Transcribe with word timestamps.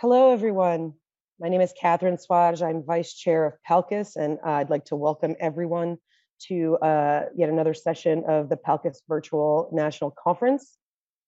Hello, 0.00 0.32
everyone. 0.32 0.94
My 1.38 1.50
name 1.50 1.60
is 1.60 1.74
Catherine 1.78 2.16
Swaj. 2.16 2.66
I'm 2.66 2.82
Vice 2.82 3.12
Chair 3.12 3.44
of 3.44 3.52
PALCUS, 3.68 4.16
and 4.16 4.38
I'd 4.42 4.70
like 4.70 4.86
to 4.86 4.96
welcome 4.96 5.36
everyone 5.38 5.98
to 6.48 6.78
uh, 6.78 7.24
yet 7.36 7.50
another 7.50 7.74
session 7.74 8.24
of 8.26 8.48
the 8.48 8.56
PALCUS 8.56 9.02
Virtual 9.06 9.68
National 9.74 10.10
Conference. 10.10 10.78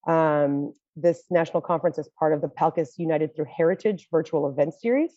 Um, 0.07 0.73
this 0.95 1.25
national 1.29 1.61
conference 1.61 1.99
is 1.99 2.09
part 2.17 2.33
of 2.33 2.41
the 2.41 2.47
PALCUS 2.47 2.97
United 2.97 3.35
Through 3.35 3.45
Heritage 3.55 4.07
virtual 4.09 4.49
event 4.49 4.73
series. 4.73 5.11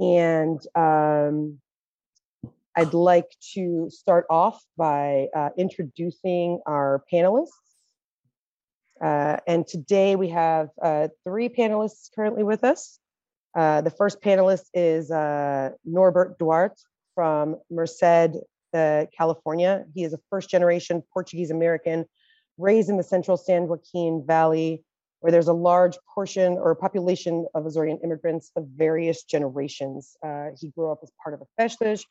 And 0.00 0.58
um, 0.74 1.60
I'd 2.74 2.94
like 2.94 3.28
to 3.52 3.90
start 3.90 4.24
off 4.30 4.64
by 4.78 5.26
uh, 5.36 5.50
introducing 5.58 6.60
our 6.66 7.04
panelists. 7.12 7.63
Uh, 9.04 9.36
and 9.46 9.66
today 9.66 10.16
we 10.16 10.30
have 10.30 10.70
uh, 10.80 11.08
three 11.24 11.50
panelists 11.50 12.08
currently 12.14 12.42
with 12.42 12.64
us. 12.64 12.98
Uh, 13.54 13.82
the 13.82 13.90
first 13.90 14.22
panelist 14.22 14.64
is 14.72 15.10
uh, 15.10 15.70
Norbert 15.84 16.38
Duarte 16.38 16.80
from 17.14 17.56
Merced, 17.70 18.38
uh, 18.72 19.04
California. 19.16 19.84
He 19.94 20.04
is 20.04 20.14
a 20.14 20.18
first 20.30 20.48
generation 20.48 21.02
Portuguese 21.12 21.50
American 21.50 22.06
raised 22.56 22.88
in 22.88 22.96
the 22.96 23.02
central 23.02 23.36
San 23.36 23.68
Joaquin 23.68 24.24
Valley, 24.26 24.82
where 25.20 25.30
there's 25.30 25.48
a 25.48 25.52
large 25.52 25.98
portion 26.14 26.54
or 26.54 26.74
population 26.74 27.46
of 27.54 27.64
Azorean 27.64 28.02
immigrants 28.02 28.52
of 28.56 28.66
various 28.74 29.24
generations. 29.24 30.16
Uh, 30.24 30.46
he 30.58 30.68
grew 30.68 30.90
up 30.90 31.00
as 31.02 31.12
part 31.22 31.34
of 31.34 31.42
a 31.42 31.46
Festas, 31.58 32.06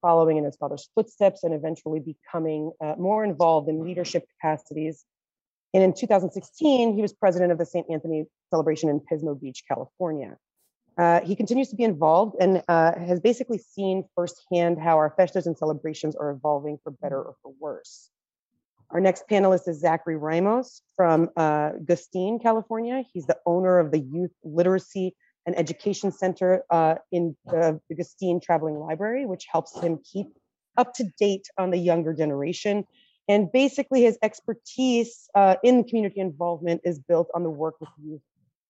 following 0.00 0.36
in 0.36 0.44
his 0.44 0.54
father's 0.54 0.88
footsteps, 0.94 1.42
and 1.42 1.52
eventually 1.54 1.98
becoming 1.98 2.70
more 2.98 3.24
involved 3.24 3.68
in 3.68 3.82
leadership 3.82 4.24
capacities. 4.38 5.04
And 5.74 5.82
in 5.82 5.92
2016, 5.92 6.94
he 6.94 7.02
was 7.02 7.12
president 7.12 7.52
of 7.52 7.58
the 7.58 7.66
St. 7.66 7.86
Anthony 7.90 8.24
celebration 8.50 8.88
in 8.88 9.00
Pismo 9.00 9.38
Beach, 9.38 9.64
California. 9.68 10.36
Uh, 10.98 11.20
he 11.20 11.36
continues 11.36 11.68
to 11.68 11.76
be 11.76 11.84
involved 11.84 12.36
and 12.40 12.62
uh, 12.68 12.98
has 12.98 13.20
basically 13.20 13.58
seen 13.58 14.04
firsthand 14.14 14.78
how 14.80 14.96
our 14.96 15.12
festas 15.16 15.46
and 15.46 15.56
celebrations 15.56 16.16
are 16.16 16.30
evolving 16.30 16.78
for 16.82 16.90
better 16.90 17.20
or 17.20 17.34
for 17.42 17.52
worse. 17.60 18.10
Our 18.90 19.00
next 19.00 19.24
panelist 19.28 19.68
is 19.68 19.80
Zachary 19.80 20.16
Ramos 20.16 20.80
from 20.96 21.28
uh, 21.36 21.72
Gustine, 21.84 22.38
California. 22.38 23.02
He's 23.12 23.26
the 23.26 23.36
owner 23.44 23.78
of 23.78 23.90
the 23.90 23.98
Youth 23.98 24.30
Literacy 24.44 25.14
and 25.44 25.58
Education 25.58 26.12
Center 26.12 26.64
uh, 26.70 26.94
in 27.12 27.36
the, 27.46 27.80
the 27.88 27.94
Gustine 27.94 28.40
Traveling 28.40 28.76
Library, 28.76 29.26
which 29.26 29.46
helps 29.50 29.78
him 29.78 30.00
keep 30.10 30.28
up 30.76 30.94
to 30.94 31.04
date 31.18 31.48
on 31.58 31.70
the 31.70 31.78
younger 31.78 32.14
generation. 32.14 32.84
And 33.28 33.50
basically, 33.50 34.02
his 34.02 34.18
expertise 34.22 35.28
uh, 35.34 35.56
in 35.64 35.84
community 35.84 36.20
involvement 36.20 36.82
is 36.84 36.98
built 36.98 37.28
on 37.34 37.42
the 37.42 37.50
work 37.50 37.74
with 37.80 37.90
youth 38.02 38.22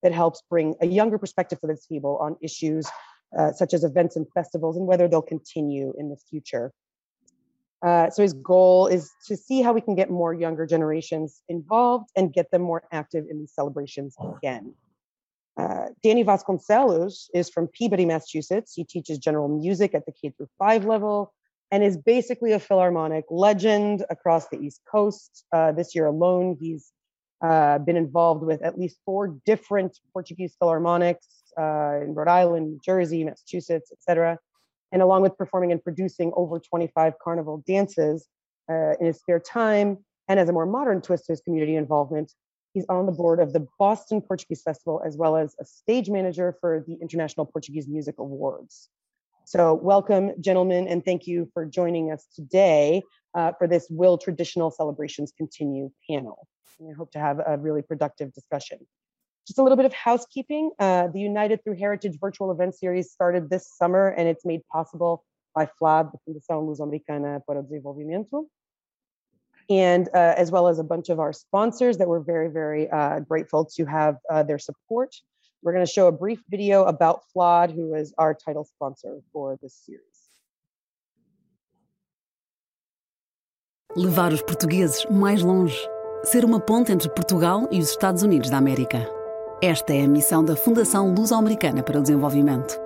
that 0.02 0.12
helps 0.12 0.42
bring 0.48 0.74
a 0.80 0.86
younger 0.86 1.18
perspective 1.18 1.60
to 1.60 1.66
the 1.66 1.78
table 1.90 2.16
on 2.18 2.36
issues 2.40 2.86
uh, 3.36 3.52
such 3.52 3.74
as 3.74 3.84
events 3.84 4.16
and 4.16 4.26
festivals 4.32 4.76
and 4.76 4.86
whether 4.86 5.08
they'll 5.08 5.20
continue 5.22 5.92
in 5.98 6.08
the 6.08 6.16
future. 6.16 6.72
Uh, 7.82 8.08
so 8.08 8.22
his 8.22 8.32
goal 8.32 8.86
is 8.86 9.10
to 9.26 9.36
see 9.36 9.60
how 9.60 9.72
we 9.72 9.80
can 9.80 9.94
get 9.94 10.10
more 10.10 10.32
younger 10.32 10.66
generations 10.66 11.42
involved 11.48 12.08
and 12.16 12.32
get 12.32 12.50
them 12.50 12.62
more 12.62 12.82
active 12.90 13.26
in 13.28 13.38
these 13.38 13.52
celebrations 13.52 14.16
again. 14.38 14.74
Uh, 15.58 15.86
Danny 16.02 16.24
Vasconcelos 16.24 17.28
is 17.34 17.48
from 17.50 17.66
Peabody, 17.68 18.04
Massachusetts. 18.06 18.74
He 18.74 18.84
teaches 18.84 19.18
general 19.18 19.48
music 19.48 19.94
at 19.94 20.06
the 20.06 20.12
K 20.12 20.30
through 20.30 20.48
five 20.58 20.84
level 20.84 21.32
and 21.70 21.82
is 21.82 21.96
basically 21.96 22.52
a 22.52 22.60
philharmonic 22.60 23.24
legend 23.30 24.04
across 24.10 24.48
the 24.48 24.58
East 24.58 24.80
Coast. 24.90 25.44
Uh, 25.52 25.72
this 25.72 25.94
year 25.94 26.06
alone, 26.06 26.56
he's 26.60 26.92
uh, 27.42 27.78
been 27.78 27.96
involved 27.96 28.42
with 28.42 28.62
at 28.62 28.78
least 28.78 28.98
four 29.04 29.36
different 29.44 29.98
Portuguese 30.12 30.56
philharmonics 30.62 31.26
uh, 31.58 32.02
in 32.02 32.14
Rhode 32.14 32.28
Island, 32.28 32.66
New 32.68 32.80
Jersey, 32.84 33.24
Massachusetts, 33.24 33.90
etc. 33.92 34.38
And 34.92 35.02
along 35.02 35.22
with 35.22 35.36
performing 35.36 35.72
and 35.72 35.82
producing 35.82 36.32
over 36.36 36.58
25 36.60 37.14
carnival 37.22 37.62
dances 37.66 38.28
uh, 38.70 38.92
in 39.00 39.06
his 39.06 39.18
spare 39.18 39.40
time, 39.40 39.98
and 40.28 40.40
as 40.40 40.48
a 40.48 40.52
more 40.52 40.66
modern 40.66 41.00
twist 41.00 41.26
to 41.26 41.32
his 41.32 41.40
community 41.40 41.76
involvement, 41.76 42.32
he's 42.74 42.86
on 42.88 43.06
the 43.06 43.12
board 43.12 43.40
of 43.40 43.52
the 43.52 43.66
Boston 43.78 44.20
Portuguese 44.20 44.62
Festival 44.62 45.02
as 45.04 45.16
well 45.16 45.36
as 45.36 45.54
a 45.60 45.64
stage 45.64 46.10
manager 46.10 46.56
for 46.60 46.84
the 46.86 46.94
International 47.00 47.46
Portuguese 47.46 47.88
Music 47.88 48.16
Awards. 48.18 48.88
So, 49.48 49.74
welcome, 49.74 50.32
gentlemen, 50.40 50.88
and 50.88 51.04
thank 51.04 51.28
you 51.28 51.48
for 51.54 51.64
joining 51.64 52.10
us 52.10 52.26
today 52.34 53.04
uh, 53.32 53.52
for 53.56 53.68
this 53.68 53.86
Will 53.88 54.18
Traditional 54.18 54.72
Celebrations 54.72 55.32
Continue 55.36 55.92
panel. 56.10 56.48
And 56.80 56.90
I 56.90 56.94
hope 56.96 57.12
to 57.12 57.20
have 57.20 57.40
a 57.46 57.56
really 57.56 57.82
productive 57.82 58.32
discussion. 58.32 58.80
Just 59.46 59.60
a 59.60 59.62
little 59.62 59.76
bit 59.76 59.86
of 59.86 59.92
housekeeping. 59.92 60.72
Uh, 60.80 61.06
the 61.06 61.20
United 61.20 61.62
Through 61.62 61.76
Heritage 61.76 62.18
virtual 62.20 62.50
event 62.50 62.74
series 62.74 63.12
started 63.12 63.48
this 63.48 63.70
summer 63.70 64.08
and 64.08 64.26
it's 64.26 64.44
made 64.44 64.62
possible 64.66 65.24
by 65.54 65.68
FLAD, 65.78 66.10
the 66.10 66.18
Fundação 66.26 66.66
Luso-Americana 66.66 67.40
para 67.46 67.60
o 67.60 67.62
Desenvolvimento, 67.62 68.46
and 69.70 70.08
uh, 70.08 70.34
as 70.36 70.50
well 70.50 70.66
as 70.66 70.80
a 70.80 70.84
bunch 70.84 71.08
of 71.08 71.20
our 71.20 71.32
sponsors 71.32 71.98
that 71.98 72.08
we're 72.08 72.18
very, 72.18 72.48
very 72.48 72.90
uh, 72.90 73.20
grateful 73.20 73.64
to 73.76 73.84
have 73.84 74.16
uh, 74.28 74.42
their 74.42 74.58
support. 74.58 75.14
We're 75.62 75.72
going 75.72 75.84
to 75.84 75.92
show 75.92 76.06
a 76.06 76.12
brief 76.12 76.40
video 76.48 76.84
about 76.84 77.24
FLAD, 77.32 77.72
who 77.72 77.94
is 77.94 78.12
our 78.18 78.34
title 78.34 78.64
sponsor 78.64 79.22
for 79.32 79.56
this 79.60 79.74
series. 79.74 80.02
Levar 83.96 84.32
os 84.32 84.42
portugueses 84.42 85.06
mais 85.10 85.42
longe. 85.42 85.76
Ser 86.24 86.44
uma 86.44 86.60
ponte 86.60 86.92
entre 86.92 87.08
Portugal 87.08 87.66
e 87.70 87.78
os 87.78 87.90
Estados 87.90 88.22
Unidos 88.22 88.50
da 88.50 88.58
América. 88.58 89.08
Esta 89.62 89.94
é 89.94 90.04
a 90.04 90.08
missão 90.08 90.44
da 90.44 90.54
Fundação 90.54 91.14
Luso-Americana 91.14 91.82
para 91.82 91.98
o 91.98 92.02
Desenvolvimento. 92.02 92.78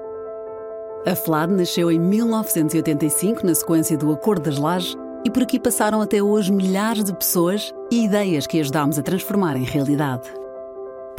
A 1.05 1.17
FLAD 1.17 1.53
nasceu 1.53 1.91
em 1.91 1.99
1985 1.99 3.45
na 3.45 3.55
sequência 3.55 3.97
do 3.99 4.13
Acordo 4.13 4.43
das 4.43 4.59
Lajes 4.59 4.97
e 5.25 5.31
por 5.31 5.43
aqui 5.43 5.59
passaram 5.59 6.01
até 6.01 6.23
hoje 6.23 6.53
milhares 6.53 7.03
de 7.03 7.13
pessoas 7.13 7.75
e 7.91 8.05
ideias 8.05 8.47
que 8.47 8.61
ajudámos 8.61 8.99
a 8.99 9.03
transformar 9.03 9.57
em 9.57 9.65
realidade. 9.65 10.31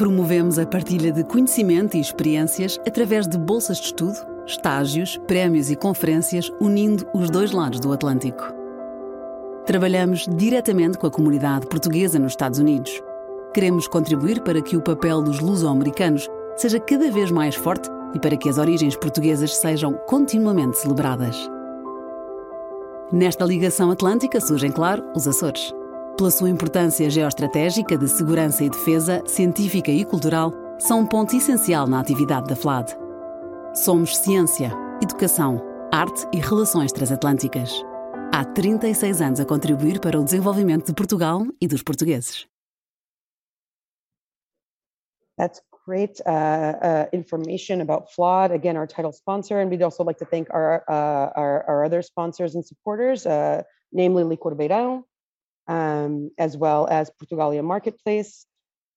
Promovemos 0.02 0.58
a 0.58 0.66
partilha 0.66 1.12
de 1.12 1.24
conhecimento 1.24 1.96
e 1.96 2.00
experiências 2.00 2.80
através 2.88 3.28
de 3.28 3.38
bolsas 3.38 3.78
de 3.78 3.86
estudo, 3.86 4.18
estágios, 4.48 5.16
prémios 5.28 5.70
e 5.70 5.76
conferências 5.76 6.52
unindo 6.60 7.08
os 7.14 7.30
dois 7.30 7.52
lados 7.52 7.80
do 7.80 7.94
Atlântico. 7.94 8.44
Trabalhamos 9.64 10.26
diretamente 10.28 10.98
com 10.98 11.06
a 11.06 11.12
comunidade 11.12 11.68
portuguesa 11.68 12.18
nos 12.18 12.32
Estados 12.32 12.58
Unidos 12.58 13.00
Queremos 13.54 13.88
contribuir 13.88 14.42
para 14.42 14.62
que 14.62 14.76
o 14.78 14.82
papel 14.82 15.22
dos 15.22 15.40
luso-americanos 15.40 16.28
seja 16.56 16.80
cada 16.80 17.12
vez 17.12 17.30
mais 17.30 17.54
forte 17.54 17.88
e 18.16 18.20
para 18.20 18.36
que 18.36 18.48
as 18.48 18.58
origens 18.58 18.96
portuguesas 18.96 19.56
sejam 19.56 19.94
continuamente 20.08 20.78
celebradas. 20.78 21.38
Nesta 23.12 23.46
ligação 23.46 23.92
atlântica 23.92 24.42
surgem, 24.42 24.72
claro, 24.72 25.04
os 25.14 25.28
Açores. 25.28 25.74
Pela 26.18 26.30
sua 26.30 26.50
importância 26.50 27.10
geoestratégica 27.10 27.98
de 27.98 28.08
segurança 28.08 28.64
e 28.64 28.70
defesa, 28.70 29.24
científica 29.26 29.90
e 29.90 30.06
cultural, 30.06 30.52
são 30.78 31.00
um 31.00 31.06
ponto 31.06 31.36
essencial 31.36 31.88
na 31.88 32.00
atividade 32.00 32.48
da 32.48 32.56
FLAD. 32.56 32.96
Somos 33.74 34.18
ciência, 34.18 34.72
educação, 35.02 35.62
arte 35.92 36.28
e 36.34 36.38
relações 36.38 36.92
transatlânticas. 36.92 37.84
Há 38.32 38.46
36 38.46 39.22
anos 39.22 39.40
a 39.40 39.46
contribuir 39.46 40.00
para 40.00 40.20
o 40.20 40.24
desenvolvimento 40.24 40.86
de 40.86 40.94
Portugal 40.94 41.44
e 41.60 41.68
dos 41.68 41.82
portugueses. 41.82 42.46
That's 45.38 45.62
great 45.88 46.22
uh, 46.26 46.30
uh, 46.30 47.06
information 47.14 47.82
about 47.82 48.14
FLAD, 48.14 48.52
again, 48.52 48.78
our 48.78 48.88
title 48.88 49.12
sponsor. 49.12 49.60
And 49.60 49.72
we'd 49.72 49.82
also 49.82 50.04
like 50.04 50.20
to 50.20 50.26
thank 50.26 50.50
our, 50.52 50.84
uh, 50.88 51.32
our, 51.36 51.64
our, 51.68 51.84
other 51.84 52.02
sponsors 52.04 52.56
and 52.56 52.64
supporters, 52.64 53.26
uh, 53.26 53.64
namely 53.92 54.24
Licor 54.24 54.56
Beirão, 54.56 55.04
um, 55.68 56.32
as 56.38 56.58
well 56.58 56.88
as 56.88 57.10
Portugalia 57.12 57.64
Marketplace. 57.64 58.46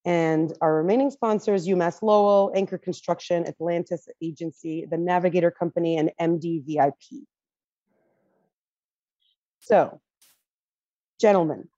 And 0.04 0.52
our 0.60 0.74
remaining 0.74 1.10
sponsors, 1.10 1.66
UMass 1.66 2.02
Lowell, 2.02 2.52
Anchor 2.54 2.76
Construction, 2.76 3.46
Atlantis 3.46 4.06
Agency, 4.22 4.86
the 4.90 4.98
Navigator 4.98 5.50
Company, 5.50 5.96
and 5.96 6.10
MDVIP. 6.20 7.24
So, 9.60 10.00
gentlemen. 11.18 11.68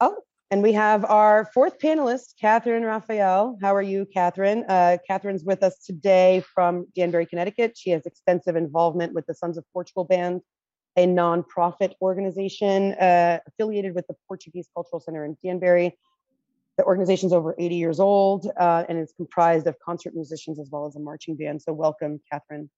Oh, 0.00 0.16
and 0.50 0.60
we 0.60 0.72
have 0.72 1.04
our 1.04 1.48
fourth 1.54 1.78
panelist, 1.78 2.34
Catherine 2.40 2.82
Raphael. 2.82 3.56
How 3.62 3.76
are 3.76 3.82
you, 3.82 4.04
Catherine? 4.04 4.64
Uh, 4.68 4.98
Catherine's 5.08 5.44
with 5.44 5.62
us 5.62 5.78
today 5.84 6.42
from 6.52 6.86
Danbury, 6.96 7.26
Connecticut. 7.26 7.76
She 7.76 7.90
has 7.90 8.06
extensive 8.06 8.56
involvement 8.56 9.14
with 9.14 9.26
the 9.26 9.34
Sons 9.34 9.56
of 9.56 9.64
Portugal 9.72 10.04
Band, 10.04 10.40
a 10.96 11.06
nonprofit 11.06 11.92
organization 12.00 12.92
uh, 12.94 13.38
affiliated 13.46 13.94
with 13.94 14.06
the 14.06 14.14
Portuguese 14.28 14.68
Cultural 14.74 15.00
Center 15.00 15.24
in 15.24 15.36
Danbury. 15.44 15.96
The 16.76 16.84
organization's 16.84 17.32
over 17.32 17.54
80 17.58 17.74
years 17.76 18.00
old 18.00 18.50
uh, 18.58 18.84
and 18.88 18.98
is 18.98 19.12
comprised 19.16 19.66
of 19.66 19.76
concert 19.78 20.14
musicians 20.14 20.58
as 20.58 20.68
well 20.70 20.86
as 20.86 20.96
a 20.96 21.00
marching 21.00 21.36
band. 21.36 21.62
So, 21.62 21.72
welcome, 21.72 22.20
Catherine, 22.30 22.68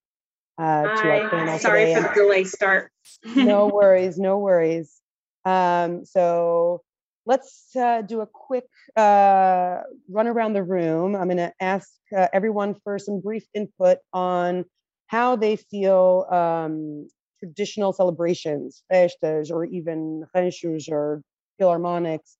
uh, 0.59 0.83
to 0.83 1.11
our 1.11 1.31
panel 1.31 1.59
Sorry 1.59 1.87
today. 1.87 1.95
for 1.95 2.09
the 2.09 2.15
delay 2.15 2.45
start. 2.45 2.91
no 3.35 3.67
worries, 3.73 4.19
no 4.19 4.39
worries. 4.39 5.01
Um, 5.45 6.05
so, 6.05 6.83
let's 7.27 7.75
uh, 7.75 8.03
do 8.03 8.21
a 8.21 8.27
quick 8.27 8.67
uh, 8.97 9.81
run 10.09 10.27
around 10.27 10.53
the 10.55 10.63
room. 10.63 11.17
I'm 11.17 11.27
going 11.27 11.37
to 11.39 11.53
ask 11.61 11.91
uh, 12.17 12.29
everyone 12.33 12.75
for 12.85 12.99
some 12.99 13.21
brief 13.21 13.45
input 13.55 13.99
on 14.13 14.65
how 15.09 15.37
they 15.37 15.57
feel 15.57 16.27
um, 16.31 17.09
traditional 17.39 17.93
celebrations, 17.93 18.83
festas, 18.91 19.51
or 19.51 19.65
even 19.65 20.25
ranchos 20.35 20.89
or 20.89 21.23
philharmonics 21.61 22.37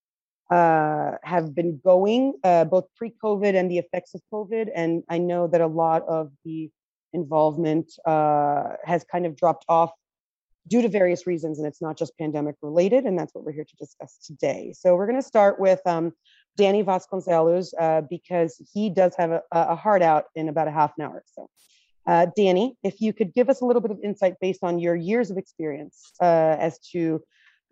uh, 0.51 1.11
have 1.23 1.53
been 1.53 1.79
going, 1.83 2.33
uh, 2.43 2.65
both 2.65 2.85
pre-COVID 2.95 3.55
and 3.55 3.69
the 3.69 3.77
effects 3.77 4.13
of 4.13 4.21
COVID. 4.33 4.69
And 4.73 5.03
I 5.09 5.17
know 5.17 5.47
that 5.47 5.61
a 5.61 5.67
lot 5.67 6.03
of 6.07 6.31
the 6.45 6.69
involvement 7.13 7.91
uh, 8.05 8.73
has 8.85 9.03
kind 9.11 9.25
of 9.25 9.35
dropped 9.35 9.65
off 9.67 9.91
due 10.67 10.81
to 10.81 10.89
various 10.89 11.25
reasons, 11.25 11.59
and 11.59 11.67
it's 11.67 11.81
not 11.81 11.97
just 11.97 12.17
pandemic 12.17 12.55
related, 12.61 13.05
and 13.05 13.17
that's 13.17 13.33
what 13.33 13.43
we're 13.43 13.53
here 13.53 13.63
to 13.63 13.75
discuss 13.77 14.17
today. 14.23 14.73
So 14.77 14.95
we're 14.95 15.07
going 15.07 15.21
to 15.21 15.27
start 15.27 15.59
with 15.59 15.79
um, 15.85 16.13
Danny 16.57 16.83
Vasconcelos 16.83 17.69
uh, 17.79 18.01
because 18.09 18.61
he 18.73 18.89
does 18.89 19.15
have 19.17 19.31
a, 19.31 19.41
a, 19.51 19.75
heart 19.75 20.01
out 20.01 20.25
in 20.35 20.49
about 20.49 20.67
a 20.67 20.71
half 20.71 20.91
an 20.97 21.05
hour. 21.05 21.23
So, 21.25 21.49
uh, 22.07 22.27
Danny, 22.35 22.75
if 22.83 23.01
you 23.01 23.11
could 23.13 23.33
give 23.33 23.49
us 23.49 23.61
a 23.61 23.65
little 23.65 23.81
bit 23.81 23.91
of 23.91 23.99
insight 24.03 24.35
based 24.39 24.63
on 24.63 24.79
your 24.79 24.95
years 24.95 25.29
of 25.29 25.37
experience 25.37 26.13
uh, 26.21 26.55
as 26.59 26.79
to 26.93 27.21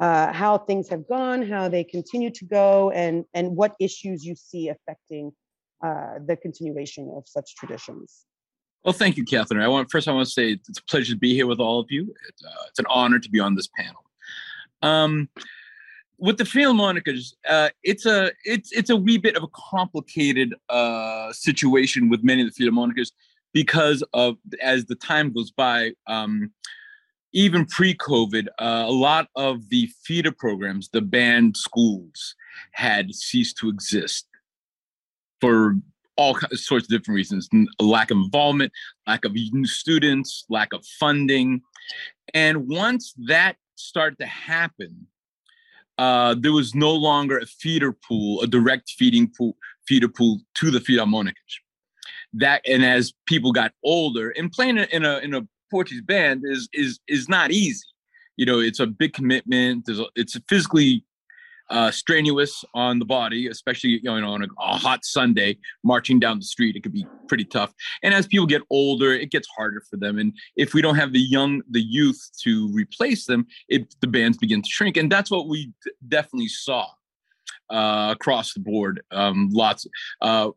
uh, 0.01 0.33
how 0.33 0.57
things 0.57 0.89
have 0.89 1.07
gone, 1.07 1.41
how 1.41 1.69
they 1.69 1.83
continue 1.83 2.29
to 2.29 2.45
go, 2.45 2.91
and 2.91 3.23
and 3.33 3.55
what 3.55 3.75
issues 3.79 4.25
you 4.25 4.35
see 4.35 4.67
affecting 4.67 5.31
uh, 5.83 6.15
the 6.27 6.35
continuation 6.35 7.11
of 7.15 7.23
such 7.25 7.55
traditions. 7.55 8.25
Well, 8.83 8.93
thank 8.93 9.15
you, 9.15 9.23
Catherine. 9.23 9.61
I 9.61 9.69
want 9.69 9.89
first 9.89 10.07
I 10.09 10.11
want 10.11 10.27
to 10.27 10.33
say 10.33 10.59
it's 10.67 10.79
a 10.79 10.83
pleasure 10.83 11.13
to 11.13 11.19
be 11.19 11.33
here 11.33 11.47
with 11.47 11.59
all 11.59 11.79
of 11.79 11.89
you. 11.89 12.13
It's, 12.27 12.45
uh, 12.45 12.63
it's 12.67 12.79
an 12.79 12.85
honor 12.89 13.19
to 13.19 13.29
be 13.29 13.39
on 13.39 13.55
this 13.55 13.69
panel. 13.77 14.03
Um, 14.81 15.29
with 16.17 16.37
the 16.37 16.43
Philharmonicas, 16.43 17.33
uh, 17.47 17.69
it's 17.83 18.05
a 18.05 18.31
it's 18.43 18.73
it's 18.73 18.89
a 18.89 18.95
wee 18.97 19.17
bit 19.17 19.37
of 19.37 19.43
a 19.43 19.47
complicated 19.71 20.55
uh, 20.69 21.31
situation 21.31 22.09
with 22.09 22.21
many 22.21 22.41
of 22.41 22.53
the 22.53 22.63
Philharmonicas 22.63 23.11
because 23.55 24.03
of 24.13 24.35
as 24.61 24.85
the 24.85 24.95
time 24.95 25.33
goes 25.33 25.49
by. 25.49 25.93
Um, 26.05 26.51
even 27.31 27.65
pre-COVID, 27.65 28.47
uh, 28.59 28.85
a 28.87 28.91
lot 28.91 29.27
of 29.35 29.67
the 29.67 29.89
feeder 30.03 30.31
programs, 30.31 30.87
the 30.93 31.01
band 31.01 31.57
schools, 31.57 32.33
had 32.71 33.13
ceased 33.13 33.57
to 33.57 33.67
exist 33.67 34.25
for 35.41 35.75
all 36.15 36.37
sorts 36.53 36.85
of 36.85 36.89
different 36.89 37.15
reasons 37.15 37.49
lack 37.77 38.09
of 38.09 38.17
involvement 38.17 38.71
lack 39.05 39.25
of 39.25 39.35
students 39.63 40.45
lack 40.49 40.71
of 40.71 40.85
funding 40.97 41.61
and 42.33 42.69
once 42.69 43.13
that 43.27 43.57
started 43.75 44.17
to 44.17 44.25
happen 44.25 45.07
uh, 45.97 46.33
there 46.39 46.53
was 46.53 46.73
no 46.73 46.93
longer 46.93 47.37
a 47.39 47.45
feeder 47.45 47.91
pool 47.91 48.41
a 48.43 48.47
direct 48.47 48.89
feeding 48.91 49.29
pool 49.37 49.57
feeder 49.85 50.07
pool 50.07 50.39
to 50.53 50.71
the 50.71 50.79
philharmonicas 50.79 51.59
that 52.35 52.61
and 52.67 52.83
as 52.83 53.13
people 53.25 53.51
got 53.51 53.71
older 53.83 54.29
and 54.31 54.51
playing 54.51 54.77
in 54.77 55.05
a 55.05 55.17
in 55.19 55.33
a 55.33 55.41
portuguese 55.71 56.01
band 56.01 56.43
is 56.45 56.69
is 56.73 56.99
is 57.07 57.27
not 57.29 57.51
easy 57.51 57.85
you 58.37 58.45
know 58.45 58.59
it's 58.59 58.79
a 58.79 58.87
big 58.87 59.13
commitment 59.13 59.85
there's 59.85 59.99
a, 59.99 60.05
it's 60.15 60.37
physically 60.47 61.03
uh, 61.69 61.91
strenuous 61.91 62.63
on 62.73 62.99
the 62.99 63.05
body, 63.05 63.47
especially 63.47 63.99
you 64.03 64.21
know 64.21 64.33
on 64.33 64.43
a, 64.43 64.47
a, 64.59 64.77
hot 64.77 65.03
Sunday, 65.03 65.57
marching 65.83 66.19
down 66.19 66.37
the 66.37 66.45
street. 66.45 66.75
It 66.75 66.83
could 66.83 66.93
be 66.93 67.07
pretty 67.27 67.45
tough. 67.45 67.73
And 68.03 68.13
as 68.13 68.27
people 68.27 68.45
get 68.45 68.61
older, 68.69 69.11
it 69.13 69.31
gets 69.31 69.47
harder 69.55 69.81
for 69.89 69.97
them. 69.97 70.19
And 70.19 70.33
if 70.55 70.73
we 70.73 70.81
don't 70.81 70.95
have 70.95 71.13
the 71.13 71.19
young, 71.19 71.61
the 71.69 71.81
youth 71.81 72.29
to 72.41 72.69
replace 72.71 73.25
them, 73.25 73.47
it, 73.67 73.95
the 74.01 74.07
bands 74.07 74.37
begin 74.37 74.61
to 74.61 74.69
shrink. 74.69 74.97
And 74.97 75.11
that's 75.11 75.31
what 75.31 75.47
we 75.47 75.67
d- 75.83 75.91
definitely 76.07 76.49
saw 76.49 76.87
uh, 77.69 78.09
across 78.11 78.53
the 78.53 78.59
board. 78.59 79.01
Um, 79.11 79.49
lots. 79.51 79.87
Uh, 80.21 80.51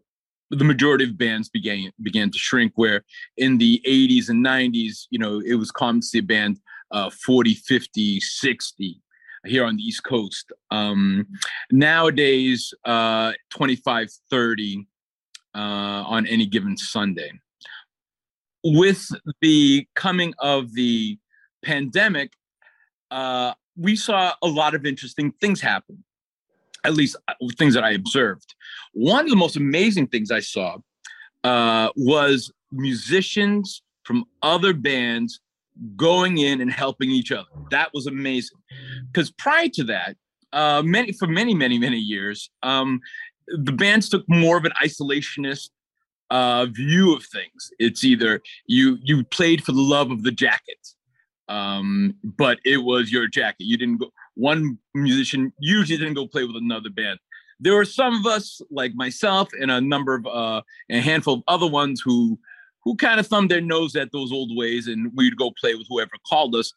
the 0.50 0.64
majority 0.64 1.04
of 1.04 1.18
bands 1.18 1.48
began 1.48 1.92
began 2.02 2.30
to 2.30 2.38
shrink. 2.38 2.72
Where 2.76 3.04
in 3.36 3.58
the 3.58 3.82
80s 3.86 4.28
and 4.28 4.44
90s, 4.44 5.06
you 5.10 5.18
know, 5.18 5.40
it 5.44 5.54
was 5.54 5.70
common 5.70 6.00
to 6.00 6.06
see 6.06 6.18
a 6.18 6.22
band 6.22 6.60
uh, 6.90 7.10
40, 7.10 7.54
50, 7.54 8.20
60 8.20 9.02
here 9.46 9.64
on 9.64 9.76
the 9.76 9.82
East 9.82 10.04
Coast. 10.04 10.52
Um, 10.70 11.26
nowadays, 11.70 12.72
uh, 12.84 13.32
25, 13.50 14.08
30 14.30 14.86
uh, 15.54 15.58
on 15.58 16.26
any 16.26 16.46
given 16.46 16.76
Sunday. 16.76 17.32
With 18.64 19.06
the 19.40 19.86
coming 19.94 20.34
of 20.38 20.74
the 20.74 21.18
pandemic, 21.64 22.32
uh, 23.10 23.54
we 23.76 23.96
saw 23.96 24.34
a 24.42 24.48
lot 24.48 24.74
of 24.74 24.84
interesting 24.84 25.32
things 25.40 25.60
happen, 25.60 26.04
at 26.88 26.94
least 26.94 27.16
uh, 27.28 27.34
things 27.56 27.74
that 27.74 27.84
I 27.84 27.92
observed. 27.92 28.54
One 28.92 29.24
of 29.24 29.30
the 29.30 29.36
most 29.36 29.56
amazing 29.56 30.08
things 30.08 30.30
I 30.30 30.40
saw 30.40 30.78
uh, 31.44 31.88
was 31.96 32.52
musicians 32.72 33.82
from 34.04 34.24
other 34.42 34.72
bands 34.72 35.40
going 35.96 36.38
in 36.38 36.60
and 36.60 36.72
helping 36.72 37.10
each 37.10 37.30
other. 37.30 37.48
That 37.70 37.90
was 37.94 38.06
amazing. 38.06 38.58
Because 39.06 39.30
prior 39.30 39.68
to 39.74 39.84
that, 39.84 40.16
uh, 40.52 40.82
many 40.82 41.12
for 41.12 41.28
many, 41.28 41.54
many, 41.54 41.78
many 41.78 41.98
years, 41.98 42.50
um, 42.62 43.00
the 43.46 43.72
bands 43.72 44.08
took 44.08 44.24
more 44.28 44.56
of 44.56 44.64
an 44.64 44.72
isolationist 44.82 45.70
uh, 46.30 46.66
view 46.66 47.14
of 47.14 47.24
things. 47.24 47.70
It's 47.78 48.04
either 48.04 48.40
you 48.66 48.98
you 49.02 49.24
played 49.24 49.62
for 49.64 49.72
the 49.72 49.80
love 49.80 50.10
of 50.10 50.22
the 50.22 50.32
jacket, 50.32 50.82
um, 51.48 52.14
but 52.22 52.58
it 52.64 52.78
was 52.78 53.12
your 53.12 53.26
jacket. 53.28 53.64
You 53.64 53.78
didn't 53.78 53.98
go. 53.98 54.10
One 54.38 54.78
musician 54.94 55.52
usually 55.58 55.98
didn't 55.98 56.14
go 56.14 56.26
play 56.26 56.44
with 56.44 56.56
another 56.56 56.90
band. 56.90 57.18
There 57.60 57.74
were 57.74 57.84
some 57.84 58.14
of 58.14 58.26
us, 58.26 58.60
like 58.70 58.94
myself, 58.94 59.48
and 59.60 59.70
a 59.70 59.80
number 59.80 60.14
of 60.14 60.26
uh, 60.26 60.62
a 60.90 61.00
handful 61.00 61.34
of 61.34 61.42
other 61.48 61.66
ones 61.66 62.00
who 62.04 62.38
who 62.84 62.96
kind 62.96 63.20
of 63.20 63.26
thumbed 63.26 63.50
their 63.50 63.60
nose 63.60 63.96
at 63.96 64.12
those 64.12 64.32
old 64.32 64.56
ways 64.56 64.86
and 64.88 65.12
we'd 65.14 65.36
go 65.36 65.50
play 65.60 65.74
with 65.74 65.86
whoever 65.90 66.12
called 66.26 66.54
us 66.54 66.72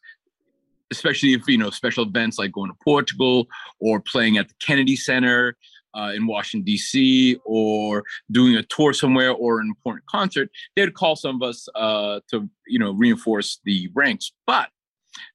especially 0.90 1.32
if 1.32 1.48
you 1.48 1.56
know 1.56 1.70
special 1.70 2.04
events 2.04 2.38
like 2.38 2.52
going 2.52 2.70
to 2.70 2.76
portugal 2.84 3.46
or 3.80 3.98
playing 3.98 4.36
at 4.36 4.46
the 4.48 4.54
kennedy 4.60 4.94
center 4.94 5.56
uh, 5.94 6.12
in 6.14 6.26
washington 6.26 6.64
d.c 6.64 7.38
or 7.46 8.02
doing 8.30 8.56
a 8.56 8.62
tour 8.64 8.92
somewhere 8.92 9.32
or 9.32 9.60
an 9.60 9.68
important 9.68 10.04
concert 10.06 10.50
they'd 10.76 10.92
call 10.92 11.16
some 11.16 11.36
of 11.36 11.48
us 11.48 11.66
uh, 11.76 12.20
to 12.28 12.48
you 12.66 12.78
know 12.78 12.92
reinforce 12.92 13.60
the 13.64 13.88
ranks 13.94 14.32
but 14.46 14.68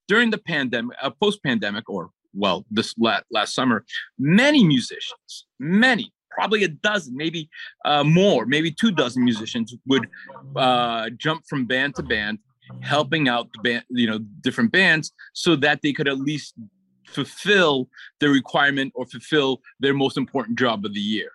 during 0.07 0.29
the 0.29 0.37
pandemic 0.37 0.95
uh, 1.01 1.09
post-pandemic 1.09 1.89
or 1.89 2.11
well 2.37 2.65
this 2.71 2.93
last, 2.97 3.23
last 3.31 3.53
summer 3.53 3.83
many 4.17 4.63
musicians 4.63 5.45
many 5.59 6.11
probably 6.37 6.63
a 6.63 6.67
dozen, 6.67 7.17
maybe 7.17 7.49
uh, 7.83 8.03
more, 8.03 8.45
maybe 8.45 8.69
two 8.71 8.91
dozen 8.91 9.23
musicians 9.23 9.75
would 9.87 10.07
uh, 10.55 11.09
jump 11.17 11.41
from 11.49 11.65
band 11.65 11.95
to 11.95 12.03
band, 12.03 12.37
helping 12.81 13.27
out 13.27 13.49
the 13.53 13.61
band, 13.63 13.83
you 13.89 14.05
know, 14.05 14.19
different 14.41 14.71
bands, 14.71 15.11
so 15.33 15.55
that 15.55 15.81
they 15.81 15.91
could 15.91 16.07
at 16.07 16.19
least 16.19 16.53
fulfill 17.07 17.89
the 18.19 18.29
requirement 18.29 18.93
or 18.95 19.07
fulfill 19.07 19.61
their 19.79 19.95
most 19.95 20.15
important 20.15 20.59
job 20.59 20.85
of 20.85 20.93
the 20.93 20.99
year, 20.99 21.31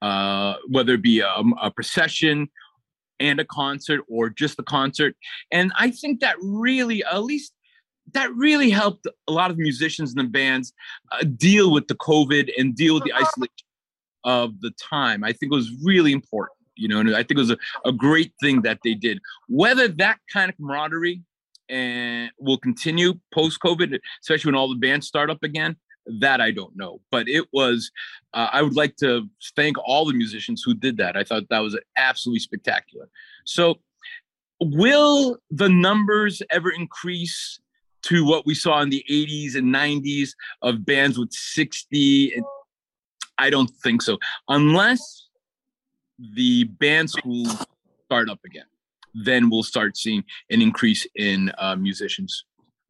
uh, 0.00 0.54
whether 0.68 0.94
it 0.94 1.02
be 1.02 1.20
a, 1.20 1.42
a 1.62 1.70
procession 1.70 2.48
and 3.20 3.38
a 3.38 3.44
concert 3.44 4.00
or 4.08 4.28
just 4.28 4.58
a 4.58 4.64
concert. 4.64 5.14
And 5.52 5.70
I 5.78 5.92
think 5.92 6.18
that 6.18 6.34
really, 6.42 7.04
at 7.04 7.22
least 7.22 7.52
that 8.12 8.32
really 8.34 8.70
helped 8.70 9.06
a 9.28 9.32
lot 9.32 9.50
of 9.50 9.58
musicians 9.58 10.10
and 10.10 10.26
the 10.26 10.30
bands 10.30 10.72
uh, 11.12 11.24
deal 11.36 11.72
with 11.72 11.88
the 11.88 11.94
COVID 11.94 12.50
and 12.58 12.74
deal 12.74 12.94
with 12.94 13.04
the 13.04 13.14
isolation 13.14 13.48
of 14.24 14.60
the 14.60 14.72
time. 14.72 15.24
I 15.24 15.32
think 15.32 15.52
it 15.52 15.56
was 15.56 15.70
really 15.82 16.12
important, 16.12 16.56
you 16.76 16.88
know, 16.88 17.00
and 17.00 17.10
I 17.14 17.22
think 17.22 17.32
it 17.32 17.38
was 17.38 17.50
a, 17.50 17.58
a 17.84 17.92
great 17.92 18.32
thing 18.40 18.62
that 18.62 18.78
they 18.84 18.94
did. 18.94 19.18
Whether 19.48 19.88
that 19.88 20.18
kind 20.32 20.50
of 20.50 20.56
camaraderie 20.56 21.22
and 21.68 22.30
will 22.38 22.58
continue 22.58 23.14
post 23.32 23.58
COVID, 23.64 23.98
especially 24.22 24.50
when 24.50 24.58
all 24.58 24.68
the 24.68 24.76
bands 24.76 25.06
start 25.06 25.30
up 25.30 25.42
again, 25.42 25.76
that 26.20 26.40
I 26.40 26.50
don't 26.50 26.76
know. 26.76 27.00
But 27.10 27.28
it 27.28 27.46
was, 27.52 27.90
uh, 28.34 28.48
I 28.52 28.62
would 28.62 28.76
like 28.76 28.96
to 28.96 29.28
thank 29.56 29.76
all 29.84 30.04
the 30.04 30.14
musicians 30.14 30.62
who 30.64 30.74
did 30.74 30.96
that. 30.98 31.16
I 31.16 31.24
thought 31.24 31.44
that 31.50 31.60
was 31.60 31.78
absolutely 31.96 32.40
spectacular. 32.40 33.08
So, 33.44 33.76
will 34.60 35.38
the 35.50 35.68
numbers 35.68 36.42
ever 36.50 36.70
increase? 36.70 37.60
To 38.06 38.24
what 38.24 38.46
we 38.46 38.54
saw 38.54 38.80
in 38.80 38.90
the 38.90 39.04
80s 39.08 39.54
and 39.54 39.72
90s 39.72 40.30
of 40.62 40.84
bands 40.84 41.18
with 41.18 41.32
60 41.32 42.34
and 42.34 42.44
I 43.38 43.50
don't 43.50 43.70
think 43.82 44.02
so. 44.02 44.18
Unless 44.48 45.28
the 46.34 46.64
band 46.64 47.10
schools 47.10 47.66
start 48.04 48.28
up 48.28 48.40
again, 48.44 48.66
then 49.14 49.50
we'll 49.50 49.62
start 49.62 49.96
seeing 49.96 50.24
an 50.50 50.62
increase 50.62 51.06
in 51.16 51.52
uh, 51.58 51.76
musicians. 51.76 52.44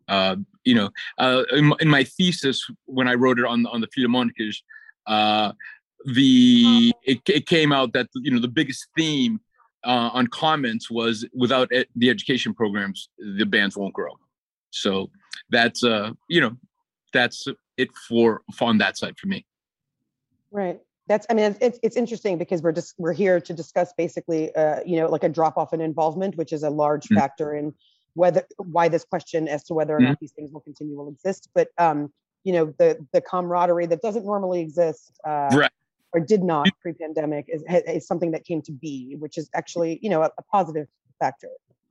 Uh, 0.08 0.36
you 0.64 0.74
know, 0.74 0.90
uh, 1.18 1.44
in, 1.52 1.72
in, 1.80 1.88
my 1.88 2.04
thesis 2.04 2.64
when 2.86 3.08
I 3.08 3.14
wrote 3.14 3.38
it 3.38 3.44
on 3.44 3.66
on 3.66 3.80
the 3.80 3.86
Philharmonicas, 3.88 4.56
uh, 5.06 5.52
the 6.04 6.92
it, 7.04 7.20
it 7.28 7.46
came 7.46 7.72
out 7.72 7.92
that 7.92 8.08
you 8.14 8.32
know 8.32 8.40
the 8.40 8.48
biggest 8.48 8.88
theme 8.96 9.40
uh, 9.84 10.10
on 10.12 10.26
comments 10.26 10.90
was 10.90 11.26
without 11.32 11.68
ed- 11.72 11.86
the 11.96 12.10
education 12.10 12.52
programs, 12.52 13.08
the 13.18 13.46
bands 13.46 13.76
won't 13.76 13.94
grow. 13.94 14.12
So 14.72 15.10
that's 15.50 15.84
uh, 15.84 16.12
you 16.28 16.40
know, 16.40 16.56
that's 17.12 17.46
it 17.76 17.90
for 18.08 18.42
on 18.60 18.78
that 18.78 18.98
side 18.98 19.18
for 19.18 19.28
me. 19.28 19.46
Right. 20.50 20.80
That's. 21.08 21.26
I 21.30 21.34
mean, 21.34 21.56
it's 21.60 21.78
it's 21.82 21.96
interesting 21.96 22.38
because 22.38 22.62
we're 22.62 22.72
just 22.72 22.94
we're 22.98 23.12
here 23.12 23.40
to 23.40 23.52
discuss 23.52 23.92
basically, 23.96 24.54
uh, 24.54 24.80
you 24.84 24.96
know, 24.96 25.08
like 25.08 25.24
a 25.24 25.28
drop 25.28 25.56
off 25.56 25.72
in 25.72 25.80
involvement, 25.80 26.36
which 26.36 26.52
is 26.52 26.62
a 26.62 26.70
large 26.70 27.04
mm-hmm. 27.04 27.16
factor 27.16 27.54
in 27.54 27.74
whether 28.14 28.44
why 28.58 28.88
this 28.88 29.04
question 29.04 29.48
as 29.48 29.64
to 29.64 29.74
whether 29.74 29.96
or 29.96 29.98
mm-hmm. 29.98 30.08
not 30.08 30.20
these 30.20 30.32
things 30.32 30.52
will 30.52 30.60
continue 30.60 30.96
will 30.96 31.08
exist. 31.08 31.48
But 31.54 31.68
um, 31.78 32.12
you 32.44 32.52
know, 32.52 32.74
the 32.78 33.04
the 33.12 33.20
camaraderie 33.20 33.86
that 33.86 34.02
doesn't 34.02 34.24
normally 34.24 34.60
exist. 34.60 35.12
Uh, 35.24 35.50
right 35.52 35.70
or 36.12 36.20
did 36.20 36.42
not 36.42 36.68
pre-pandemic 36.80 37.46
is, 37.48 37.64
is 37.86 38.06
something 38.06 38.32
that 38.32 38.44
came 38.44 38.62
to 38.62 38.72
be, 38.72 39.16
which 39.18 39.38
is 39.38 39.48
actually 39.54 39.98
you 40.02 40.10
know 40.10 40.22
a, 40.22 40.30
a 40.38 40.42
positive 40.42 40.86
factor. 41.18 41.48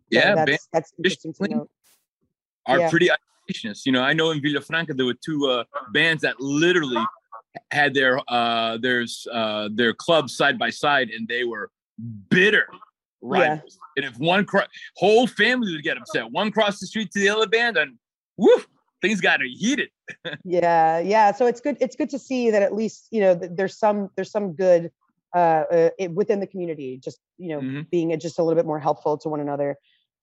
Yeah, 0.09 0.35
so 0.35 0.45
that's, 0.45 0.67
that's 0.71 0.93
interesting 0.97 1.33
to 1.33 1.47
note. 1.47 1.69
Are 2.67 2.79
yeah. 2.79 2.89
pretty 2.89 3.09
isolationists. 3.09 3.85
You 3.85 3.91
know, 3.91 4.01
I 4.01 4.13
know 4.13 4.31
in 4.31 4.39
Villafranca 4.39 4.95
there 4.95 5.05
were 5.05 5.15
two 5.25 5.47
uh, 5.47 5.63
bands 5.93 6.21
that 6.21 6.39
literally 6.39 7.03
had 7.71 7.93
their 7.93 8.19
uh 8.29 8.77
there's 8.77 9.27
uh 9.31 9.67
their 9.73 9.93
clubs 9.93 10.35
side 10.35 10.57
by 10.57 10.69
side 10.69 11.09
and 11.09 11.27
they 11.27 11.43
were 11.43 11.69
bitter 12.29 12.67
rivals. 13.21 13.77
Yeah. 13.97 14.03
And 14.05 14.13
if 14.13 14.19
one 14.19 14.45
cro- 14.45 14.65
whole 14.95 15.27
family 15.27 15.73
would 15.73 15.83
get 15.83 15.97
upset, 15.97 16.31
one 16.31 16.51
crossed 16.51 16.79
the 16.79 16.87
street 16.87 17.11
to 17.11 17.19
the 17.19 17.29
other 17.29 17.47
band 17.47 17.77
and 17.77 17.97
woof, 18.37 18.67
things 19.01 19.21
got 19.21 19.41
heated. 19.41 19.89
yeah, 20.43 20.99
yeah. 20.99 21.31
So 21.31 21.45
it's 21.45 21.61
good. 21.61 21.77
It's 21.79 21.95
good 21.95 22.09
to 22.11 22.19
see 22.19 22.51
that 22.51 22.61
at 22.61 22.73
least 22.73 23.07
you 23.11 23.21
know 23.21 23.35
there's 23.35 23.77
some 23.77 24.09
there's 24.15 24.31
some 24.31 24.53
good 24.53 24.91
uh, 25.35 25.63
uh 25.71 25.89
within 26.13 26.39
the 26.39 26.47
community. 26.47 26.97
Just 26.97 27.19
you 27.37 27.49
know 27.49 27.59
mm-hmm. 27.59 27.81
being 27.91 28.17
just 28.19 28.39
a 28.39 28.43
little 28.43 28.55
bit 28.55 28.65
more 28.65 28.79
helpful 28.79 29.17
to 29.19 29.29
one 29.29 29.39
another. 29.39 29.77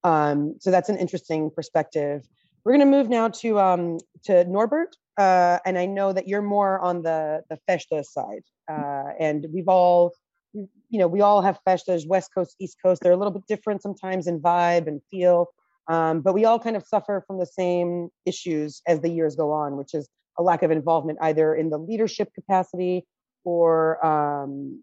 Um, 0.05 0.57
so 0.61 0.71
that's 0.71 0.89
an 0.89 0.97
interesting 0.97 1.51
perspective. 1.51 2.27
We're 2.65 2.73
going 2.73 2.91
to 2.91 2.97
move 2.97 3.09
now 3.09 3.29
to 3.29 3.59
um, 3.59 3.99
to 4.25 4.45
Norbert, 4.45 4.97
uh, 5.19 5.59
and 5.65 5.79
I 5.79 5.87
know 5.87 6.13
that 6.13 6.29
you're 6.29 6.43
more 6.43 6.79
on 6.81 7.03
the 7.03 7.43
the 7.49 7.57
Festa 7.67 8.05
side, 8.05 8.43
uh, 8.71 9.13
and 9.19 9.47
we've 9.53 9.69
all, 9.69 10.13
you 10.53 10.69
know, 10.99 11.09
we 11.09 11.21
all 11.21 11.41
have 11.43 11.59
Festas, 11.65 12.07
West 12.07 12.31
Coast, 12.35 12.57
East 12.61 12.77
Coast. 12.85 13.03
They're 13.03 13.13
a 13.13 13.17
little 13.17 13.33
bit 13.33 13.47
different 13.49 13.83
sometimes 13.83 14.27
in 14.27 14.41
vibe 14.41 14.87
and 14.87 15.01
feel, 15.11 15.47
um, 15.89 16.21
but 16.21 16.35
we 16.35 16.45
all 16.45 16.59
kind 16.59 16.77
of 16.77 16.87
suffer 16.87 17.25
from 17.27 17.39
the 17.39 17.47
same 17.47 18.11
issues 18.27 18.83
as 18.87 19.01
the 19.01 19.09
years 19.09 19.35
go 19.35 19.51
on, 19.51 19.77
which 19.77 19.95
is 19.95 20.09
a 20.39 20.43
lack 20.43 20.63
of 20.63 20.71
involvement 20.71 21.19
either 21.23 21.55
in 21.55 21.71
the 21.71 21.79
leadership 21.79 22.33
capacity 22.35 23.07
or 23.45 24.05
um, 24.05 24.83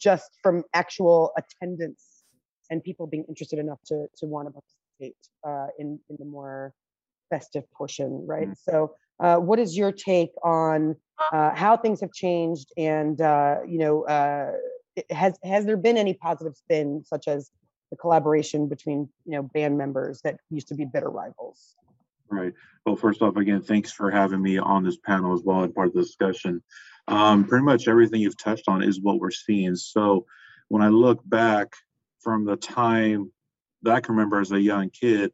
just 0.00 0.30
from 0.42 0.64
actual 0.74 1.32
attendance 1.36 2.11
and 2.70 2.82
people 2.82 3.06
being 3.06 3.24
interested 3.28 3.58
enough 3.58 3.78
to 3.86 4.06
to 4.16 4.26
want 4.26 4.48
to 4.48 4.52
participate 4.52 5.16
uh, 5.46 5.68
in 5.78 5.98
in 6.08 6.16
the 6.18 6.24
more 6.24 6.74
festive 7.30 7.64
portion, 7.72 8.24
right? 8.26 8.48
Mm-hmm. 8.48 8.70
So, 8.70 8.94
uh, 9.20 9.36
what 9.36 9.58
is 9.58 9.76
your 9.76 9.92
take 9.92 10.32
on 10.44 10.96
uh, 11.32 11.54
how 11.54 11.76
things 11.76 12.00
have 12.00 12.12
changed, 12.12 12.72
and 12.76 13.20
uh, 13.20 13.58
you 13.66 13.78
know, 13.78 14.04
uh, 14.04 14.52
has 15.10 15.38
has 15.44 15.64
there 15.64 15.76
been 15.76 15.96
any 15.96 16.14
positive 16.14 16.56
spin, 16.56 17.02
such 17.04 17.28
as 17.28 17.50
the 17.90 17.96
collaboration 17.96 18.68
between 18.68 19.08
you 19.24 19.32
know 19.36 19.42
band 19.42 19.78
members 19.78 20.20
that 20.24 20.36
used 20.50 20.68
to 20.68 20.74
be 20.74 20.84
bitter 20.84 21.10
rivals? 21.10 21.76
Right. 22.30 22.54
Well, 22.86 22.96
first 22.96 23.20
off, 23.20 23.36
again, 23.36 23.60
thanks 23.60 23.92
for 23.92 24.10
having 24.10 24.42
me 24.42 24.56
on 24.56 24.84
this 24.84 24.96
panel 24.96 25.34
as 25.34 25.42
well 25.44 25.62
and 25.62 25.74
part 25.74 25.88
of 25.88 25.94
the 25.94 26.02
discussion. 26.02 26.62
Um, 27.06 27.44
pretty 27.44 27.64
much 27.64 27.88
everything 27.88 28.22
you've 28.22 28.38
touched 28.38 28.68
on 28.68 28.82
is 28.82 29.02
what 29.02 29.18
we're 29.18 29.30
seeing. 29.30 29.74
So 29.76 30.24
when 30.68 30.82
I 30.82 30.88
look 30.88 31.20
back 31.28 31.74
from 32.22 32.44
the 32.44 32.56
time 32.56 33.32
that 33.82 33.94
I 33.94 34.00
can 34.00 34.14
remember 34.14 34.40
as 34.40 34.52
a 34.52 34.60
young 34.60 34.90
kid, 34.90 35.32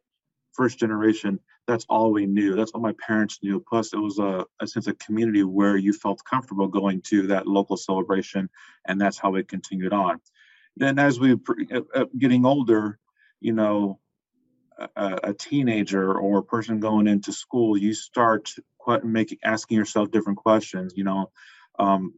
first 0.53 0.79
generation, 0.79 1.39
that's 1.67 1.85
all 1.87 2.11
we 2.11 2.25
knew. 2.25 2.55
That's 2.55 2.71
all 2.71 2.81
my 2.81 2.95
parents 3.05 3.39
knew. 3.43 3.63
Plus, 3.69 3.93
it 3.93 3.99
was 3.99 4.17
a, 4.17 4.45
a 4.59 4.67
sense 4.67 4.87
of 4.87 4.97
community 4.97 5.43
where 5.43 5.77
you 5.77 5.93
felt 5.93 6.23
comfortable 6.23 6.67
going 6.67 7.01
to 7.03 7.27
that 7.27 7.47
local 7.47 7.77
celebration, 7.77 8.49
and 8.87 8.99
that's 8.99 9.19
how 9.19 9.35
it 9.35 9.47
continued 9.47 9.93
on. 9.93 10.19
Then, 10.75 10.97
as 10.97 11.19
we 11.19 11.33
uh, 11.33 11.81
uh, 11.93 12.05
getting 12.17 12.45
older, 12.45 12.97
you 13.39 13.53
know, 13.53 13.99
a, 14.95 15.19
a, 15.25 15.33
teenager 15.33 16.17
or 16.17 16.39
a 16.39 16.43
person 16.43 16.79
going 16.79 17.07
into 17.07 17.31
school, 17.31 17.77
you 17.77 17.93
start 17.93 18.51
making 19.03 19.37
asking 19.43 19.77
yourself 19.77 20.09
different 20.09 20.39
questions. 20.39 20.93
You 20.95 21.03
know, 21.03 21.31
um, 21.77 22.13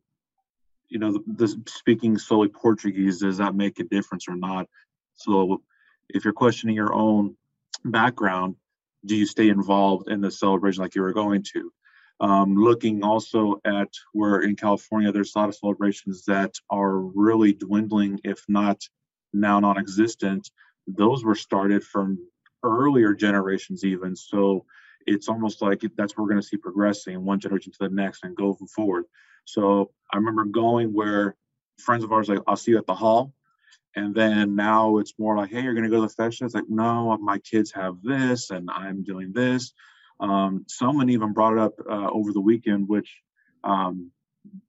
you 0.91 1.00
know, 1.00 1.13
the, 1.13 1.24
the, 1.25 1.63
speaking 1.67 2.17
solely 2.17 2.50
Portuguese, 2.50 3.21
does 3.21 3.38
that 3.38 3.55
make 3.55 3.79
a 3.79 3.86
difference 3.86 4.27
or 4.27 4.36
not? 4.36 4.67
So 5.15 5.63
if 6.10 6.25
you're 6.25 6.33
questioning 6.33 6.75
your 6.75 6.93
own 6.93 7.38
background, 7.86 8.57
do 9.05 9.15
you 9.15 9.25
stay 9.25 9.48
involved 9.48 10.10
in 10.10 10.19
the 10.19 10.29
celebration 10.29 10.83
like 10.83 10.93
you 10.93 11.01
were 11.01 11.13
going 11.13 11.43
to? 11.53 11.71
Um, 12.19 12.55
looking 12.55 13.03
also 13.03 13.62
at 13.65 13.88
where 14.12 14.41
in 14.41 14.55
California, 14.55 15.12
there's 15.12 15.33
a 15.33 15.39
lot 15.39 15.50
of 15.50 15.55
celebrations 15.55 16.25
that 16.25 16.53
are 16.69 17.00
really 17.00 17.53
dwindling, 17.53 18.19
if 18.25 18.43
not 18.50 18.83
now 19.33 19.62
non 19.62 19.77
existent. 19.79 20.51
Those 20.88 21.24
were 21.24 21.36
started 21.36 21.83
from 21.83 22.19
earlier 22.63 23.13
generations, 23.13 23.86
even. 23.86 24.15
So 24.15 24.65
it's 25.07 25.29
almost 25.29 25.62
like 25.62 25.81
that's 25.95 26.15
what 26.15 26.24
we're 26.24 26.29
going 26.29 26.41
to 26.41 26.48
see 26.48 26.57
progressing 26.57 27.24
one 27.24 27.39
generation 27.39 27.71
to 27.71 27.77
the 27.79 27.89
next 27.89 28.24
and 28.24 28.36
go 28.36 28.57
forward. 28.75 29.05
So 29.45 29.91
I 30.12 30.17
remember 30.17 30.45
going 30.45 30.93
where 30.93 31.36
friends 31.79 32.03
of 32.03 32.12
ours 32.12 32.29
like, 32.29 32.39
I'll 32.48 32.55
see 32.55 32.71
you 32.71 32.77
at 32.77 32.86
the 32.86 32.95
hall. 32.95 33.33
And 33.95 34.15
then 34.15 34.55
now 34.55 34.98
it's 34.98 35.13
more 35.19 35.36
like, 35.36 35.51
hey, 35.51 35.62
you're 35.62 35.74
gonna 35.74 35.89
go 35.89 36.01
to 36.01 36.07
the 36.07 36.10
festival. 36.10 36.45
It's 36.45 36.55
like, 36.55 36.69
no, 36.69 37.17
my 37.17 37.39
kids 37.39 37.71
have 37.74 38.01
this 38.01 38.50
and 38.50 38.69
I'm 38.71 39.03
doing 39.03 39.33
this. 39.33 39.74
Um, 40.19 40.65
someone 40.67 41.10
even 41.10 41.33
brought 41.33 41.53
it 41.53 41.60
up 41.60 41.74
uh, 41.89 42.10
over 42.10 42.31
the 42.31 42.41
weekend, 42.41 42.88
which 42.88 43.21
um, 43.63 44.12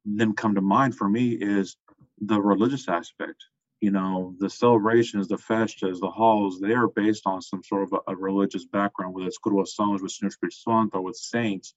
didn't 0.04 0.36
come 0.36 0.54
to 0.54 0.60
mind 0.62 0.96
for 0.96 1.08
me 1.08 1.30
is 1.32 1.76
the 2.20 2.40
religious 2.40 2.88
aspect. 2.88 3.44
You 3.80 3.90
know, 3.90 4.34
the 4.38 4.48
celebrations, 4.48 5.28
the 5.28 5.38
festas, 5.38 6.00
the 6.00 6.10
halls, 6.10 6.60
they 6.60 6.72
are 6.72 6.88
based 6.88 7.26
on 7.26 7.42
some 7.42 7.62
sort 7.64 7.82
of 7.82 7.92
a, 8.06 8.12
a 8.12 8.16
religious 8.16 8.64
background, 8.64 9.12
whether 9.12 9.26
it's 9.26 9.38
Coroações 9.44 10.00
with 10.00 10.12
Espírito 10.12 10.52
Santo 10.52 10.98
or 10.98 11.02
with 11.02 11.16
saints. 11.16 11.74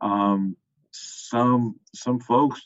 Um, 0.00 0.56
some 1.28 1.78
some 1.94 2.20
folks 2.20 2.60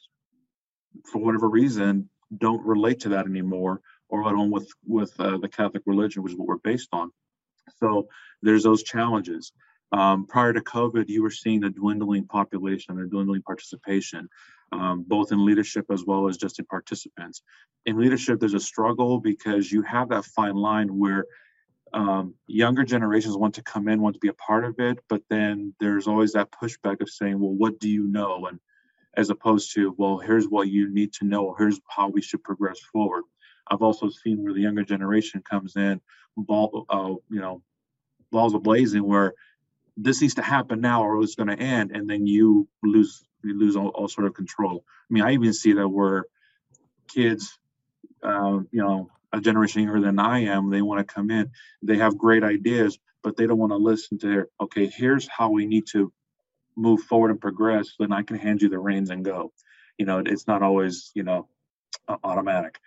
for 1.11 1.19
whatever 1.19 1.49
reason 1.49 2.09
don't 2.39 2.65
relate 2.65 3.01
to 3.01 3.11
that 3.11 3.27
anymore 3.27 3.81
or 4.09 4.27
at 4.29 4.35
home 4.35 4.51
with 4.51 4.69
with 4.87 5.13
uh, 5.19 5.39
the 5.39 5.49
catholic 5.49 5.83
religion 5.87 6.23
which 6.23 6.33
is 6.33 6.39
what 6.39 6.49
we're 6.49 6.57
based 6.59 6.89
on. 6.93 7.11
So 7.79 8.09
there's 8.43 8.65
those 8.65 8.83
challenges. 8.83 9.53
Um, 9.93 10.27
prior 10.27 10.53
to 10.53 10.61
covid 10.61 11.09
you 11.09 11.23
were 11.23 11.31
seeing 11.31 11.65
a 11.65 11.71
dwindling 11.71 12.27
population 12.27 12.97
and 12.97 13.07
a 13.07 13.09
dwindling 13.09 13.43
participation 13.43 14.29
um, 14.73 15.05
both 15.07 15.33
in 15.33 15.45
leadership 15.45 15.87
as 15.91 16.05
well 16.07 16.29
as 16.29 16.39
just 16.39 16.59
in 16.59 16.65
participants. 16.65 17.43
In 17.85 17.99
leadership 17.99 18.41
there's 18.41 18.55
a 18.55 18.61
struggle 18.61 19.21
because 19.21 19.71
you 19.71 19.83
have 19.83 20.09
that 20.11 20.25
fine 20.25 20.55
line 20.55 20.89
where 20.89 21.27
um, 21.95 22.35
younger 22.47 22.85
generations 22.85 23.37
want 23.37 23.55
to 23.57 23.63
come 23.63 23.89
in, 23.89 24.01
want 24.01 24.15
to 24.15 24.21
be 24.21 24.29
a 24.29 24.35
part 24.35 24.65
of 24.65 24.79
it, 24.79 24.99
but 25.09 25.23
then 25.29 25.75
there's 25.79 26.07
always 26.07 26.33
that 26.33 26.51
pushback 26.51 27.01
of 27.01 27.11
saying, 27.11 27.39
well, 27.39 27.53
what 27.53 27.79
do 27.79 27.89
you 27.89 28.07
know? 28.07 28.47
And 28.47 28.59
as 29.15 29.31
opposed 29.31 29.75
to, 29.75 29.95
well, 29.99 30.19
here's 30.19 30.49
what 30.49 30.69
you 30.69 30.93
need 30.93 31.13
to 31.15 31.27
know, 31.27 31.55
here's 31.57 31.81
how 31.89 32.09
we 32.09 32.23
should 32.23 32.43
progress 32.43 32.81
forward. 32.81 33.25
I've 33.71 33.83
also 33.83 34.09
seen 34.09 34.43
where 34.43 34.55
the 34.55 34.61
younger 34.61 34.85
generation 34.85 35.43
comes 35.49 35.77
in, 35.77 36.01
ball, 36.37 36.87
uh, 36.89 37.15
you 37.31 37.41
know, 37.41 37.63
balls 38.31 38.55
of 38.55 38.63
blazing, 38.63 39.07
where 39.07 39.35
this 39.97 40.21
needs 40.23 40.35
to 40.35 40.43
happen 40.43 40.81
now 40.81 41.05
or 41.05 41.23
it's 41.23 41.35
going 41.35 41.49
to 41.49 41.59
end, 41.59 41.91
and 41.95 42.09
then 42.09 42.27
you 42.27 42.69
lose 42.83 43.23
you 43.45 43.59
lose 43.59 43.77
all, 43.77 43.89
all, 43.89 44.09
sort 44.09 44.27
of 44.27 44.35
control. 44.35 44.85
I 44.89 45.13
mean, 45.13 45.25
I 45.25 45.33
even 45.33 45.53
see 45.53 45.73
that 45.73 45.89
where 45.89 46.27
kids, 47.09 47.59
uh, 48.23 48.61
you 48.71 48.83
know, 48.83 49.11
a 49.33 49.41
generation 49.41 49.83
younger 49.83 50.01
than 50.01 50.19
I 50.19 50.45
am, 50.45 50.71
they 50.71 50.83
want 50.83 51.07
to 51.07 51.15
come 51.15 51.31
in. 51.31 51.51
They 51.83 51.97
have 51.97 52.19
great 52.19 52.45
ideas, 52.45 52.99
but 53.23 53.37
they 53.37 53.47
don't 53.47 53.59
want 53.59 53.73
to 53.73 53.77
listen 53.77 54.19
to 54.19 54.27
their, 54.27 54.49
okay, 54.61 54.87
here's 54.87 55.29
how 55.29 55.51
we 55.51 55.67
need 55.67 55.87
to 55.93 56.13
move 56.77 57.01
forward 57.03 57.31
and 57.31 57.41
progress. 57.41 57.95
Then 57.99 58.13
I 58.13 58.23
can 58.23 58.37
hand 58.39 58.63
you 58.63 58.69
the 58.69 58.79
reins 58.79 59.11
and 59.11 59.25
go. 59.25 59.53
You 59.99 60.07
know, 60.07 60.23
it's 60.25 60.47
not 60.47 60.63
always, 60.63 61.11
you 61.15 61.23
know, 61.23 61.49
automatic. 62.25 62.79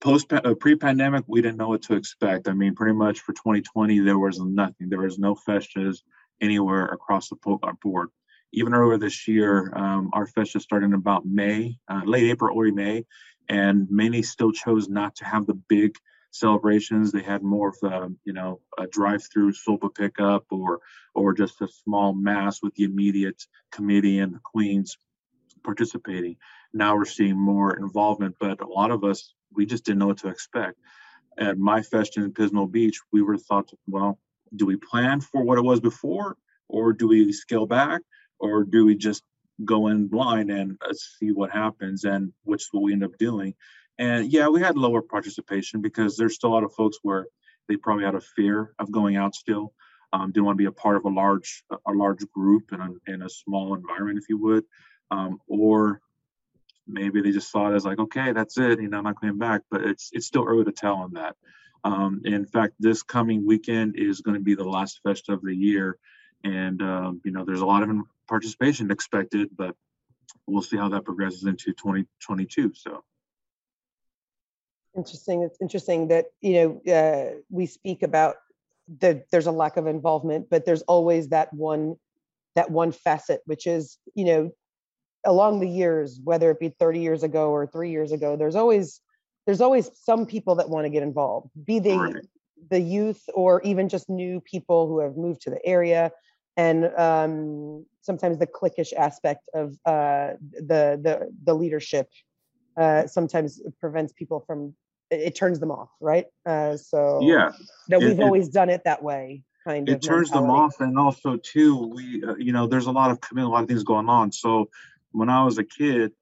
Post 0.00 0.32
uh, 0.32 0.54
pre-pandemic, 0.54 1.24
we 1.26 1.42
didn't 1.42 1.58
know 1.58 1.68
what 1.68 1.82
to 1.82 1.94
expect. 1.94 2.48
I 2.48 2.54
mean, 2.54 2.74
pretty 2.74 2.94
much 2.94 3.20
for 3.20 3.32
2020, 3.32 4.00
there 4.00 4.18
was 4.18 4.40
nothing. 4.40 4.88
There 4.88 5.00
was 5.00 5.18
no 5.18 5.34
festas 5.34 6.02
anywhere 6.40 6.86
across 6.86 7.28
the 7.28 7.36
board. 7.82 8.08
Even 8.52 8.74
earlier 8.74 8.98
this 8.98 9.28
year, 9.28 9.72
um, 9.76 10.10
our 10.12 10.26
festa 10.26 10.58
started 10.58 10.86
in 10.86 10.94
about 10.94 11.26
May, 11.26 11.78
uh, 11.88 12.00
late 12.04 12.30
April, 12.30 12.58
early 12.58 12.72
May, 12.72 13.04
and 13.50 13.88
many 13.90 14.22
still 14.22 14.52
chose 14.52 14.88
not 14.88 15.16
to 15.16 15.24
have 15.24 15.44
the 15.44 15.60
big 15.68 15.96
celebrations. 16.30 17.10
They 17.10 17.22
had 17.22 17.42
more 17.42 17.68
of 17.70 17.78
the, 17.82 18.14
you 18.24 18.32
know, 18.32 18.60
a 18.78 18.86
drive-through 18.86 19.52
sopa 19.52 19.92
pickup 19.94 20.44
or 20.50 20.80
or 21.14 21.34
just 21.34 21.60
a 21.60 21.68
small 21.68 22.14
mass 22.14 22.62
with 22.62 22.74
the 22.76 22.84
immediate 22.84 23.42
committee 23.72 24.20
and 24.20 24.32
the 24.34 24.40
queens 24.42 24.96
participating. 25.64 26.36
Now 26.72 26.94
we're 26.94 27.04
seeing 27.04 27.36
more 27.36 27.76
involvement, 27.76 28.36
but 28.38 28.62
a 28.62 28.66
lot 28.66 28.92
of 28.92 29.02
us 29.04 29.34
we 29.52 29.66
just 29.66 29.84
didn't 29.84 29.98
know 29.98 30.06
what 30.06 30.18
to 30.18 30.28
expect. 30.28 30.78
At 31.36 31.58
my 31.58 31.82
fest 31.82 32.16
in 32.16 32.32
Pismo 32.32 32.70
Beach, 32.70 33.00
we 33.12 33.22
were 33.22 33.36
thought, 33.36 33.70
well, 33.88 34.20
do 34.54 34.64
we 34.66 34.76
plan 34.76 35.20
for 35.20 35.42
what 35.42 35.58
it 35.58 35.64
was 35.64 35.80
before, 35.80 36.36
or 36.68 36.92
do 36.92 37.08
we 37.08 37.32
scale 37.32 37.66
back, 37.66 38.02
or 38.38 38.62
do 38.62 38.84
we 38.84 38.94
just 38.94 39.24
go 39.64 39.88
in 39.88 40.08
blind 40.08 40.50
and 40.50 40.78
uh, 40.86 40.92
see 40.92 41.32
what 41.32 41.50
happens, 41.50 42.04
and 42.04 42.32
which 42.44 42.68
what 42.72 42.82
we 42.82 42.92
end 42.92 43.04
up 43.04 43.16
doing. 43.18 43.54
And 43.98 44.32
yeah, 44.32 44.48
we 44.48 44.60
had 44.60 44.76
lower 44.76 45.02
participation 45.02 45.80
because 45.82 46.16
there's 46.16 46.34
still 46.34 46.50
a 46.50 46.54
lot 46.54 46.64
of 46.64 46.72
folks 46.72 46.98
where 47.02 47.26
they 47.68 47.76
probably 47.76 48.04
had 48.04 48.14
a 48.14 48.20
fear 48.20 48.74
of 48.78 48.90
going 48.90 49.16
out 49.16 49.34
still. 49.34 49.72
Um, 50.12 50.32
didn't 50.32 50.46
want 50.46 50.56
to 50.56 50.62
be 50.62 50.66
a 50.66 50.72
part 50.72 50.96
of 50.96 51.04
a 51.04 51.08
large 51.08 51.62
a 51.70 51.92
large 51.92 52.28
group 52.32 52.72
in 52.72 52.80
a, 52.80 53.12
in 53.12 53.22
a 53.22 53.28
small 53.28 53.74
environment, 53.74 54.18
if 54.18 54.28
you 54.28 54.38
would, 54.38 54.64
um, 55.10 55.38
or 55.46 56.00
maybe 56.86 57.20
they 57.20 57.30
just 57.30 57.50
saw 57.52 57.70
it 57.70 57.76
as 57.76 57.84
like, 57.84 58.00
okay, 58.00 58.32
that's 58.32 58.58
it, 58.58 58.80
you 58.80 58.88
know, 58.88 58.98
I'm 58.98 59.04
not 59.04 59.20
coming 59.20 59.38
back. 59.38 59.62
But 59.70 59.82
it's 59.82 60.10
it's 60.12 60.26
still 60.26 60.44
early 60.44 60.64
to 60.64 60.72
tell 60.72 60.96
on 60.96 61.12
that. 61.12 61.36
Um, 61.84 62.22
in 62.24 62.44
fact, 62.44 62.74
this 62.78 63.02
coming 63.02 63.46
weekend 63.46 63.96
is 63.96 64.20
going 64.20 64.34
to 64.34 64.42
be 64.42 64.54
the 64.54 64.64
last 64.64 65.00
fest 65.02 65.28
of 65.28 65.42
the 65.42 65.54
year, 65.54 65.98
and 66.44 66.80
um, 66.82 67.20
you 67.24 67.32
know, 67.32 67.44
there's 67.44 67.60
a 67.60 67.66
lot 67.66 67.82
of 67.82 67.90
participation 68.28 68.90
expected, 68.90 69.50
but 69.56 69.74
we'll 70.46 70.62
see 70.62 70.76
how 70.76 70.88
that 70.88 71.04
progresses 71.04 71.44
into 71.44 71.72
2022. 71.72 72.72
So. 72.74 73.02
Interesting. 74.96 75.42
It's 75.42 75.58
interesting 75.60 76.08
that 76.08 76.26
you 76.40 76.80
know 76.84 76.92
uh, 76.92 77.40
we 77.48 77.66
speak 77.66 78.02
about 78.02 78.36
that 78.98 79.30
there's 79.30 79.46
a 79.46 79.52
lack 79.52 79.76
of 79.76 79.86
involvement, 79.86 80.50
but 80.50 80.64
there's 80.64 80.82
always 80.82 81.28
that 81.28 81.52
one 81.54 81.96
that 82.56 82.70
one 82.70 82.90
facet, 82.90 83.40
which 83.46 83.66
is 83.66 83.98
you 84.14 84.24
know 84.24 84.50
along 85.24 85.60
the 85.60 85.68
years, 85.68 86.20
whether 86.24 86.50
it 86.50 86.58
be 86.58 86.70
30 86.70 87.00
years 87.00 87.22
ago 87.22 87.50
or 87.50 87.66
three 87.66 87.90
years 87.90 88.12
ago, 88.12 88.36
there's 88.36 88.56
always 88.56 89.00
there's 89.46 89.60
always 89.60 89.90
some 89.94 90.26
people 90.26 90.56
that 90.56 90.68
want 90.68 90.84
to 90.84 90.90
get 90.90 91.02
involved, 91.02 91.50
be 91.64 91.78
they 91.78 91.96
right. 91.96 92.26
the 92.70 92.80
youth 92.80 93.22
or 93.34 93.62
even 93.62 93.88
just 93.88 94.08
new 94.08 94.40
people 94.40 94.86
who 94.86 95.00
have 95.00 95.16
moved 95.16 95.42
to 95.42 95.50
the 95.50 95.64
area, 95.64 96.10
and 96.56 96.86
um, 96.96 97.86
sometimes 98.02 98.38
the 98.38 98.46
cliquish 98.46 98.92
aspect 98.92 99.48
of 99.54 99.76
uh, 99.84 100.32
the 100.52 100.98
the 101.02 101.32
the 101.44 101.54
leadership 101.54 102.08
uh, 102.76 103.06
sometimes 103.06 103.60
prevents 103.80 104.12
people 104.12 104.40
from 104.46 104.74
it, 105.10 105.20
it 105.20 105.34
turns 105.34 105.60
them 105.60 105.70
off, 105.70 105.90
right? 106.00 106.26
Uh, 106.46 106.76
so 106.76 107.20
yeah, 107.22 107.52
that 107.88 108.00
we've 108.00 108.18
it, 108.18 108.22
always 108.22 108.48
done 108.48 108.70
it 108.70 108.82
that 108.84 109.02
way. 109.02 109.42
Kind 109.66 109.88
of 109.88 109.96
it 109.96 110.02
turns 110.02 110.30
mentality. 110.30 110.46
them 110.46 110.50
off, 110.50 110.80
and 110.80 110.98
also 110.98 111.36
too, 111.36 111.92
we 111.94 112.24
uh, 112.24 112.34
you 112.36 112.52
know 112.52 112.66
there's 112.66 112.86
a 112.86 112.92
lot 112.92 113.10
of 113.10 113.18
a 113.36 113.42
lot 113.42 113.62
of 113.62 113.68
things 113.68 113.84
going 113.84 114.08
on. 114.08 114.32
So 114.32 114.70
when 115.12 115.28
I 115.28 115.44
was 115.44 115.58
a 115.58 115.64
kid, 115.64 116.12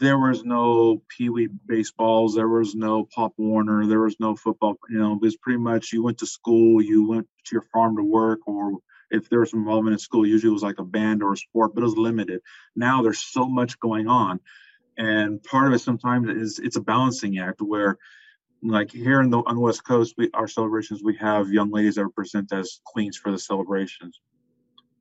there 0.00 0.18
was 0.18 0.44
no 0.44 1.02
Pee 1.08 1.28
Wee 1.28 1.48
baseballs, 1.66 2.34
there 2.34 2.48
was 2.48 2.74
no 2.74 3.06
Pop 3.14 3.32
Warner, 3.36 3.86
there 3.86 4.00
was 4.00 4.16
no 4.18 4.34
football. 4.34 4.76
You 4.88 4.98
know, 4.98 5.12
it 5.14 5.20
was 5.20 5.36
pretty 5.36 5.58
much 5.58 5.92
you 5.92 6.02
went 6.02 6.18
to 6.18 6.26
school, 6.26 6.82
you 6.82 7.08
went 7.08 7.28
to 7.46 7.54
your 7.54 7.64
farm 7.72 7.96
to 7.96 8.02
work, 8.02 8.40
or 8.46 8.78
if 9.10 9.28
there 9.28 9.40
was 9.40 9.52
involvement 9.52 9.94
in 9.94 9.98
school, 9.98 10.26
usually 10.26 10.50
it 10.50 10.54
was 10.54 10.62
like 10.62 10.78
a 10.78 10.84
band 10.84 11.22
or 11.22 11.32
a 11.32 11.36
sport, 11.36 11.74
but 11.74 11.82
it 11.82 11.84
was 11.84 11.96
limited. 11.96 12.40
Now 12.76 13.02
there's 13.02 13.20
so 13.20 13.46
much 13.46 13.78
going 13.80 14.08
on. 14.08 14.40
And 14.96 15.42
part 15.42 15.68
of 15.68 15.74
it 15.74 15.78
sometimes 15.78 16.28
is 16.28 16.58
it's 16.58 16.76
a 16.76 16.80
balancing 16.80 17.38
act 17.38 17.60
where 17.62 17.98
like 18.62 18.90
here 18.90 19.20
in 19.20 19.30
the 19.30 19.38
on 19.38 19.54
the 19.54 19.60
west 19.60 19.84
coast 19.84 20.14
we 20.16 20.28
our 20.34 20.48
celebrations 20.48 21.02
we 21.02 21.16
have 21.16 21.50
young 21.50 21.70
ladies 21.70 21.94
that 21.94 22.04
represent 22.04 22.52
as 22.52 22.80
queens 22.84 23.16
for 23.16 23.30
the 23.30 23.38
celebrations 23.38 24.20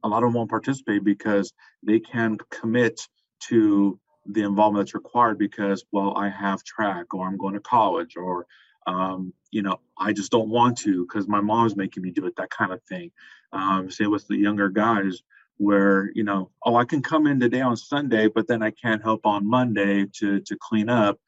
a 0.04 0.08
lot 0.08 0.24
of 0.24 0.28
them 0.28 0.34
won't 0.34 0.50
participate 0.50 1.04
because 1.04 1.54
they 1.82 2.00
can 2.00 2.38
commit 2.52 3.02
to 3.40 4.00
the 4.28 4.44
involvement 4.44 4.86
that's 4.86 4.94
required 4.94 5.38
because 5.40 5.84
well 5.92 6.16
i 6.16 6.30
have 6.30 6.64
track 6.64 7.14
or 7.14 7.28
i'm 7.28 7.38
going 7.38 7.56
to 7.56 7.60
college 7.60 8.16
or 8.16 8.46
um, 8.86 9.34
you 9.52 9.64
know 9.64 9.80
i 9.98 10.14
just 10.14 10.32
don't 10.32 10.50
want 10.50 10.78
to 10.78 11.06
because 11.06 11.28
my 11.28 11.42
mom's 11.42 11.76
making 11.76 12.04
me 12.04 12.12
do 12.12 12.26
it 12.26 12.36
that 12.36 12.50
kind 12.52 12.72
of 12.72 12.82
thing 12.84 13.12
um, 13.54 13.90
say 13.90 14.06
with 14.06 14.28
the 14.28 14.38
younger 14.38 14.70
guys 14.70 15.22
where 15.58 16.12
you 16.14 16.24
know 16.24 16.52
oh 16.66 16.76
i 16.76 16.86
can 16.86 17.02
come 17.02 17.26
in 17.28 17.40
today 17.40 17.62
on 17.62 17.76
sunday 17.76 18.28
but 18.28 18.48
then 18.48 18.62
i 18.62 18.72
can't 18.72 19.02
help 19.02 19.26
on 19.26 19.48
monday 19.48 20.06
to 20.14 20.40
to 20.42 20.58
clean 20.60 20.90
up. 20.90 21.20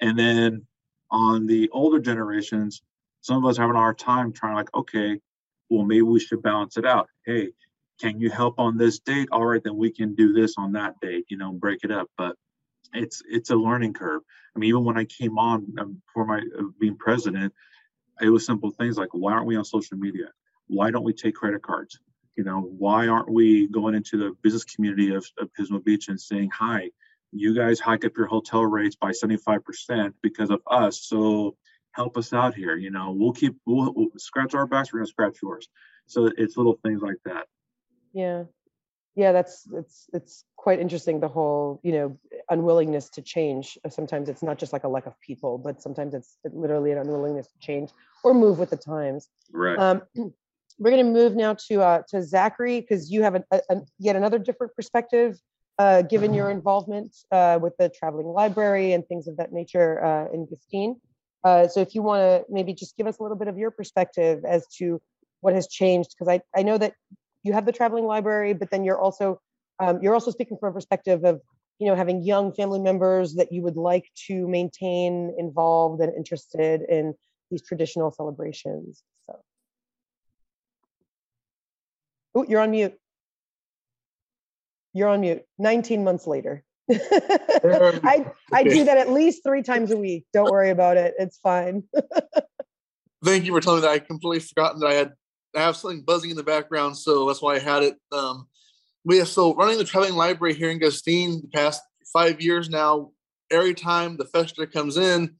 And 0.00 0.18
then 0.18 0.66
on 1.10 1.46
the 1.46 1.68
older 1.70 2.00
generations 2.00 2.82
some 3.20 3.42
of 3.42 3.48
us 3.48 3.56
having 3.56 3.76
a 3.76 3.78
hard 3.78 3.98
time 3.98 4.32
trying 4.32 4.54
like 4.54 4.74
okay 4.74 5.18
well 5.70 5.84
maybe 5.84 6.02
we 6.02 6.20
should 6.20 6.42
balance 6.42 6.76
it 6.76 6.86
out. 6.86 7.08
Hey 7.26 7.50
can 8.00 8.20
you 8.20 8.28
help 8.28 8.58
on 8.58 8.76
this 8.76 8.98
date? 8.98 9.28
All 9.32 9.44
right 9.44 9.62
then 9.62 9.76
we 9.76 9.90
can 9.90 10.14
do 10.14 10.32
this 10.32 10.54
on 10.56 10.72
that 10.72 10.94
date 11.00 11.26
you 11.28 11.36
know 11.36 11.52
break 11.52 11.80
it 11.84 11.90
up. 11.90 12.08
But 12.16 12.36
it's 12.92 13.22
it's 13.28 13.50
a 13.50 13.56
learning 13.56 13.94
curve. 13.94 14.22
I 14.54 14.58
mean 14.58 14.68
even 14.68 14.84
when 14.84 14.98
i 14.98 15.04
came 15.04 15.38
on 15.38 15.66
um, 15.78 16.02
for 16.12 16.24
my 16.24 16.38
uh, 16.38 16.64
being 16.78 16.96
president 16.96 17.52
it 18.20 18.28
was 18.28 18.46
simple 18.46 18.70
things 18.70 18.96
like 18.96 19.08
why 19.12 19.32
aren't 19.32 19.46
we 19.46 19.56
on 19.56 19.64
social 19.64 19.96
media 19.98 20.28
why 20.68 20.90
don't 20.90 21.04
we 21.04 21.12
take 21.12 21.34
credit 21.34 21.62
cards? 21.62 21.98
You 22.36 22.44
know 22.44 22.60
why 22.60 23.06
aren't 23.08 23.30
we 23.30 23.68
going 23.68 23.94
into 23.94 24.16
the 24.16 24.36
business 24.42 24.64
community 24.64 25.14
of, 25.14 25.26
of 25.38 25.50
pismo 25.58 25.82
beach 25.82 26.08
and 26.08 26.20
saying 26.20 26.50
hi 26.52 26.90
you 27.34 27.54
guys 27.54 27.80
hike 27.80 28.04
up 28.04 28.16
your 28.16 28.26
hotel 28.26 28.64
rates 28.64 28.96
by 28.96 29.10
75% 29.10 30.12
because 30.22 30.50
of 30.50 30.60
us 30.70 31.02
so 31.02 31.56
help 31.92 32.16
us 32.16 32.32
out 32.32 32.54
here 32.54 32.76
you 32.76 32.90
know 32.90 33.12
we'll 33.12 33.32
keep 33.32 33.56
we'll, 33.66 33.92
we'll 33.94 34.08
scratch 34.16 34.54
our 34.54 34.66
backs 34.66 34.92
we're 34.92 35.00
going 35.00 35.06
to 35.06 35.10
scratch 35.10 35.38
yours. 35.42 35.68
So 36.06 36.30
it's 36.36 36.56
little 36.56 36.78
things 36.82 37.02
like 37.02 37.16
that. 37.24 37.46
Yeah. 38.12 38.44
Yeah 39.16 39.32
that's 39.32 39.68
it's 39.72 40.06
it's 40.12 40.44
quite 40.56 40.80
interesting 40.80 41.20
the 41.20 41.28
whole 41.28 41.80
you 41.82 41.92
know 41.92 42.18
unwillingness 42.50 43.10
to 43.10 43.22
change. 43.22 43.78
Sometimes 43.88 44.28
it's 44.28 44.42
not 44.42 44.58
just 44.58 44.72
like 44.72 44.84
a 44.84 44.88
lack 44.88 45.06
of 45.06 45.20
people 45.20 45.58
but 45.58 45.82
sometimes 45.82 46.14
it's 46.14 46.36
literally 46.44 46.92
an 46.92 46.98
unwillingness 46.98 47.46
to 47.48 47.58
change 47.60 47.90
or 48.22 48.34
move 48.34 48.58
with 48.58 48.70
the 48.70 48.76
times. 48.76 49.28
Right. 49.52 49.78
Um, 49.78 50.02
we're 50.78 50.90
going 50.90 51.04
to 51.04 51.10
move 51.10 51.34
now 51.36 51.54
to 51.68 51.80
uh, 51.82 52.02
to 52.08 52.22
zachary 52.22 52.80
because 52.80 53.10
you 53.10 53.22
have 53.22 53.34
a, 53.36 53.44
a, 53.52 53.76
yet 53.98 54.16
another 54.16 54.38
different 54.38 54.74
perspective 54.74 55.38
uh, 55.78 56.02
given 56.02 56.32
your 56.34 56.50
involvement 56.50 57.14
uh, 57.32 57.58
with 57.60 57.76
the 57.78 57.88
traveling 57.88 58.26
library 58.26 58.92
and 58.92 59.06
things 59.06 59.26
of 59.26 59.36
that 59.36 59.52
nature 59.52 60.04
uh, 60.04 60.26
in 60.32 60.46
Gustine. 60.46 61.00
Uh, 61.42 61.68
so 61.68 61.80
if 61.80 61.94
you 61.94 62.02
want 62.02 62.20
to 62.20 62.44
maybe 62.48 62.72
just 62.72 62.96
give 62.96 63.06
us 63.06 63.18
a 63.18 63.22
little 63.22 63.36
bit 63.36 63.48
of 63.48 63.58
your 63.58 63.70
perspective 63.70 64.44
as 64.48 64.66
to 64.78 65.00
what 65.40 65.52
has 65.52 65.68
changed, 65.68 66.14
because 66.16 66.32
I, 66.32 66.40
I 66.58 66.62
know 66.62 66.78
that 66.78 66.94
you 67.42 67.52
have 67.52 67.66
the 67.66 67.72
traveling 67.72 68.06
library, 68.06 68.54
but 68.54 68.70
then 68.70 68.84
you're 68.84 68.98
also 68.98 69.40
um, 69.80 70.00
you're 70.00 70.14
also 70.14 70.30
speaking 70.30 70.56
from 70.58 70.70
a 70.70 70.72
perspective 70.72 71.24
of 71.24 71.40
you 71.78 71.88
know 71.88 71.96
having 71.96 72.22
young 72.22 72.52
family 72.52 72.78
members 72.78 73.34
that 73.34 73.52
you 73.52 73.62
would 73.62 73.76
like 73.76 74.08
to 74.28 74.46
maintain 74.48 75.34
involved 75.38 76.00
and 76.00 76.14
interested 76.14 76.82
in 76.88 77.14
these 77.50 77.62
traditional 77.66 78.10
celebrations. 78.12 79.02
So, 79.26 79.36
oh, 82.34 82.44
you're 82.48 82.60
on 82.60 82.70
mute. 82.70 82.94
You're 84.92 85.08
on 85.08 85.20
mute. 85.20 85.42
19 85.58 86.04
months 86.04 86.26
later. 86.26 86.62
I 86.90 88.26
I 88.52 88.62
do 88.62 88.84
that 88.84 88.98
at 88.98 89.10
least 89.10 89.42
three 89.42 89.62
times 89.62 89.90
a 89.90 89.96
week. 89.96 90.26
Don't 90.32 90.50
worry 90.50 90.70
about 90.70 90.96
it. 90.96 91.14
It's 91.18 91.38
fine. 91.38 91.84
Thank 93.24 93.46
you 93.46 93.52
for 93.52 93.60
telling 93.60 93.80
me 93.80 93.86
that. 93.86 93.92
I 93.92 93.98
completely 94.00 94.40
forgotten 94.40 94.80
that 94.80 94.88
I 94.88 94.94
had 94.94 95.12
I 95.56 95.60
have 95.62 95.76
something 95.76 96.02
buzzing 96.02 96.30
in 96.30 96.36
the 96.36 96.42
background, 96.42 96.96
so 96.96 97.26
that's 97.26 97.40
why 97.40 97.54
I 97.54 97.58
had 97.58 97.82
it. 97.82 97.96
Um, 98.12 98.48
we 99.04 99.18
have 99.18 99.28
so 99.28 99.54
running 99.54 99.78
the 99.78 99.84
traveling 99.84 100.14
library 100.14 100.54
here 100.54 100.70
in 100.70 100.78
Gustine 100.78 101.40
the 101.40 101.48
past 101.48 101.82
five 102.12 102.40
years 102.40 102.68
now. 102.68 103.12
Every 103.50 103.74
time 103.74 104.16
the 104.16 104.24
festa 104.26 104.66
comes 104.66 104.96
in, 104.96 105.36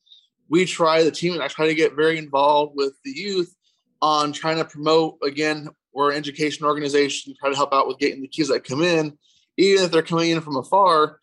we 0.49 0.65
try 0.65 1.03
the 1.03 1.11
team 1.11 1.35
and 1.35 1.43
I 1.43 1.49
try 1.49 1.67
to 1.67 1.75
get 1.75 1.97
very 1.97 2.17
involved 2.17 2.75
with 2.77 2.95
the 3.05 3.11
youth 3.11 3.55
on 4.01 4.33
trying 4.33 4.59
to 4.59 4.65
promote. 4.65 5.19
Again, 5.23 5.69
we're 5.95 6.11
an 6.11 6.17
education 6.17 6.67
organization, 6.67 7.35
try 7.39 7.51
to 7.51 7.57
help 7.57 7.73
out 7.73 7.87
with 7.87 7.99
getting 7.99 8.21
the 8.21 8.29
kids 8.29 8.49
that 8.49 8.65
come 8.65 8.83
in, 8.83 9.17
even 9.57 9.85
if 9.85 9.91
they're 9.91 10.03
coming 10.03 10.31
in 10.31 10.41
from 10.41 10.57
afar. 10.57 11.21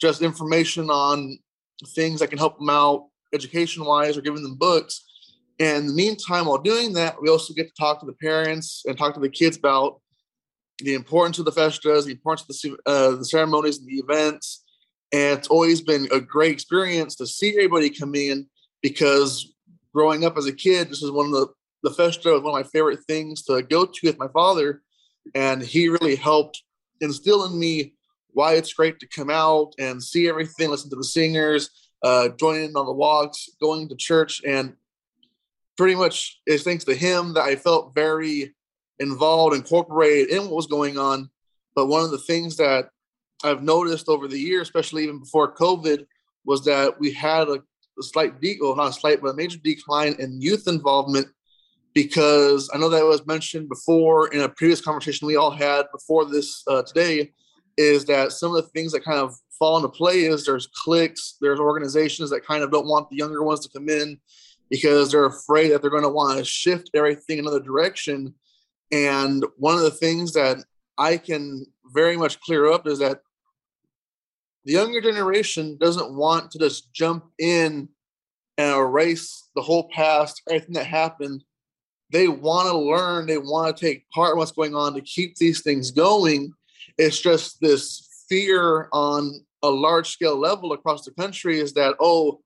Just 0.00 0.22
information 0.22 0.90
on 0.90 1.38
things 1.94 2.20
that 2.20 2.28
can 2.28 2.38
help 2.38 2.58
them 2.58 2.70
out 2.70 3.06
education 3.32 3.84
wise 3.84 4.16
or 4.16 4.20
giving 4.20 4.42
them 4.42 4.56
books 4.56 5.04
and 5.60 5.80
in 5.80 5.86
the 5.88 5.92
meantime, 5.92 6.46
while 6.46 6.58
doing 6.58 6.94
that, 6.94 7.20
we 7.20 7.28
also 7.28 7.52
get 7.52 7.68
to 7.68 7.74
talk 7.78 8.00
to 8.00 8.06
the 8.06 8.14
parents 8.14 8.82
and 8.86 8.96
talk 8.96 9.12
to 9.12 9.20
the 9.20 9.28
kids 9.28 9.58
about 9.58 10.00
the 10.78 10.94
importance 10.94 11.38
of 11.38 11.44
the 11.44 11.52
festas, 11.52 12.06
the 12.06 12.12
importance 12.12 12.48
of 12.48 12.48
the, 12.48 12.90
uh, 12.90 13.16
the 13.16 13.24
ceremonies 13.26 13.78
and 13.78 13.86
the 13.86 13.98
events. 13.98 14.64
And 15.12 15.38
it's 15.38 15.48
always 15.48 15.82
been 15.82 16.08
a 16.12 16.20
great 16.20 16.52
experience 16.52 17.14
to 17.16 17.26
see 17.26 17.50
everybody 17.50 17.90
come 17.90 18.14
in 18.14 18.46
because 18.80 19.52
growing 19.94 20.24
up 20.24 20.38
as 20.38 20.46
a 20.46 20.52
kid, 20.52 20.88
this 20.88 21.02
is 21.02 21.10
one 21.10 21.26
of 21.26 21.32
the 21.32 21.48
the 21.82 21.90
festa 21.90 22.30
was 22.30 22.42
one 22.42 22.58
of 22.58 22.66
my 22.66 22.70
favorite 22.70 23.00
things 23.06 23.42
to 23.44 23.62
go 23.62 23.86
to 23.86 24.00
with 24.04 24.18
my 24.18 24.28
father, 24.28 24.82
and 25.34 25.62
he 25.62 25.88
really 25.88 26.16
helped 26.16 26.62
instill 27.00 27.44
in 27.46 27.58
me 27.58 27.94
why 28.32 28.54
it's 28.54 28.72
great 28.72 29.00
to 29.00 29.08
come 29.08 29.30
out 29.30 29.72
and 29.78 30.02
see 30.02 30.28
everything, 30.28 30.70
listen 30.70 30.90
to 30.90 30.96
the 30.96 31.04
singers, 31.04 31.70
uh, 32.02 32.28
join 32.38 32.60
in 32.60 32.76
on 32.76 32.86
the 32.86 32.92
walks, 32.92 33.48
going 33.60 33.88
to 33.88 33.96
church, 33.96 34.42
and 34.46 34.74
pretty 35.76 35.94
much 35.94 36.40
it's 36.46 36.62
thanks 36.62 36.84
to 36.84 36.94
him 36.94 37.34
that 37.34 37.42
I 37.42 37.56
felt 37.56 37.94
very 37.94 38.54
involved, 38.98 39.56
incorporated 39.56 40.30
in 40.30 40.44
what 40.44 40.52
was 40.52 40.66
going 40.66 40.98
on. 40.98 41.30
But 41.74 41.86
one 41.86 42.04
of 42.04 42.10
the 42.10 42.18
things 42.18 42.56
that 42.56 42.90
I've 43.42 43.62
noticed 43.62 44.08
over 44.08 44.28
the 44.28 44.38
years, 44.38 44.68
especially 44.68 45.04
even 45.04 45.20
before 45.20 45.54
COVID, 45.54 46.06
was 46.44 46.64
that 46.64 46.98
we 47.00 47.12
had 47.12 47.48
a, 47.48 47.62
a 47.98 48.02
slight, 48.02 48.40
de- 48.40 48.58
well, 48.60 48.76
not 48.76 48.90
a 48.90 48.92
slight, 48.92 49.20
but 49.22 49.28
a 49.28 49.34
major 49.34 49.58
decline 49.62 50.14
in 50.18 50.40
youth 50.40 50.68
involvement 50.68 51.28
because 51.94 52.70
I 52.72 52.78
know 52.78 52.88
that 52.88 53.04
was 53.04 53.26
mentioned 53.26 53.68
before 53.68 54.28
in 54.28 54.40
a 54.40 54.48
previous 54.48 54.80
conversation 54.80 55.26
we 55.26 55.36
all 55.36 55.50
had 55.50 55.86
before 55.92 56.24
this 56.24 56.62
uh, 56.68 56.82
today 56.82 57.32
is 57.76 58.04
that 58.06 58.32
some 58.32 58.54
of 58.54 58.62
the 58.62 58.70
things 58.70 58.92
that 58.92 59.04
kind 59.04 59.18
of 59.18 59.34
fall 59.58 59.76
into 59.76 59.88
play 59.88 60.24
is 60.24 60.44
there's 60.44 60.68
cliques, 60.68 61.36
there's 61.40 61.60
organizations 61.60 62.30
that 62.30 62.44
kind 62.44 62.62
of 62.62 62.70
don't 62.70 62.86
want 62.86 63.08
the 63.10 63.16
younger 63.16 63.42
ones 63.42 63.60
to 63.60 63.78
come 63.78 63.88
in 63.88 64.18
because 64.70 65.10
they're 65.10 65.26
afraid 65.26 65.70
that 65.70 65.82
they're 65.82 65.90
going 65.90 66.02
to 66.02 66.08
want 66.08 66.38
to 66.38 66.44
shift 66.44 66.90
everything 66.94 67.38
another 67.38 67.60
direction. 67.60 68.34
And 68.92 69.44
one 69.56 69.76
of 69.76 69.82
the 69.82 69.90
things 69.90 70.32
that 70.32 70.64
I 70.96 71.16
can 71.16 71.66
very 71.92 72.16
much 72.16 72.40
clear 72.40 72.70
up 72.70 72.86
is 72.86 73.00
that 73.00 73.20
the 74.64 74.72
younger 74.72 75.00
generation 75.00 75.76
doesn't 75.80 76.14
want 76.14 76.50
to 76.52 76.58
just 76.58 76.92
jump 76.92 77.24
in 77.38 77.88
and 78.58 78.76
erase 78.76 79.48
the 79.54 79.62
whole 79.62 79.88
past, 79.90 80.42
everything 80.48 80.74
that 80.74 80.86
happened. 80.86 81.42
They 82.12 82.28
want 82.28 82.68
to 82.68 82.76
learn, 82.76 83.26
they 83.26 83.38
want 83.38 83.76
to 83.76 83.86
take 83.86 84.08
part 84.10 84.32
in 84.32 84.38
what's 84.38 84.52
going 84.52 84.74
on 84.74 84.94
to 84.94 85.00
keep 85.00 85.36
these 85.36 85.62
things 85.62 85.90
going. 85.90 86.52
It's 86.98 87.20
just 87.20 87.60
this 87.60 88.24
fear 88.28 88.88
on 88.92 89.44
a 89.62 89.68
large 89.68 90.10
scale 90.10 90.36
level 90.36 90.72
across 90.72 91.04
the 91.04 91.12
country 91.12 91.60
is 91.60 91.72
that, 91.74 91.94
oh, 92.00 92.40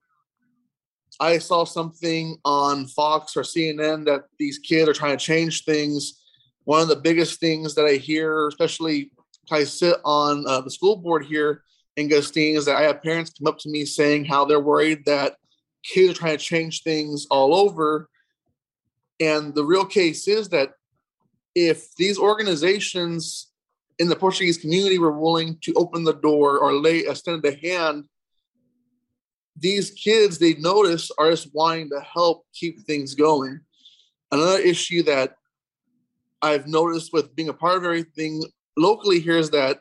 I 1.19 1.37
saw 1.37 1.63
something 1.63 2.37
on 2.43 2.87
Fox 2.87 3.37
or 3.37 3.41
CNN 3.41 4.05
that 4.05 4.25
these 4.37 4.59
kids 4.59 4.89
are 4.89 4.93
trying 4.93 5.17
to 5.17 5.23
change 5.23 5.63
things. 5.63 6.21
One 6.65 6.81
of 6.81 6.87
the 6.87 6.95
biggest 6.95 7.39
things 7.39 7.75
that 7.75 7.85
I 7.85 7.93
hear, 7.93 8.47
especially 8.47 9.11
I 9.51 9.63
sit 9.63 9.97
on 10.03 10.45
uh, 10.47 10.61
the 10.61 10.71
school 10.71 10.97
board 10.97 11.25
here 11.25 11.63
in 11.95 12.07
Gustine, 12.07 12.57
is 12.57 12.65
that 12.65 12.75
I 12.75 12.83
have 12.83 13.03
parents 13.03 13.31
come 13.37 13.47
up 13.47 13.59
to 13.59 13.69
me 13.69 13.85
saying 13.85 14.25
how 14.25 14.45
they're 14.45 14.59
worried 14.59 15.05
that 15.05 15.35
kids 15.83 16.11
are 16.11 16.19
trying 16.19 16.37
to 16.37 16.43
change 16.43 16.83
things 16.83 17.27
all 17.29 17.55
over. 17.55 18.09
And 19.19 19.55
the 19.55 19.63
real 19.63 19.85
case 19.85 20.27
is 20.27 20.49
that 20.49 20.71
if 21.55 21.95
these 21.95 22.19
organizations 22.19 23.51
in 23.97 24.09
the 24.09 24.15
Portuguese 24.15 24.57
community 24.57 24.99
were 24.99 25.17
willing 25.17 25.57
to 25.61 25.73
open 25.75 26.03
the 26.03 26.13
door 26.13 26.59
or 26.59 26.73
lay 26.73 26.99
extend 26.99 27.45
a 27.45 27.55
hand, 27.55 28.05
these 29.57 29.91
kids 29.91 30.37
they 30.37 30.55
notice 30.55 31.11
are 31.17 31.31
just 31.31 31.53
wanting 31.53 31.89
to 31.89 32.01
help 32.01 32.45
keep 32.53 32.81
things 32.81 33.15
going. 33.15 33.61
Another 34.31 34.59
issue 34.59 35.03
that 35.03 35.35
I've 36.41 36.67
noticed 36.67 37.13
with 37.13 37.35
being 37.35 37.49
a 37.49 37.53
part 37.53 37.77
of 37.77 37.85
everything 37.85 38.43
locally 38.77 39.19
here 39.19 39.37
is 39.37 39.49
that 39.51 39.79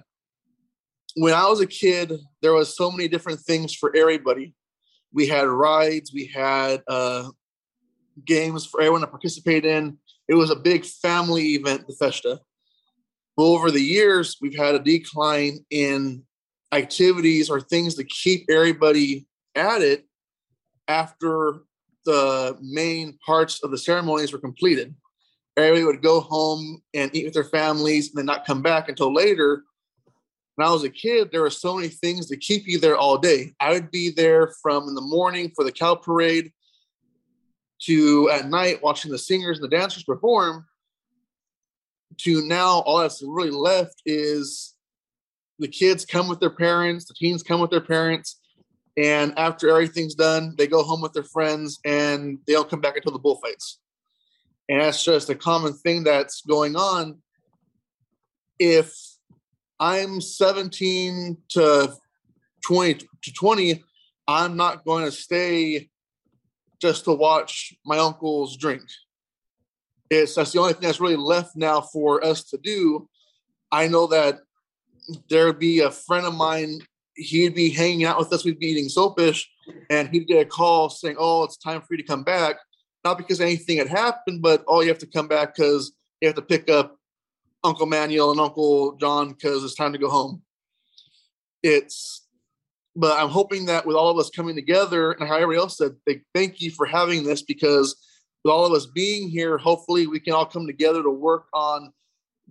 when 1.16 1.34
I 1.34 1.48
was 1.48 1.60
a 1.60 1.66
kid, 1.66 2.12
there 2.40 2.52
was 2.52 2.76
so 2.76 2.90
many 2.90 3.08
different 3.08 3.40
things 3.40 3.74
for 3.74 3.94
everybody. 3.96 4.54
We 5.12 5.26
had 5.26 5.46
rides, 5.48 6.12
we 6.12 6.26
had 6.26 6.82
uh, 6.88 7.28
games 8.24 8.66
for 8.66 8.80
everyone 8.80 9.00
to 9.02 9.06
participate 9.06 9.64
in. 9.64 9.98
It 10.28 10.34
was 10.34 10.50
a 10.50 10.56
big 10.56 10.84
family 10.84 11.54
event, 11.54 11.86
the 11.86 11.94
Festa. 11.94 12.40
But 13.36 13.44
over 13.44 13.70
the 13.70 13.80
years, 13.80 14.36
we've 14.40 14.56
had 14.56 14.74
a 14.74 14.78
decline 14.78 15.64
in 15.70 16.22
activities 16.72 17.50
or 17.50 17.60
things 17.60 17.94
to 17.96 18.04
keep 18.04 18.50
everybody 18.50 19.26
at 19.54 19.82
it 19.82 20.06
after 20.88 21.60
the 22.04 22.56
main 22.60 23.18
parts 23.24 23.62
of 23.62 23.70
the 23.70 23.78
ceremonies 23.78 24.32
were 24.32 24.38
completed. 24.38 24.94
Everybody 25.56 25.84
would 25.84 26.02
go 26.02 26.20
home 26.20 26.82
and 26.94 27.14
eat 27.14 27.24
with 27.24 27.34
their 27.34 27.44
families 27.44 28.08
and 28.08 28.18
then 28.18 28.26
not 28.26 28.44
come 28.44 28.60
back 28.60 28.88
until 28.88 29.12
later. 29.12 29.62
When 30.56 30.66
I 30.66 30.70
was 30.70 30.84
a 30.84 30.90
kid, 30.90 31.30
there 31.32 31.42
were 31.42 31.50
so 31.50 31.76
many 31.76 31.88
things 31.88 32.26
to 32.28 32.36
keep 32.36 32.66
you 32.66 32.78
there 32.78 32.96
all 32.96 33.18
day. 33.18 33.54
I 33.60 33.72
would 33.72 33.90
be 33.90 34.10
there 34.10 34.52
from 34.62 34.88
in 34.88 34.94
the 34.94 35.00
morning 35.00 35.52
for 35.54 35.64
the 35.64 35.72
cow 35.72 35.94
parade 35.94 36.52
to 37.86 38.30
at 38.30 38.48
night 38.48 38.82
watching 38.82 39.10
the 39.10 39.18
singers 39.18 39.58
and 39.58 39.64
the 39.64 39.76
dancers 39.76 40.04
perform 40.04 40.66
to 42.18 42.46
now 42.46 42.80
all 42.80 42.98
that's 42.98 43.22
really 43.26 43.50
left 43.50 44.02
is 44.06 44.74
the 45.58 45.68
kids 45.68 46.04
come 46.04 46.28
with 46.28 46.40
their 46.40 46.50
parents, 46.50 47.06
the 47.06 47.14
teens 47.14 47.42
come 47.42 47.60
with 47.60 47.70
their 47.70 47.80
parents, 47.80 48.40
and 48.96 49.36
after 49.38 49.68
everything's 49.68 50.14
done, 50.14 50.54
they 50.56 50.66
go 50.66 50.82
home 50.82 51.00
with 51.00 51.12
their 51.12 51.24
friends 51.24 51.78
and 51.84 52.38
they 52.46 52.52
don't 52.52 52.70
come 52.70 52.80
back 52.80 52.96
until 52.96 53.12
the 53.12 53.18
bullfights. 53.18 53.80
And 54.68 54.80
that's 54.80 55.04
just 55.04 55.30
a 55.30 55.34
common 55.34 55.72
thing 55.72 56.04
that's 56.04 56.42
going 56.42 56.76
on. 56.76 57.18
If 58.58 58.94
I'm 59.80 60.20
17 60.20 61.36
to 61.50 61.92
20 62.64 62.94
to 62.94 63.32
20, 63.32 63.84
I'm 64.28 64.56
not 64.56 64.84
going 64.84 65.04
to 65.04 65.12
stay 65.12 65.90
just 66.84 67.04
to 67.04 67.12
watch 67.12 67.74
my 67.86 67.96
uncles 67.96 68.58
drink. 68.58 68.82
It's 70.10 70.34
that's 70.34 70.52
the 70.52 70.60
only 70.60 70.74
thing 70.74 70.82
that's 70.82 71.00
really 71.00 71.16
left 71.16 71.56
now 71.56 71.80
for 71.80 72.22
us 72.22 72.44
to 72.50 72.58
do. 72.58 73.08
I 73.72 73.88
know 73.88 74.06
that 74.08 74.40
there'd 75.30 75.58
be 75.58 75.80
a 75.80 75.90
friend 75.90 76.26
of 76.26 76.34
mine, 76.34 76.80
he'd 77.16 77.54
be 77.54 77.70
hanging 77.70 78.04
out 78.04 78.18
with 78.18 78.30
us, 78.34 78.44
we'd 78.44 78.58
be 78.58 78.66
eating 78.66 78.90
sopas, 78.90 79.42
and 79.88 80.10
he'd 80.10 80.26
get 80.26 80.42
a 80.42 80.44
call 80.44 80.90
saying, 80.90 81.16
Oh, 81.18 81.44
it's 81.44 81.56
time 81.56 81.80
for 81.80 81.94
you 81.94 82.02
to 82.02 82.06
come 82.06 82.22
back. 82.22 82.56
Not 83.02 83.16
because 83.16 83.40
anything 83.40 83.78
had 83.78 83.88
happened, 83.88 84.42
but 84.42 84.62
oh, 84.68 84.82
you 84.82 84.88
have 84.88 84.98
to 84.98 85.06
come 85.06 85.26
back 85.26 85.56
because 85.56 85.92
you 86.20 86.28
have 86.28 86.36
to 86.36 86.42
pick 86.42 86.68
up 86.68 86.98
Uncle 87.62 87.86
Manuel 87.86 88.30
and 88.30 88.40
Uncle 88.40 88.96
John 88.96 89.32
because 89.32 89.64
it's 89.64 89.74
time 89.74 89.94
to 89.94 89.98
go 89.98 90.10
home. 90.10 90.42
It's 91.62 92.23
but 92.96 93.18
I'm 93.18 93.28
hoping 93.28 93.66
that 93.66 93.86
with 93.86 93.96
all 93.96 94.10
of 94.10 94.18
us 94.18 94.30
coming 94.30 94.54
together 94.54 95.12
and 95.12 95.28
how 95.28 95.34
everybody 95.34 95.58
else 95.58 95.78
said, 95.78 95.92
they 96.06 96.20
thank 96.34 96.60
you 96.60 96.70
for 96.70 96.86
having 96.86 97.24
this 97.24 97.42
because 97.42 97.96
with 98.44 98.52
all 98.52 98.66
of 98.66 98.72
us 98.72 98.86
being 98.86 99.28
here, 99.28 99.58
hopefully 99.58 100.06
we 100.06 100.20
can 100.20 100.32
all 100.32 100.46
come 100.46 100.66
together 100.66 101.02
to 101.02 101.10
work 101.10 101.46
on 101.52 101.92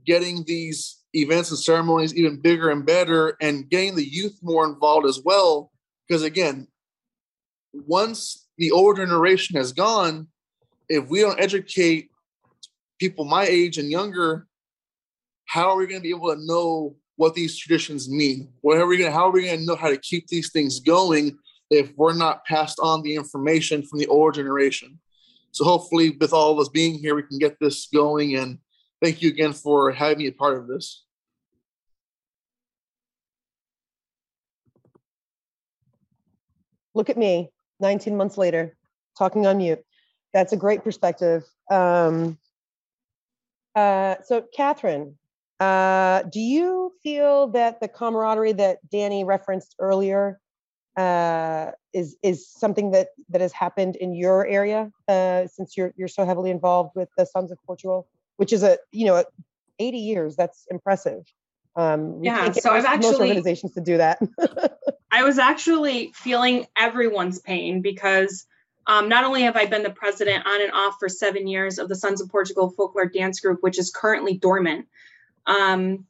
getting 0.06 0.43
these 0.45 0.99
events 1.13 1.51
and 1.51 1.60
ceremonies 1.60 2.15
even 2.15 2.41
bigger 2.41 2.69
and 2.69 2.86
better 2.86 3.38
and 3.39 3.69
getting 3.69 3.95
the 3.95 4.08
youth 4.08 4.38
more 4.41 4.65
involved 4.65 5.06
as 5.06 5.21
well. 5.23 5.71
Because 6.08 6.23
again, 6.23 6.67
once 7.71 8.47
the 8.58 8.71
older 8.71 9.06
generation 9.06 9.56
has 9.56 9.71
gone, 9.71 10.27
if 10.89 11.08
we 11.08 11.21
don't 11.21 11.39
educate 11.39 12.10
people 12.99 13.23
my 13.23 13.45
age 13.45 13.77
and 13.77 13.89
younger, 13.89 14.47
how 15.45 15.69
are 15.69 15.77
we 15.77 15.88
going 15.88 15.99
to 15.99 16.03
be 16.03 16.15
able 16.15 16.34
to 16.34 16.45
know 16.45 16.95
what 17.23 17.33
these 17.33 17.57
traditions 17.57 18.09
mean? 18.09 18.49
What 18.59 18.77
are 18.77 18.86
we 18.86 18.97
to, 18.97 19.09
how 19.09 19.27
are 19.27 19.31
we 19.31 19.45
going 19.45 19.59
to 19.59 19.65
know 19.65 19.77
how 19.77 19.88
to 19.88 19.97
keep 19.97 20.27
these 20.27 20.51
things 20.51 20.81
going 20.81 21.38
if 21.69 21.93
we're 21.95 22.13
not 22.13 22.43
passed 22.43 22.79
on 22.83 23.01
the 23.01 23.15
information 23.15 23.81
from 23.81 23.99
the 23.99 24.07
older 24.07 24.33
generation? 24.33 24.99
So 25.51 25.63
hopefully, 25.63 26.17
with 26.19 26.33
all 26.33 26.51
of 26.51 26.59
us 26.59 26.67
being 26.67 26.95
here, 26.95 27.15
we 27.15 27.23
can 27.23 27.39
get 27.39 27.57
this 27.62 27.88
going. 27.93 28.36
And 28.36 28.57
thank 29.01 29.21
you 29.21 29.29
again 29.29 29.53
for 29.53 29.93
having 29.93 30.17
me 30.17 30.27
a 30.27 30.33
part 30.33 30.57
of 30.57 30.67
this. 30.67 31.05
Look 36.93 37.09
at 37.09 37.17
me, 37.17 37.51
19 37.79 38.17
months 38.17 38.38
later, 38.38 38.75
talking 39.17 39.47
on 39.47 39.59
mute. 39.59 39.81
That's 40.33 40.51
a 40.51 40.57
great 40.57 40.83
perspective. 40.83 41.45
Um, 41.71 42.38
uh, 43.77 44.15
so, 44.25 44.43
Catherine, 44.53 45.17
uh, 45.63 46.23
do 46.23 46.41
you 46.41 46.91
feel 47.02 47.47
that 47.47 47.80
the 47.80 47.88
camaraderie 47.88 48.52
that 48.54 48.80
Danny 48.91 49.23
referenced 49.23 49.76
earlier 49.80 50.39
uh, 50.97 51.71
is 51.93 52.17
is 52.21 52.47
something 52.47 52.91
that 52.91 53.10
that 53.30 53.39
has 53.39 53.54
happened 53.54 53.95
in 53.95 54.13
your 54.13 54.45
area 54.45 54.91
uh, 55.08 55.47
since 55.47 55.78
you're 55.78 55.93
you're 55.95 56.10
so 56.10 56.26
heavily 56.26 56.52
involved 56.52 56.91
with 56.95 57.08
the 57.17 57.26
Sons 57.26 57.49
of 57.49 57.58
Portugal, 57.65 58.08
which 58.38 58.52
is 58.52 58.62
a 58.62 58.78
you 58.91 59.06
know 59.06 59.23
80 59.80 59.97
years. 59.97 60.36
That's 60.36 60.67
impressive. 60.69 61.23
Um, 61.76 62.21
yeah, 62.21 62.52
so 62.52 62.71
I've 62.71 62.86
actually 62.86 63.12
most 63.12 63.21
organizations 63.21 63.73
to 63.76 63.82
do 63.82 63.97
that. 63.97 64.19
I 65.12 65.23
was 65.23 65.39
actually 65.39 66.12
feeling 66.13 66.67
everyone's 66.76 67.39
pain 67.39 67.82
because 67.82 68.45
um, 68.86 69.08
not 69.08 69.23
only 69.23 69.43
have 69.43 69.56
I 69.56 69.65
been 69.65 69.84
the 69.84 69.89
president 69.91 70.45
on 70.45 70.62
and 70.62 70.71
off 70.73 70.97
for 70.99 71.08
seven 71.08 71.47
years 71.47 71.80
of 71.80 71.88
the 71.88 71.95
Sons 71.95 72.21
of 72.21 72.30
Portugal 72.30 72.69
Folklore 72.69 73.08
Dance 73.08 73.39
Group, 73.39 73.60
which 73.62 73.80
is 73.80 73.89
currently 73.89 74.38
dormant. 74.38 74.88
Um, 75.45 76.06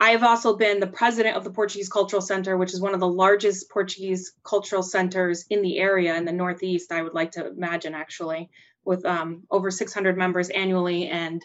I 0.00 0.10
have 0.10 0.24
also 0.24 0.56
been 0.56 0.80
the 0.80 0.86
president 0.86 1.36
of 1.36 1.44
the 1.44 1.50
Portuguese 1.50 1.90
Cultural 1.90 2.22
Center, 2.22 2.56
which 2.56 2.72
is 2.72 2.80
one 2.80 2.94
of 2.94 3.00
the 3.00 3.08
largest 3.08 3.68
Portuguese 3.68 4.32
cultural 4.42 4.82
centers 4.82 5.44
in 5.50 5.60
the 5.60 5.78
area 5.78 6.16
in 6.16 6.24
the 6.24 6.32
Northeast, 6.32 6.90
I 6.90 7.02
would 7.02 7.12
like 7.12 7.32
to 7.32 7.46
imagine, 7.46 7.94
actually, 7.94 8.48
with 8.82 9.04
um, 9.04 9.42
over 9.50 9.70
600 9.70 10.16
members 10.16 10.48
annually. 10.48 11.08
And 11.08 11.44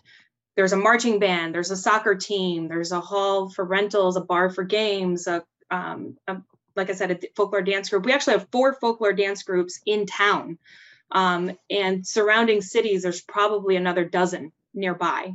there's 0.56 0.72
a 0.72 0.78
marching 0.78 1.20
band, 1.20 1.54
there's 1.54 1.72
a 1.72 1.76
soccer 1.76 2.16
team, 2.16 2.70
there's 2.70 2.94
a 2.94 3.02
hall 3.02 3.50
for 3.50 3.66
rentals, 3.66 4.16
a 4.16 4.22
bar 4.22 4.50
for 4.50 4.64
games, 4.64 5.28
a, 5.28 5.44
um, 5.70 6.16
a 6.28 6.38
like 6.78 6.90
I 6.90 6.94
said, 6.94 7.12
a 7.12 7.20
folklore 7.36 7.62
dance 7.62 7.90
group. 7.90 8.06
We 8.06 8.14
actually 8.14 8.38
have 8.38 8.48
four 8.52 8.74
folklore 8.74 9.14
dance 9.14 9.44
groups 9.44 9.82
in 9.86 10.06
town. 10.06 10.60
Um, 11.12 11.58
and 11.70 12.06
surrounding 12.06 12.62
cities, 12.62 13.04
there's 13.04 13.22
probably 13.22 13.76
another 13.76 14.06
dozen 14.06 14.52
nearby. 14.74 15.34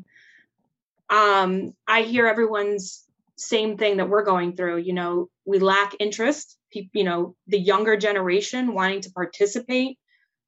Um, 1.10 1.74
I 1.86 2.02
hear 2.02 2.26
everyone's 2.26 3.04
same 3.36 3.76
thing 3.76 3.96
that 3.96 4.08
we're 4.08 4.24
going 4.24 4.54
through. 4.54 4.78
You 4.78 4.92
know, 4.92 5.28
we 5.44 5.58
lack 5.58 5.94
interest. 5.98 6.56
You 6.72 7.04
know, 7.04 7.34
the 7.48 7.58
younger 7.58 7.96
generation 7.96 8.74
wanting 8.74 9.00
to 9.02 9.12
participate. 9.12 9.98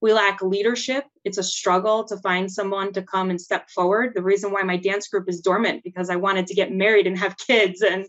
We 0.01 0.13
lack 0.13 0.43
leadership. 0.43 1.05
It's 1.25 1.39
a 1.39 1.43
struggle 1.43 2.05
to 2.05 2.17
find 2.17 2.51
someone 2.51 2.93
to 2.93 3.03
come 3.03 3.31
and 3.31 3.41
step 3.41 3.71
forward. 3.71 4.13
The 4.15 4.23
reason 4.23 4.53
why 4.53 4.63
my 4.63 4.77
dance 4.77 5.09
group 5.09 5.29
is 5.29 5.41
dormant 5.41 5.83
because 5.85 6.11
I 6.11 6.17
wanted 6.17 6.47
to 6.49 6.55
get 6.55 6.73
married 6.73 7.07
and 7.07 7.19
have 7.19 7.37
kids, 7.37 7.83
and 7.83 8.07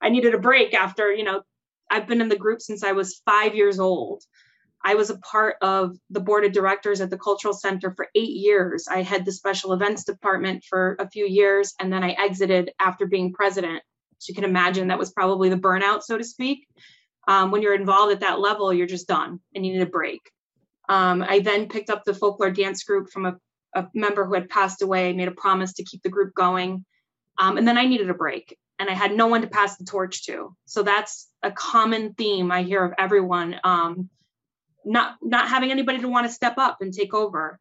I 0.00 0.08
needed 0.08 0.34
a 0.34 0.38
break 0.38 0.74
after, 0.74 1.12
you 1.12 1.24
know, 1.24 1.42
I've 1.90 2.06
been 2.06 2.20
in 2.20 2.28
the 2.28 2.36
group 2.36 2.60
since 2.60 2.82
I 2.82 2.92
was 2.92 3.22
five 3.24 3.54
years 3.54 3.78
old. 3.78 4.22
I 4.86 4.94
was 4.94 5.10
a 5.10 5.18
part 5.18 5.56
of 5.62 5.96
the 6.10 6.20
board 6.20 6.44
of 6.44 6.52
directors 6.52 7.00
at 7.00 7.10
the 7.10 7.18
Cultural 7.18 7.52
Center 7.52 7.92
for 7.96 8.06
eight 8.14 8.36
years. 8.36 8.86
I 8.88 9.02
had 9.02 9.24
the 9.24 9.32
special 9.32 9.72
events 9.72 10.04
department 10.04 10.62
for 10.62 10.94
a 11.00 11.10
few 11.10 11.26
years, 11.26 11.74
and 11.80 11.92
then 11.92 12.04
I 12.04 12.12
exited 12.12 12.70
after 12.78 13.04
being 13.04 13.32
president. 13.32 13.82
So 14.18 14.30
you 14.30 14.36
can 14.36 14.44
imagine 14.44 14.86
that 14.86 14.98
was 14.98 15.10
probably 15.10 15.48
the 15.48 15.56
burnout, 15.56 16.04
so 16.04 16.16
to 16.16 16.22
speak. 16.22 16.68
Um, 17.26 17.50
when 17.50 17.62
you're 17.62 17.74
involved 17.74 18.12
at 18.12 18.20
that 18.20 18.38
level, 18.38 18.72
you're 18.72 18.86
just 18.86 19.08
done 19.08 19.40
and 19.56 19.66
you 19.66 19.72
need 19.72 19.82
a 19.82 19.86
break. 19.86 20.20
Um, 20.88 21.20
I 21.20 21.40
then 21.40 21.68
picked 21.68 21.90
up 21.90 22.04
the 22.04 22.14
folklore 22.14 22.52
dance 22.52 22.84
group 22.84 23.10
from 23.10 23.26
a, 23.26 23.36
a, 23.74 23.88
member 23.92 24.24
who 24.24 24.34
had 24.34 24.48
passed 24.48 24.82
away, 24.82 25.12
made 25.12 25.26
a 25.26 25.32
promise 25.32 25.72
to 25.74 25.84
keep 25.84 26.04
the 26.04 26.10
group 26.10 26.32
going. 26.32 26.84
Um, 27.38 27.58
and 27.58 27.66
then 27.66 27.76
I 27.76 27.86
needed 27.86 28.08
a 28.08 28.14
break 28.14 28.56
and 28.78 28.88
I 28.88 28.92
had 28.92 29.16
no 29.16 29.26
one 29.26 29.40
to 29.40 29.48
pass 29.48 29.76
the 29.76 29.84
torch 29.84 30.26
to. 30.26 30.54
So 30.66 30.84
that's 30.84 31.28
a 31.42 31.50
common 31.50 32.14
theme 32.14 32.52
I 32.52 32.62
hear 32.62 32.84
of 32.84 32.92
everyone 32.98 33.56
um, 33.64 34.10
not 34.86 35.16
not 35.20 35.48
having 35.48 35.70
anybody 35.70 35.98
to 35.98 36.08
want 36.08 36.26
to 36.26 36.32
step 36.32 36.54
up 36.56 36.78
and 36.80 36.94
take 36.94 37.12
over. 37.12 37.58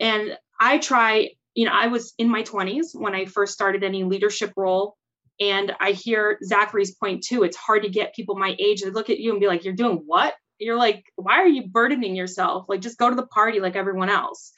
And 0.00 0.36
I 0.58 0.78
try, 0.78 1.30
you 1.54 1.66
know, 1.66 1.72
I 1.72 1.88
was 1.88 2.14
in 2.18 2.28
my 2.28 2.42
20s 2.42 2.94
when 2.94 3.14
I 3.14 3.26
first 3.26 3.52
started 3.52 3.84
any 3.84 4.04
leadership 4.04 4.52
role. 4.56 4.96
And 5.38 5.74
I 5.80 5.92
hear 5.92 6.38
Zachary's 6.42 6.94
point 6.94 7.24
too. 7.24 7.42
It's 7.42 7.56
hard 7.56 7.82
to 7.82 7.88
get 7.88 8.14
people 8.14 8.36
my 8.36 8.56
age 8.58 8.82
to 8.82 8.90
look 8.90 9.10
at 9.10 9.18
you 9.18 9.30
and 9.30 9.40
be 9.40 9.46
like, 9.46 9.64
you're 9.64 9.74
doing 9.74 10.02
what? 10.06 10.34
You're 10.58 10.76
like, 10.76 11.04
why 11.16 11.34
are 11.34 11.48
you 11.48 11.68
burdening 11.68 12.16
yourself? 12.16 12.66
Like, 12.68 12.80
just 12.80 12.98
go 12.98 13.10
to 13.10 13.16
the 13.16 13.26
party 13.26 13.60
like 13.60 13.76
everyone 13.76 14.08
else. 14.08 14.52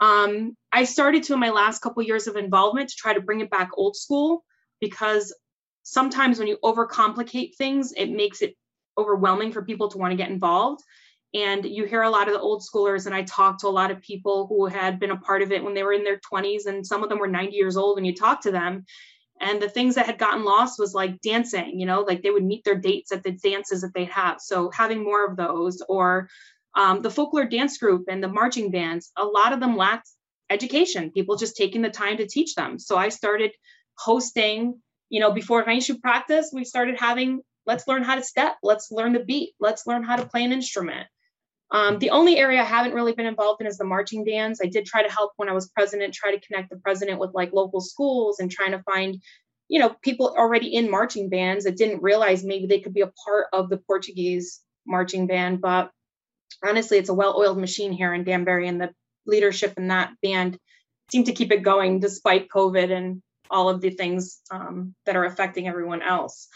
Um, 0.00 0.56
I 0.72 0.84
started 0.84 1.22
to 1.24 1.34
in 1.34 1.40
my 1.40 1.50
last 1.50 1.80
couple 1.80 2.02
years 2.02 2.26
of 2.26 2.36
involvement 2.36 2.90
to 2.90 2.96
try 2.96 3.12
to 3.12 3.20
bring 3.20 3.40
it 3.40 3.50
back 3.50 3.70
old 3.74 3.96
school 3.96 4.44
because 4.80 5.34
sometimes 5.82 6.38
when 6.38 6.48
you 6.48 6.58
overcomplicate 6.62 7.56
things, 7.56 7.92
it 7.92 8.10
makes 8.10 8.42
it 8.42 8.56
overwhelming 8.98 9.52
for 9.52 9.62
people 9.62 9.88
to 9.88 9.98
want 9.98 10.12
to 10.12 10.16
get 10.16 10.30
involved. 10.30 10.82
And 11.32 11.64
you 11.64 11.84
hear 11.84 12.02
a 12.02 12.10
lot 12.10 12.26
of 12.26 12.34
the 12.34 12.40
old 12.40 12.62
schoolers, 12.62 13.06
and 13.06 13.14
I 13.14 13.22
talked 13.22 13.60
to 13.60 13.68
a 13.68 13.70
lot 13.70 13.92
of 13.92 14.02
people 14.02 14.46
who 14.48 14.66
had 14.66 14.98
been 14.98 15.12
a 15.12 15.16
part 15.16 15.42
of 15.42 15.52
it 15.52 15.62
when 15.62 15.74
they 15.74 15.84
were 15.84 15.92
in 15.92 16.02
their 16.02 16.18
20s, 16.18 16.66
and 16.66 16.84
some 16.84 17.02
of 17.02 17.08
them 17.08 17.18
were 17.18 17.28
90 17.28 17.54
years 17.54 17.76
old. 17.76 17.98
And 17.98 18.06
you 18.06 18.14
talk 18.14 18.42
to 18.42 18.50
them, 18.50 18.84
and 19.40 19.62
the 19.62 19.68
things 19.68 19.94
that 19.94 20.06
had 20.06 20.18
gotten 20.18 20.44
lost 20.44 20.78
was 20.78 20.92
like 20.92 21.20
dancing, 21.22 21.78
you 21.78 21.86
know, 21.86 22.00
like 22.00 22.22
they 22.22 22.30
would 22.30 22.44
meet 22.44 22.64
their 22.64 22.74
dates 22.74 23.12
at 23.12 23.22
the 23.22 23.32
dances 23.32 23.80
that 23.80 23.94
they'd 23.94 24.10
have. 24.10 24.40
So 24.40 24.70
having 24.70 25.02
more 25.02 25.24
of 25.24 25.36
those, 25.36 25.82
or 25.88 26.28
um, 26.74 27.00
the 27.00 27.10
folklore 27.10 27.46
dance 27.46 27.78
group 27.78 28.06
and 28.08 28.22
the 28.22 28.28
marching 28.28 28.70
bands, 28.70 29.10
a 29.16 29.24
lot 29.24 29.52
of 29.52 29.60
them 29.60 29.76
lacked 29.76 30.08
education, 30.50 31.10
people 31.10 31.36
just 31.36 31.56
taking 31.56 31.80
the 31.80 31.90
time 31.90 32.18
to 32.18 32.26
teach 32.26 32.54
them. 32.54 32.78
So 32.78 32.96
I 32.96 33.08
started 33.08 33.52
hosting, 33.96 34.80
you 35.08 35.20
know, 35.20 35.32
before 35.32 35.64
shoot 35.80 36.02
practice, 36.02 36.50
we 36.52 36.64
started 36.64 36.98
having 36.98 37.40
let's 37.66 37.86
learn 37.86 38.02
how 38.02 38.16
to 38.16 38.22
step, 38.22 38.56
let's 38.62 38.90
learn 38.90 39.12
the 39.12 39.20
beat, 39.20 39.54
let's 39.60 39.86
learn 39.86 40.02
how 40.02 40.16
to 40.16 40.26
play 40.26 40.44
an 40.44 40.52
instrument. 40.52 41.06
Um, 41.72 41.98
the 41.98 42.10
only 42.10 42.36
area 42.36 42.60
I 42.60 42.64
haven't 42.64 42.94
really 42.94 43.12
been 43.12 43.26
involved 43.26 43.60
in 43.60 43.66
is 43.66 43.78
the 43.78 43.84
marching 43.84 44.24
bands. 44.24 44.60
I 44.62 44.66
did 44.66 44.86
try 44.86 45.02
to 45.02 45.12
help 45.12 45.32
when 45.36 45.48
I 45.48 45.52
was 45.52 45.68
president, 45.68 46.14
try 46.14 46.34
to 46.34 46.40
connect 46.40 46.70
the 46.70 46.76
president 46.76 47.20
with 47.20 47.30
like 47.32 47.52
local 47.52 47.80
schools 47.80 48.40
and 48.40 48.50
trying 48.50 48.72
to 48.72 48.82
find, 48.82 49.22
you 49.68 49.78
know, 49.78 49.94
people 50.02 50.34
already 50.36 50.74
in 50.74 50.90
marching 50.90 51.28
bands 51.28 51.64
that 51.64 51.76
didn't 51.76 52.02
realize 52.02 52.42
maybe 52.42 52.66
they 52.66 52.80
could 52.80 52.94
be 52.94 53.02
a 53.02 53.12
part 53.24 53.46
of 53.52 53.70
the 53.70 53.78
Portuguese 53.78 54.60
marching 54.84 55.28
band. 55.28 55.60
But 55.60 55.90
honestly, 56.64 56.98
it's 56.98 57.08
a 57.08 57.14
well-oiled 57.14 57.58
machine 57.58 57.92
here 57.92 58.12
in 58.12 58.24
Danbury, 58.24 58.66
and 58.66 58.80
the 58.80 58.90
leadership 59.26 59.74
in 59.76 59.88
that 59.88 60.12
band 60.22 60.58
seem 61.12 61.24
to 61.24 61.32
keep 61.32 61.52
it 61.52 61.62
going 61.62 62.00
despite 62.00 62.48
COVID 62.48 62.90
and 62.90 63.22
all 63.48 63.68
of 63.68 63.80
the 63.80 63.90
things 63.90 64.40
um, 64.50 64.94
that 65.06 65.16
are 65.16 65.24
affecting 65.24 65.68
everyone 65.68 66.02
else. 66.02 66.48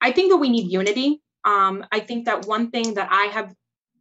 I 0.00 0.12
think 0.12 0.30
that 0.30 0.38
we 0.38 0.48
need 0.48 0.72
unity. 0.72 1.20
Um, 1.44 1.86
I 1.90 2.00
think 2.00 2.26
that 2.26 2.46
one 2.46 2.70
thing 2.70 2.94
that 2.94 3.08
I 3.10 3.24
have 3.26 3.54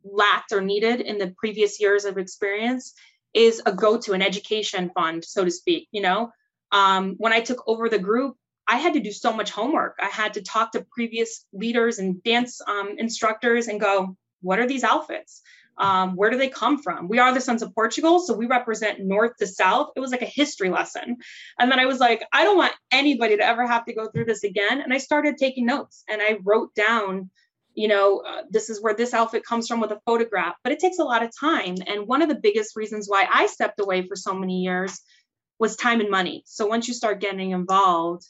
lacked 0.03 0.51
or 0.51 0.61
needed 0.61 1.01
in 1.01 1.17
the 1.17 1.33
previous 1.37 1.79
years 1.79 2.05
of 2.05 2.17
experience 2.17 2.93
is 3.33 3.61
a 3.65 3.71
go-to 3.71 4.13
an 4.13 4.21
education 4.21 4.91
fund 4.95 5.23
so 5.23 5.43
to 5.43 5.51
speak 5.51 5.87
you 5.91 6.01
know? 6.01 6.31
Um, 6.71 7.15
when 7.17 7.33
i 7.33 7.39
took 7.39 7.63
over 7.67 7.89
the 7.89 7.99
group 7.99 8.35
i 8.69 8.77
had 8.77 8.93
to 8.93 8.99
do 8.99 9.11
so 9.11 9.33
much 9.33 9.49
homework. 9.49 9.97
I 9.99 10.05
had 10.05 10.35
to 10.35 10.43
talk 10.43 10.71
to 10.71 10.85
previous 10.91 11.45
leaders 11.51 11.97
and 11.97 12.23
dance 12.23 12.61
um, 12.65 12.95
instructors 12.97 13.67
and 13.67 13.79
go 13.79 14.15
what 14.41 14.59
are 14.59 14.67
these 14.67 14.85
outfits? 14.85 15.41
Um, 15.77 16.15
where 16.15 16.29
do 16.29 16.37
they 16.37 16.49
come 16.49 16.81
from? 16.81 17.07
We 17.07 17.19
are 17.19 17.33
the 17.33 17.41
sons 17.41 17.61
of 17.61 17.73
portugal 17.73 18.19
so 18.19 18.35
we 18.35 18.45
represent 18.45 18.99
north 18.99 19.37
to 19.37 19.47
south. 19.47 19.91
It 19.95 19.99
was 19.99 20.11
like 20.11 20.21
a 20.21 20.25
history 20.41 20.69
lesson. 20.69 21.17
And 21.57 21.71
then 21.71 21.79
i 21.79 21.87
was 21.87 21.99
like 21.99 22.23
i 22.31 22.43
don't 22.43 22.57
want 22.57 22.73
anybody 22.91 23.37
to 23.37 23.45
ever 23.45 23.65
have 23.65 23.85
to 23.85 23.93
go 23.93 24.07
through 24.07 24.25
this 24.25 24.43
again. 24.43 24.81
And 24.81 24.93
i 24.93 24.99
started 24.99 25.37
taking 25.37 25.65
notes 25.65 26.03
and 26.07 26.21
i 26.21 26.37
wrote 26.43 26.73
down 26.75 27.31
you 27.79 27.87
know, 27.87 28.21
uh, 28.27 28.41
this 28.49 28.69
is 28.69 28.81
where 28.81 28.93
this 28.93 29.13
outfit 29.13 29.45
comes 29.45 29.65
from 29.65 29.79
with 29.79 29.91
a 29.91 30.01
photograph, 30.05 30.53
but 30.65 30.73
it 30.73 30.79
takes 30.79 30.99
a 30.99 31.03
lot 31.05 31.23
of 31.23 31.31
time. 31.39 31.75
And 31.87 32.07
one 32.07 32.21
of 32.21 32.27
the 32.27 32.35
biggest 32.35 32.75
reasons 32.75 33.07
why 33.07 33.25
I 33.31 33.45
stepped 33.45 33.79
away 33.79 34.05
for 34.05 34.17
so 34.17 34.33
many 34.33 34.63
years 34.63 34.99
was 35.59 35.77
time 35.77 36.01
and 36.01 36.09
money. 36.09 36.43
So 36.45 36.67
once 36.67 36.89
you 36.89 36.93
start 36.93 37.21
getting 37.21 37.51
involved, 37.51 38.25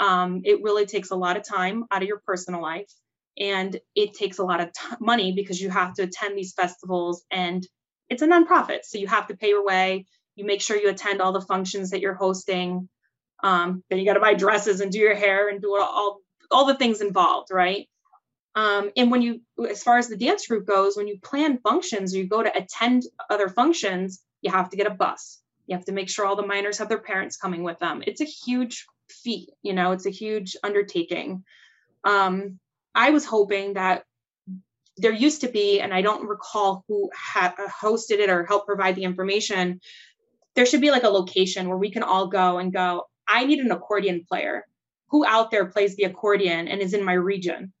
um, 0.00 0.40
it 0.44 0.62
really 0.62 0.86
takes 0.86 1.10
a 1.10 1.16
lot 1.16 1.36
of 1.36 1.46
time 1.46 1.84
out 1.90 2.00
of 2.00 2.08
your 2.08 2.22
personal 2.26 2.62
life. 2.62 2.90
And 3.38 3.78
it 3.94 4.14
takes 4.14 4.38
a 4.38 4.42
lot 4.42 4.62
of 4.62 4.72
t- 4.72 4.96
money 5.00 5.32
because 5.32 5.60
you 5.60 5.68
have 5.68 5.92
to 5.96 6.04
attend 6.04 6.38
these 6.38 6.54
festivals 6.54 7.26
and 7.30 7.62
it's 8.08 8.22
a 8.22 8.26
nonprofit. 8.26 8.84
So 8.84 8.96
you 8.96 9.06
have 9.08 9.26
to 9.26 9.36
pay 9.36 9.50
your 9.50 9.66
way. 9.66 10.06
You 10.34 10.46
make 10.46 10.62
sure 10.62 10.78
you 10.78 10.88
attend 10.88 11.20
all 11.20 11.32
the 11.32 11.42
functions 11.42 11.90
that 11.90 12.00
you're 12.00 12.14
hosting. 12.14 12.88
Um, 13.42 13.84
then 13.90 13.98
you 13.98 14.06
got 14.06 14.14
to 14.14 14.20
buy 14.20 14.32
dresses 14.32 14.80
and 14.80 14.90
do 14.90 14.98
your 14.98 15.14
hair 15.14 15.50
and 15.50 15.60
do 15.60 15.76
all, 15.76 16.20
all 16.50 16.64
the 16.64 16.76
things 16.76 17.02
involved, 17.02 17.48
right? 17.52 17.86
Um, 18.56 18.90
and 18.96 19.10
when 19.10 19.22
you, 19.22 19.40
as 19.68 19.82
far 19.82 19.98
as 19.98 20.08
the 20.08 20.16
dance 20.16 20.46
group 20.46 20.66
goes, 20.66 20.96
when 20.96 21.08
you 21.08 21.18
plan 21.20 21.58
functions 21.58 22.14
or 22.14 22.18
you 22.18 22.28
go 22.28 22.42
to 22.42 22.56
attend 22.56 23.02
other 23.28 23.48
functions, 23.48 24.22
you 24.42 24.50
have 24.50 24.70
to 24.70 24.76
get 24.76 24.86
a 24.86 24.90
bus. 24.90 25.40
You 25.66 25.76
have 25.76 25.86
to 25.86 25.92
make 25.92 26.08
sure 26.08 26.26
all 26.26 26.36
the 26.36 26.46
minors 26.46 26.78
have 26.78 26.88
their 26.88 26.98
parents 26.98 27.36
coming 27.36 27.62
with 27.62 27.78
them. 27.78 28.02
It's 28.06 28.20
a 28.20 28.24
huge 28.24 28.86
feat, 29.08 29.50
you 29.62 29.72
know, 29.72 29.92
it's 29.92 30.06
a 30.06 30.10
huge 30.10 30.56
undertaking. 30.62 31.44
Um, 32.04 32.60
I 32.94 33.10
was 33.10 33.24
hoping 33.24 33.74
that 33.74 34.04
there 34.96 35.12
used 35.12 35.40
to 35.40 35.48
be, 35.48 35.80
and 35.80 35.92
I 35.92 36.02
don't 36.02 36.28
recall 36.28 36.84
who 36.86 37.10
hosted 37.16 38.18
it 38.18 38.30
or 38.30 38.44
helped 38.44 38.66
provide 38.66 38.94
the 38.94 39.02
information. 39.02 39.80
There 40.54 40.66
should 40.66 40.80
be 40.80 40.92
like 40.92 41.02
a 41.02 41.08
location 41.08 41.68
where 41.68 41.78
we 41.78 41.90
can 41.90 42.04
all 42.04 42.28
go 42.28 42.58
and 42.58 42.72
go, 42.72 43.08
I 43.26 43.44
need 43.44 43.58
an 43.58 43.72
accordion 43.72 44.24
player. 44.28 44.64
Who 45.08 45.26
out 45.26 45.50
there 45.50 45.66
plays 45.66 45.96
the 45.96 46.04
accordion 46.04 46.68
and 46.68 46.80
is 46.80 46.94
in 46.94 47.04
my 47.04 47.14
region? 47.14 47.72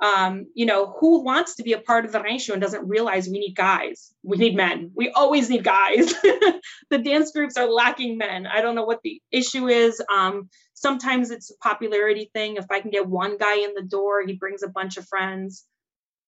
Um, 0.00 0.46
you 0.54 0.64
know, 0.64 0.94
who 1.00 1.24
wants 1.24 1.56
to 1.56 1.62
be 1.64 1.72
a 1.72 1.80
part 1.80 2.04
of 2.04 2.12
the 2.12 2.22
rancho 2.22 2.52
and 2.52 2.62
doesn't 2.62 2.86
realize 2.86 3.28
we 3.28 3.40
need 3.40 3.56
guys? 3.56 4.12
We 4.22 4.36
need 4.36 4.54
men. 4.54 4.92
We 4.94 5.10
always 5.10 5.50
need 5.50 5.64
guys. 5.64 6.12
the 6.90 6.98
dance 7.02 7.32
groups 7.32 7.56
are 7.56 7.68
lacking 7.68 8.16
men. 8.16 8.46
I 8.46 8.60
don't 8.60 8.76
know 8.76 8.84
what 8.84 9.00
the 9.02 9.20
issue 9.32 9.66
is. 9.68 10.00
Um, 10.12 10.50
sometimes 10.74 11.30
it's 11.30 11.50
a 11.50 11.56
popularity 11.58 12.30
thing. 12.32 12.56
If 12.56 12.66
I 12.70 12.80
can 12.80 12.90
get 12.90 13.08
one 13.08 13.38
guy 13.38 13.56
in 13.56 13.74
the 13.74 13.82
door, 13.82 14.24
he 14.24 14.34
brings 14.34 14.62
a 14.62 14.68
bunch 14.68 14.98
of 14.98 15.08
friends. 15.08 15.64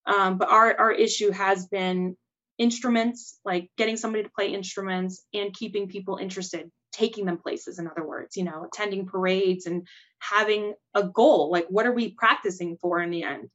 Um, 0.05 0.39
but 0.39 0.49
our 0.49 0.77
our 0.77 0.93
issue 0.93 1.31
has 1.31 1.67
been 1.69 2.17
instruments, 2.59 3.39
like 3.45 3.71
getting 3.79 3.97
somebody 3.97 4.25
to 4.25 4.31
play 4.31 4.53
instruments 4.53 5.25
and 5.33 5.55
keeping 5.55 5.89
people 5.89 6.17
interested, 6.17 6.71
taking 6.93 7.25
them 7.25 7.39
places. 7.39 7.79
In 7.79 7.87
other 7.87 8.05
words, 8.05 8.37
you 8.37 8.45
know, 8.45 8.65
attending 8.65 9.07
parades 9.07 9.67
and 9.67 9.87
having 10.19 10.75
a 10.95 11.05
goal. 11.05 11.51
Like, 11.53 11.67
what 11.69 11.87
are 11.87 11.93
we 11.93 12.11
practicing 12.11 12.77
for 12.77 13.01
in 13.01 13.11
the 13.11 13.23
end? 13.23 13.49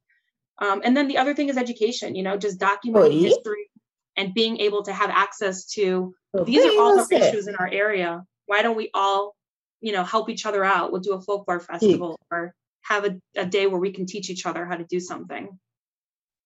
Um, 0.59 0.81
and 0.83 0.95
then 0.95 1.07
the 1.07 1.17
other 1.17 1.33
thing 1.33 1.49
is 1.49 1.57
education, 1.57 2.15
you 2.15 2.23
know, 2.23 2.37
just 2.37 2.59
documenting 2.59 3.21
history 3.21 3.69
and 4.15 4.33
being 4.33 4.59
able 4.59 4.83
to 4.83 4.93
have 4.93 5.09
access 5.09 5.65
to 5.73 6.15
these 6.45 6.65
are 6.65 6.81
all 6.81 7.05
the 7.05 7.15
issues 7.15 7.47
in 7.47 7.55
our 7.55 7.67
area. 7.67 8.23
Why 8.45 8.61
don't 8.61 8.75
we 8.75 8.89
all, 8.93 9.35
you 9.81 9.93
know, 9.93 10.03
help 10.03 10.29
each 10.29 10.45
other 10.45 10.63
out? 10.63 10.91
We'll 10.91 11.01
do 11.01 11.13
a 11.13 11.21
folklore 11.21 11.59
festival 11.59 12.19
or 12.31 12.53
have 12.81 13.05
a, 13.05 13.19
a 13.35 13.45
day 13.45 13.67
where 13.67 13.79
we 13.79 13.91
can 13.91 14.05
teach 14.05 14.29
each 14.29 14.45
other 14.45 14.65
how 14.65 14.75
to 14.75 14.83
do 14.83 14.99
something. 14.99 15.57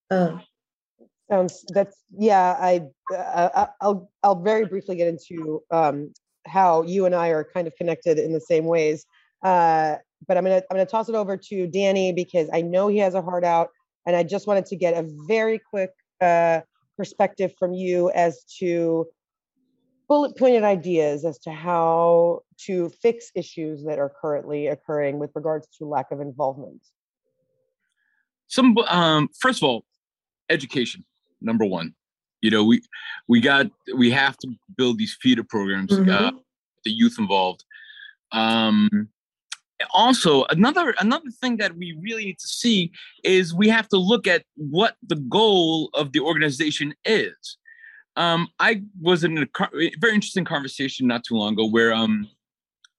Uh, 0.10 0.40
sounds 1.30 1.64
that's 1.70 1.98
yeah. 2.18 2.56
I 2.60 2.88
uh, 3.16 3.68
I'll 3.82 4.10
I'll 4.24 4.42
very 4.42 4.66
briefly 4.66 4.96
get 4.96 5.08
into 5.08 5.62
um, 5.72 6.14
how 6.48 6.84
you 6.84 7.06
and 7.06 7.14
I 7.14 7.30
are 7.30 7.44
kind 7.44 7.68
of 7.68 7.76
connected 7.76 8.18
in 8.18 8.34
the 8.34 8.42
same 8.42 8.66
ways. 8.66 9.06
Uh, 9.44 9.96
but 10.28 10.38
I'm 10.38 10.44
gonna 10.44 10.58
I'm 10.70 10.78
gonna 10.78 10.86
toss 10.86 11.10
it 11.10 11.16
over 11.16 11.38
to 11.38 11.68
Danny 11.68 12.12
because 12.12 12.50
I 12.52 12.62
know 12.62 12.88
he 12.88 12.98
has 13.00 13.14
a 13.14 13.22
heart 13.22 13.44
out 13.44 13.70
and 14.10 14.16
I 14.16 14.24
just 14.24 14.48
wanted 14.48 14.66
to 14.66 14.76
get 14.76 14.96
a 14.96 15.08
very 15.28 15.60
quick 15.60 15.92
uh, 16.20 16.62
perspective 16.98 17.54
from 17.60 17.74
you 17.74 18.10
as 18.10 18.44
to 18.58 19.06
bullet 20.08 20.36
pointed 20.36 20.64
ideas 20.64 21.24
as 21.26 21.38
to 21.38 21.52
how 21.52 22.40
to 22.66 22.90
fix 23.04 23.30
issues 23.36 23.84
that 23.86 24.00
are 24.00 24.12
currently 24.20 24.66
occurring 24.66 25.20
with 25.20 25.30
regards 25.36 25.68
to 25.78 25.86
lack 25.86 26.08
of 26.10 26.22
involvement. 26.22 26.82
Some, 28.48 28.76
um, 28.88 29.30
first 29.40 29.62
of 29.62 29.70
all, 29.70 29.86
education, 30.50 31.06
number 31.40 31.66
one. 31.66 31.94
You 32.42 32.50
know, 32.50 32.64
we 32.64 32.82
we 33.28 33.42
got 33.42 33.68
we 33.96 34.10
have 34.10 34.38
to 34.38 34.48
build 34.76 34.98
these 34.98 35.16
feeder 35.22 35.44
programs, 35.44 35.92
mm-hmm. 35.92 36.10
uh, 36.10 36.32
the 36.84 36.90
youth 36.92 37.18
involved. 37.20 37.64
Um, 38.32 39.10
also 39.94 40.46
another 40.46 40.94
another 41.00 41.30
thing 41.42 41.58
that 41.58 41.76
we 41.76 41.98
really 42.02 42.26
need 42.26 42.40
to 42.40 42.48
see 42.48 42.92
is 43.24 43.54
we 43.54 43.68
have 43.70 43.88
to 43.88 43.98
look 43.98 44.28
at 44.28 44.44
what 44.56 44.96
the 45.08 45.16
goal 45.16 45.90
of 45.94 46.12
the 46.12 46.20
organization 46.20 46.94
is 47.06 47.58
um, 48.16 48.48
i 48.60 48.82
was 49.02 49.24
in 49.24 49.38
a 49.38 49.48
very 50.00 50.14
interesting 50.14 50.46
conversation 50.46 51.08
not 51.08 51.24
too 51.24 51.36
long 51.36 51.54
ago 51.54 51.68
where 51.68 51.94
um 51.94 52.28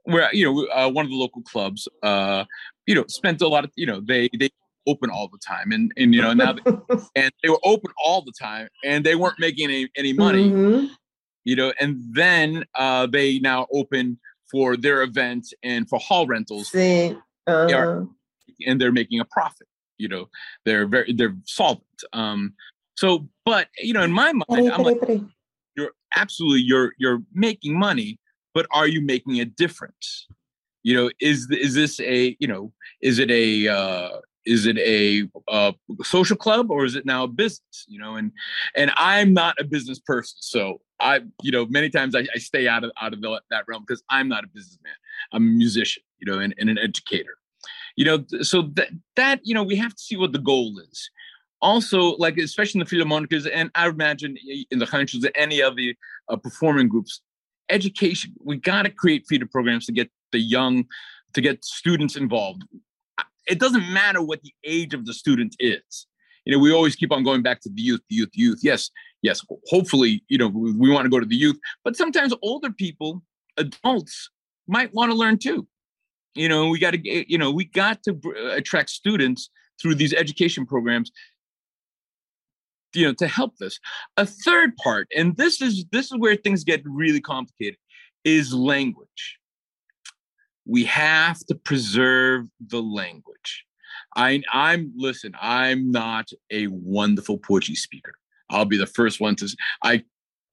where 0.05 0.33
you 0.35 0.45
know 0.45 0.67
uh, 0.69 0.89
one 0.89 1.05
of 1.05 1.11
the 1.11 1.17
local 1.17 1.43
clubs 1.43 1.87
uh 2.03 2.45
you 2.87 2.95
know 2.95 3.05
spent 3.09 3.41
a 3.43 3.49
lot 3.49 3.65
of 3.65 3.71
you 3.77 3.87
know 3.87 4.01
they 4.07 4.29
they 4.39 4.49
open 4.87 5.11
all 5.11 5.29
the 5.29 5.39
time 5.39 5.73
and 5.73 5.93
and 5.97 6.15
you 6.15 6.23
know 6.23 6.33
now 6.33 6.53
they, 6.53 6.63
and 7.17 7.33
they 7.43 7.49
were 7.49 7.61
open 7.63 7.91
all 8.03 8.23
the 8.23 8.33
time 8.33 8.69
and 8.85 9.05
they 9.05 9.15
weren't 9.15 9.39
making 9.39 9.69
any 9.69 9.89
any 9.97 10.13
money 10.13 10.51
mm-hmm. 10.51 10.87
you 11.45 11.55
know 11.55 11.73
and 11.81 11.97
then 12.13 12.65
uh 12.77 13.07
they 13.07 13.39
now 13.41 13.67
open 13.73 14.19
for 14.51 14.77
their 14.77 15.03
events 15.03 15.53
and 15.63 15.89
for 15.89 15.99
hall 15.99 16.27
rentals. 16.27 16.71
Sí. 16.71 17.17
Uh-huh. 17.47 17.67
They 17.67 17.75
are, 17.75 18.07
and 18.67 18.81
they're 18.81 18.93
making 18.93 19.21
a 19.21 19.25
profit. 19.25 19.67
You 19.99 20.09
know, 20.09 20.29
they're 20.65 20.87
very 20.87 21.13
they're 21.13 21.37
solvent. 21.45 21.85
Um, 22.13 22.55
so, 22.97 23.29
but 23.45 23.69
you 23.79 23.93
know, 23.93 24.03
in 24.03 24.13
my 24.13 24.33
mind, 24.33 24.71
I'm 24.73 24.83
like, 24.83 25.01
you're 25.77 25.93
absolutely 26.15 26.61
you're 26.61 26.93
you're 26.99 27.23
making 27.33 27.79
money, 27.79 28.19
but 28.55 28.67
are 28.73 28.89
you 28.89 29.01
making 29.01 29.41
a 29.41 29.45
difference? 29.45 30.27
You 30.83 30.95
know, 30.97 31.11
is 31.21 31.49
is 31.51 31.75
this 31.75 32.01
a 32.01 32.37
you 32.41 32.49
know 32.49 32.73
is 33.03 33.19
it 33.19 33.31
a 33.31 33.69
uh, 33.69 34.19
is 34.47 34.67
it 34.67 34.79
a, 34.79 35.29
a, 35.49 35.75
social 36.03 36.37
club 36.37 36.71
or 36.71 36.85
is 36.85 36.95
it 36.97 37.05
now 37.05 37.25
a 37.25 37.29
business 37.29 37.85
you 37.87 37.99
know 37.99 38.17
and 38.17 38.33
and 38.75 38.91
i'm 38.97 39.35
not 39.35 39.55
a 39.61 39.65
business 39.65 39.99
person 39.99 40.37
so 40.41 40.81
i 41.01 41.21
you 41.43 41.53
know 41.53 41.67
many 41.67 41.91
times 41.91 42.15
i, 42.15 42.27
I 42.35 42.39
stay 42.39 42.69
out 42.69 42.85
of 42.85 42.91
out 43.01 43.13
of 43.13 43.21
the, 43.21 43.41
that 43.51 43.65
realm 43.69 43.85
because 43.87 44.03
i'm 44.11 44.29
not 44.29 44.45
a 44.45 44.49
businessman. 44.49 44.93
I'm 45.33 45.43
a 45.43 45.47
musician 45.47 46.03
you 46.19 46.31
know 46.31 46.39
and, 46.39 46.55
and 46.59 46.71
an 46.71 46.79
educator. 46.79 47.37
You 47.97 48.05
know 48.05 48.25
so 48.43 48.63
that 48.75 48.89
that 49.17 49.41
you 49.45 49.55
know 49.55 49.63
we 49.63 49.77
have 49.77 49.95
to 49.95 50.03
see 50.03 50.17
what 50.17 50.33
the 50.33 50.39
goal 50.39 50.79
is. 50.91 51.11
Also 51.61 52.17
like 52.17 52.39
especially 52.39 52.81
in 52.81 52.87
the 52.87 52.97
philharmonicas 52.97 53.49
and 53.53 53.71
i 53.75 53.87
imagine 53.87 54.37
in 54.71 54.79
the 54.79 54.87
countries 54.87 55.27
any 55.35 55.61
of 55.61 55.77
the 55.77 55.95
uh, 56.31 56.37
performing 56.37 56.89
groups 56.89 57.21
education 57.69 58.33
we 58.43 58.57
got 58.57 58.83
to 58.83 58.91
create 58.91 59.27
feeder 59.29 59.47
programs 59.47 59.85
to 59.87 59.93
get 59.93 60.11
the 60.33 60.39
young 60.39 60.87
to 61.35 61.41
get 61.41 61.65
students 61.65 62.17
involved. 62.17 62.65
It 63.47 63.59
doesn't 63.59 63.93
matter 63.93 64.23
what 64.23 64.43
the 64.43 64.53
age 64.65 64.95
of 64.95 65.07
the 65.07 65.15
student 65.15 65.57
is. 65.59 66.07
You 66.45 66.53
know, 66.53 66.59
we 66.59 66.73
always 66.73 66.97
keep 66.97 67.13
on 67.13 67.23
going 67.23 67.43
back 67.43 67.61
to 67.63 67.71
the 67.71 67.83
youth, 67.83 68.01
the 68.09 68.17
youth, 68.17 68.31
youth. 68.33 68.61
Yes, 68.63 68.91
yes. 69.23 69.45
Hopefully, 69.69 70.23
you 70.29 70.39
know, 70.39 70.49
we, 70.49 70.73
we 70.73 70.91
want 70.91 71.05
to 71.05 71.11
go 71.11 71.21
to 71.21 71.27
the 71.27 71.37
youth, 71.37 71.59
but 71.85 71.97
sometimes 71.97 72.35
older 72.43 72.71
people, 72.71 73.23
adults, 73.57 74.31
might 74.67 74.93
want 74.95 75.11
to 75.13 75.17
learn 75.17 75.39
too. 75.39 75.67
You 76.35 76.49
know, 76.49 76.69
we 76.69 76.79
got 76.79 76.93
to, 76.93 77.11
eh, 77.11 77.25
you 77.29 77.39
know, 77.39 77.51
we 77.51 77.65
got 77.65 78.03
to 78.05 78.19
eh, 78.37 78.57
attract 78.57 78.91
students 78.91 79.51
through 79.81 79.97
these 79.97 80.13
education 80.15 80.67
programs 80.67 81.11
you 82.93 83.07
know 83.07 83.15
to 83.15 83.29
help 83.29 83.57
this 83.59 83.79
a 84.17 84.27
third 84.27 84.77
part 84.77 85.07
and 85.17 85.37
this 85.37 85.63
is 85.63 85.85
this 85.93 86.07
is 86.07 86.19
where 86.19 86.35
things 86.35 86.65
get 86.65 86.83
really 86.85 87.21
complicated 87.21 87.79
is 88.25 88.53
language 88.53 89.39
we 90.71 90.85
have 90.85 91.39
to 91.47 91.55
preserve 91.57 92.47
the 92.65 92.81
language. 92.81 93.67
I, 94.17 94.43
I'm 94.53 94.93
listen. 94.97 95.35
I'm 95.41 95.91
not 95.91 96.31
a 96.51 96.67
wonderful 96.69 97.39
Portuguese 97.39 97.83
speaker. 97.83 98.15
I'll 98.51 98.65
be 98.65 98.77
the 98.77 98.87
first 98.87 99.21
one 99.21 99.37
to. 99.37 99.49
I 99.85 100.05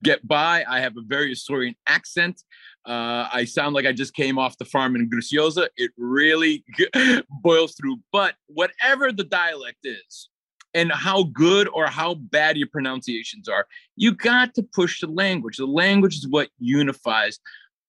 get 0.03 0.27
by. 0.27 0.63
I 0.67 0.79
have 0.79 0.95
a 0.97 1.01
very 1.05 1.33
Açorian 1.33 1.75
accent. 1.87 2.43
Uh, 2.85 3.27
I 3.33 3.45
sound 3.45 3.75
like 3.75 3.85
I 3.85 3.91
just 3.91 4.13
came 4.13 4.37
off 4.37 4.57
the 4.57 4.65
farm 4.65 4.95
in 4.95 5.09
Graciosa. 5.09 5.67
It 5.75 5.91
really 5.97 6.63
boils 7.41 7.75
through. 7.75 7.97
But 8.11 8.35
whatever 8.47 9.11
the 9.11 9.23
dialect 9.23 9.79
is, 9.83 10.29
and 10.73 10.91
how 10.91 11.23
good 11.23 11.67
or 11.73 11.87
how 11.87 12.13
bad 12.13 12.55
your 12.55 12.67
pronunciations 12.67 13.47
are, 13.47 13.65
you 13.95 14.11
got 14.11 14.53
to 14.53 14.63
push 14.63 15.01
the 15.01 15.07
language. 15.07 15.57
The 15.57 15.65
language 15.65 16.15
is 16.15 16.27
what 16.29 16.49
unifies 16.59 17.39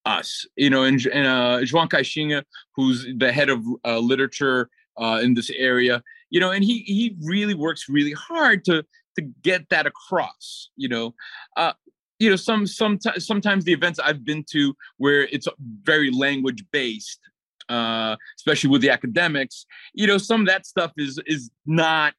us. 0.07 0.47
You 0.57 0.71
know, 0.71 0.85
and, 0.85 1.05
and 1.07 1.27
uh, 1.27 1.59
João 1.63 1.89
Caixinha, 1.89 2.45
who's 2.75 3.07
the 3.19 3.31
head 3.31 3.51
of 3.51 3.63
uh, 3.85 3.99
literature 3.99 4.71
uh, 4.99 5.21
in 5.23 5.35
this 5.35 5.51
area, 5.51 6.03
you 6.31 6.41
know, 6.41 6.51
and 6.51 6.65
he 6.65 6.81
he 6.81 7.17
really 7.23 7.55
works 7.55 7.89
really 7.89 8.13
hard 8.13 8.65
to 8.67 8.85
to 9.17 9.23
get 9.43 9.69
that 9.71 9.87
across. 9.87 10.71
You 10.77 10.89
know, 10.89 11.15
uh, 11.57 11.73
you 12.19 12.31
know, 12.31 12.37
some 12.37 12.67
some 12.67 12.99
sometimes 13.19 13.65
the 13.65 13.73
events 13.73 13.99
I've 13.99 14.25
been 14.25 14.45
to 14.51 14.75
where 14.97 15.23
it's 15.23 15.49
very 15.83 16.11
language 16.11 16.65
based, 16.73 17.21
uh, 17.69 18.17
especially 18.37 18.71
with 18.71 18.83
the 18.83 18.91
academics, 18.91 19.67
you 19.95 20.07
know, 20.07 20.19
some 20.19 20.43
of 20.43 20.47
that 20.49 20.67
stuff 20.67 20.93
is 20.97 21.21
is 21.27 21.51
not 21.67 22.15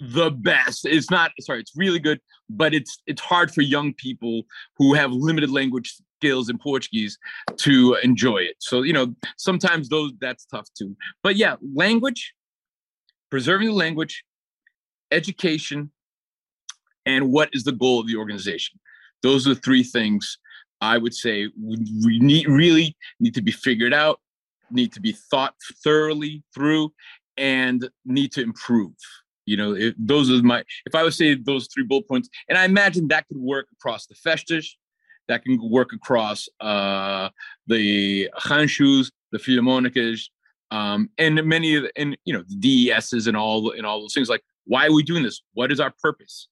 the 0.00 0.30
best. 0.30 0.86
It's 0.86 1.10
not 1.10 1.32
sorry, 1.40 1.60
it's 1.60 1.76
really 1.76 1.98
good, 1.98 2.20
but 2.48 2.74
it's 2.74 2.98
it's 3.06 3.20
hard 3.20 3.52
for 3.52 3.62
young 3.62 3.92
people 3.94 4.42
who 4.76 4.94
have 4.94 5.12
limited 5.12 5.50
language 5.50 5.94
skills 6.24 6.48
in 6.48 6.58
Portuguese 6.58 7.18
to 7.56 7.96
enjoy 8.02 8.38
it. 8.38 8.56
So, 8.60 8.82
you 8.82 8.92
know, 8.92 9.14
sometimes 9.36 9.88
those 9.88 10.12
that's 10.20 10.46
tough 10.46 10.68
too. 10.76 10.96
But 11.22 11.36
yeah, 11.36 11.56
language, 11.74 12.32
preserving 13.30 13.68
the 13.68 13.74
language, 13.74 14.24
education, 15.10 15.90
and 17.04 17.30
what 17.30 17.50
is 17.52 17.64
the 17.64 17.72
goal 17.72 18.00
of 18.00 18.06
the 18.06 18.16
organization. 18.16 18.80
Those 19.22 19.46
are 19.46 19.54
the 19.54 19.60
three 19.60 19.82
things 19.82 20.38
I 20.80 20.96
would 20.98 21.14
say 21.14 21.48
we 21.62 22.18
need 22.20 22.48
really 22.48 22.96
need 23.20 23.34
to 23.34 23.42
be 23.42 23.52
figured 23.52 23.92
out, 23.92 24.20
need 24.70 24.92
to 24.94 25.00
be 25.00 25.12
thought 25.12 25.54
thoroughly 25.82 26.42
through, 26.54 26.92
and 27.36 27.88
need 28.06 28.32
to 28.32 28.42
improve. 28.42 28.92
You 29.44 29.58
know, 29.58 29.74
if 29.74 29.94
those 29.98 30.30
are 30.30 30.42
my 30.42 30.64
if 30.86 30.94
I 30.94 31.02
would 31.02 31.12
say 31.12 31.34
those 31.34 31.68
three 31.72 31.84
bullet 31.84 32.08
points, 32.08 32.30
and 32.48 32.56
I 32.56 32.64
imagine 32.64 33.08
that 33.08 33.28
could 33.28 33.36
work 33.36 33.66
across 33.78 34.06
the 34.06 34.14
festas, 34.14 34.76
that 35.28 35.44
can 35.44 35.58
work 35.70 35.92
across 35.92 36.48
uh, 36.60 37.28
the 37.66 38.30
Ranchos, 38.48 39.10
the 39.32 39.38
Philharmonicas, 39.38 40.28
um, 40.70 41.08
and 41.18 41.42
many 41.44 41.76
of 41.76 41.84
the, 41.84 41.92
and 41.96 42.16
you 42.24 42.34
know 42.34 42.42
the 42.48 42.88
DESs 42.88 43.26
and 43.26 43.36
all 43.36 43.70
and 43.70 43.86
all 43.86 44.00
those 44.00 44.14
things. 44.14 44.28
Like, 44.28 44.42
why 44.64 44.86
are 44.86 44.92
we 44.92 45.02
doing 45.02 45.22
this? 45.22 45.42
What 45.52 45.70
is 45.70 45.80
our 45.80 45.92
purpose? 46.02 46.48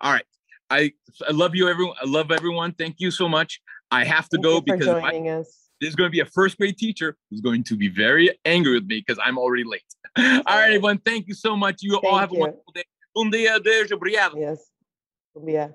All 0.00 0.12
right, 0.12 0.24
I 0.70 0.92
I 1.28 1.32
love 1.32 1.54
you, 1.54 1.68
everyone. 1.68 1.96
I 2.00 2.06
love 2.06 2.30
everyone. 2.30 2.72
Thank 2.72 2.96
you 2.98 3.10
so 3.10 3.28
much. 3.28 3.60
I 3.90 4.04
have 4.04 4.28
to 4.30 4.36
Thank 4.36 4.44
go 4.44 4.60
because 4.60 4.88
I, 4.88 5.44
there's 5.80 5.94
going 5.96 6.08
to 6.08 6.12
be 6.12 6.20
a 6.20 6.26
first 6.26 6.58
grade 6.58 6.76
teacher 6.76 7.16
who's 7.28 7.40
going 7.40 7.64
to 7.64 7.76
be 7.76 7.88
very 7.88 8.30
angry 8.44 8.74
with 8.74 8.86
me 8.86 9.02
because 9.04 9.20
I'm 9.24 9.38
already 9.38 9.64
late. 9.64 9.82
all 10.18 10.42
right, 10.46 10.66
everyone. 10.66 10.98
Thank 10.98 11.26
you 11.26 11.34
so 11.34 11.56
much. 11.56 11.82
You 11.82 11.92
thank 11.92 12.04
all 12.04 12.18
have 12.18 12.32
you. 12.32 12.38
a 12.38 12.40
wonderful 12.40 12.72
day. 12.74 12.84
Um 13.16 13.30
dia, 13.30 13.58
Deus, 13.58 13.90
obrigado. 13.90 14.38
Yes. 14.38 14.70
Yeah. 15.44 15.68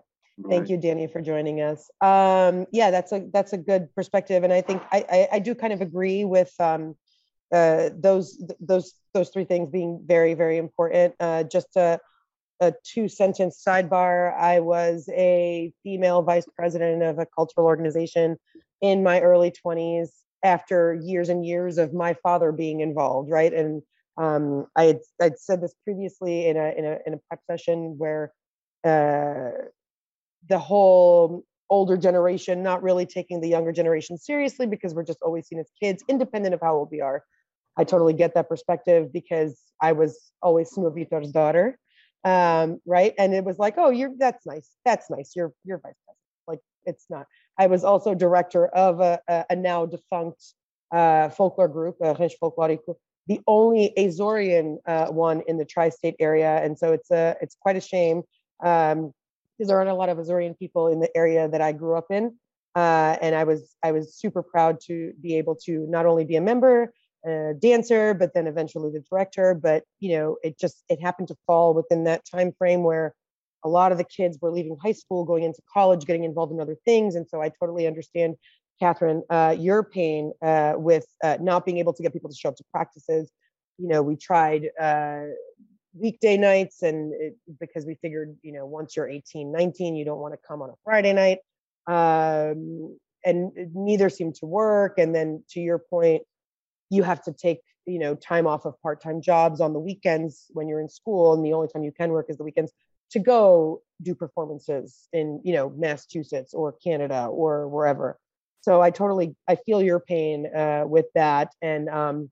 Thank 0.50 0.69
you, 0.69 0.78
Danny, 0.78 1.08
for 1.08 1.21
joining 1.21 1.62
us. 1.62 1.89
Um, 2.02 2.65
yeah, 2.71 2.91
that's 2.91 3.13
a 3.13 3.26
that's 3.32 3.54
a 3.54 3.58
good 3.58 3.93
perspective, 3.95 4.43
and 4.43 4.52
I 4.52 4.62
think 4.62 4.82
I 4.91 5.06
I, 5.10 5.28
I 5.34 5.39
do 5.39 5.56
kind 5.56 5.71
of 5.71 5.80
agree 5.80 6.26
with 6.26 6.54
um, 6.60 6.95
uh, 7.54 7.89
those 7.98 8.43
those 8.60 8.95
those 9.13 9.30
three 9.30 9.45
things 9.45 9.69
being 9.71 10.04
very 10.06 10.34
very 10.34 10.58
important. 10.58 11.15
Uh, 11.21 11.43
just 11.43 11.78
a, 11.78 12.00
a 12.60 12.74
two 12.84 13.08
sentence 13.08 13.63
sidebar. 13.65 14.38
I 14.38 14.60
was 14.60 15.10
a 15.13 15.71
female 15.84 16.21
vice 16.21 16.45
president 16.54 17.02
of 17.02 17.17
a 17.17 17.26
cultural 17.26 17.65
organization 17.65 18.36
in 18.82 19.04
my 19.04 19.21
early 19.21 19.52
twenties 19.52 20.13
after 20.43 20.93
years 20.93 21.30
and 21.30 21.45
years 21.45 21.78
of 21.78 21.93
my 21.93 22.13
father 22.21 22.52
being 22.52 22.82
involved, 22.82 23.32
right? 23.32 23.54
And 23.54 23.82
um, 24.17 24.67
I 24.76 24.84
had 24.84 25.00
I'd 25.21 25.39
said 25.39 25.62
this 25.62 25.74
previously 25.86 26.48
in 26.48 26.58
a 26.58 26.74
in 26.78 26.84
a 26.84 26.98
in 27.08 27.13
a 27.13 27.19
prep 27.30 27.39
session 27.50 27.95
where. 27.98 28.34
Uh, 28.84 29.52
the 30.49 30.60
whole 30.60 31.43
older 31.69 31.97
generation 31.97 32.62
not 32.62 32.84
really 32.84 33.05
taking 33.05 33.41
the 33.41 33.47
younger 33.47 33.71
generation 33.71 34.17
seriously 34.17 34.67
because 34.67 34.93
we're 34.93 35.03
just 35.03 35.21
always 35.21 35.47
seen 35.47 35.60
as 35.60 35.69
kids, 35.81 36.04
independent 36.08 36.54
of 36.54 36.62
how 36.62 36.75
old 36.75 36.89
we 36.91 37.02
are. 37.02 37.23
I 37.77 37.83
totally 37.83 38.13
get 38.13 38.35
that 38.35 38.48
perspective 38.48 39.12
because 39.12 39.60
I 39.81 39.91
was 39.91 40.31
always 40.41 40.69
Snow 40.69 40.89
Vitor's 40.89 41.31
daughter, 41.31 41.77
um, 42.23 42.79
right? 42.85 43.13
And 43.17 43.33
it 43.33 43.43
was 43.43 43.60
like, 43.60 43.75
oh, 43.77 43.89
you're 43.89 44.12
that's 44.17 44.46
nice, 44.46 44.69
that's 44.85 45.10
nice. 45.10 45.33
You're 45.35 45.54
you're 45.65 45.79
vice 45.79 45.96
president. 46.06 46.19
Like 46.48 46.60
it's 46.85 47.06
not. 47.10 47.25
I 47.60 47.67
was 47.67 47.83
also 47.83 48.13
director 48.13 48.67
of 48.67 49.02
a, 49.02 49.19
a, 49.27 49.46
a 49.50 49.56
now 49.56 49.85
defunct 49.85 50.41
uh, 50.91 51.29
folklore 51.29 51.67
group, 51.67 51.98
Rancho 52.00 52.35
Folclórico, 52.41 52.96
the 53.27 53.41
only 53.48 53.93
Azorean 53.98 54.77
uh, 54.85 55.08
one 55.08 55.41
in 55.48 55.58
the 55.58 55.65
tri-state 55.65 56.15
area, 56.19 56.63
and 56.63 56.77
so 56.77 56.93
it's 56.93 57.12
a 57.12 57.35
it's 57.41 57.58
quite 57.60 57.75
a 57.75 57.81
shame. 57.81 58.21
Um, 58.63 59.12
because 59.58 59.69
there 59.69 59.77
aren't 59.77 59.89
a 59.89 59.95
lot 59.95 60.10
of 60.10 60.17
Azorean 60.17 60.58
people 60.58 60.87
in 60.87 60.99
the 60.99 61.15
area 61.15 61.47
that 61.47 61.62
I 61.62 61.71
grew 61.71 61.95
up 61.95 62.08
in. 62.10 62.35
Uh, 62.75 63.17
and 63.21 63.35
I 63.35 63.45
was 63.45 63.73
I 63.83 63.91
was 63.91 64.15
super 64.15 64.43
proud 64.43 64.79
to 64.87 65.13
be 65.21 65.37
able 65.37 65.56
to 65.65 65.85
not 65.87 66.06
only 66.06 66.25
be 66.25 66.35
a 66.35 66.41
member, 66.41 66.93
a 67.25 67.53
dancer, 67.58 68.13
but 68.13 68.33
then 68.33 68.47
eventually 68.47 68.91
the 68.91 69.03
director. 69.10 69.53
But 69.53 69.83
you 69.99 70.17
know, 70.17 70.37
it 70.43 70.60
just 70.60 70.83
it 70.89 71.01
happened 71.01 71.29
to 71.29 71.37
fall 71.47 71.73
within 71.73 72.03
that 72.03 72.23
time 72.29 72.51
frame 72.58 72.83
where 72.83 73.15
a 73.63 73.69
lot 73.69 73.91
of 73.91 73.97
the 73.97 74.03
kids 74.03 74.37
were 74.41 74.51
leaving 74.51 74.77
high 74.81 74.91
school, 74.91 75.25
going 75.25 75.43
into 75.43 75.62
college, 75.73 76.06
getting 76.06 76.23
involved 76.23 76.51
in 76.51 76.60
other 76.60 76.77
things. 76.85 77.15
And 77.15 77.27
so 77.27 77.41
I 77.41 77.49
totally 77.49 77.87
understand 77.87 78.35
Catherine, 78.79 79.23
uh, 79.29 79.56
your 79.58 79.83
pain 79.83 80.33
uh, 80.41 80.73
with 80.75 81.06
uh, 81.23 81.37
not 81.41 81.65
being 81.65 81.77
able 81.77 81.93
to 81.93 82.03
get 82.03 82.13
people 82.13 82.29
to 82.29 82.35
show 82.35 82.49
up 82.49 82.58
to 82.58 82.63
practices. 82.71 83.31
You 83.77 83.87
know, 83.87 84.03
we 84.03 84.17
tried 84.17 84.69
uh, 84.79 85.23
weekday 85.98 86.37
nights 86.37 86.81
and 86.83 87.13
it, 87.13 87.37
because 87.60 87.85
we 87.85 87.96
figured, 87.96 88.35
you 88.41 88.52
know, 88.52 88.65
once 88.65 88.96
you're 88.96 89.10
18, 89.10 89.52
19, 89.52 89.96
you 89.96 90.06
don't 90.06 90.19
want 90.19 90.33
to 90.33 90.39
come 90.48 90.62
on 90.62 90.69
a 90.69 90.73
Friday 90.83 91.13
night. 91.13 91.39
Um, 91.87 92.98
and 93.23 93.52
neither 93.73 94.10
seemed 94.10 94.35
to 94.35 94.46
work. 94.46 94.98
And 94.98 95.15
then 95.15 95.43
to 95.52 95.60
your 95.60 95.79
point, 95.79 96.23
you 96.89 97.04
have 97.04 97.23
to 97.23 97.33
take, 97.33 97.62
you 97.85 98.00
know, 98.00 98.15
time 98.15 98.46
off 98.46 98.65
of 98.65 98.79
part-time 98.81 99.21
jobs 99.21 99.62
on 99.62 99.73
the 99.73 99.79
weekends 99.79 100.46
when 100.50 100.67
you're 100.67 100.79
in 100.79 100.89
school. 100.89 101.33
And 101.33 101.43
the 101.43 101.54
only 101.54 101.67
time 101.67 101.83
you 101.83 101.91
can 101.91 102.12
work 102.12 102.27
is 102.29 102.37
the 102.37 102.43
weekends 102.43 102.71
to 103.12 103.19
go 103.19 103.81
do 104.02 104.13
performances 104.13 105.08
in, 105.13 105.41
you 105.43 105.54
know, 105.54 105.69
Massachusetts 105.69 106.54
or 106.54 106.73
Canada 106.73 107.25
or 107.25 107.67
wherever 107.67 108.19
so 108.65 108.81
I 108.81 108.89
totally 108.89 109.35
I 109.48 109.58
feel 109.58 109.79
your 109.83 110.00
pain 110.00 110.48
uh, 110.48 110.85
with 110.87 111.06
that, 111.13 111.54
and 111.62 111.87
um, 111.87 112.31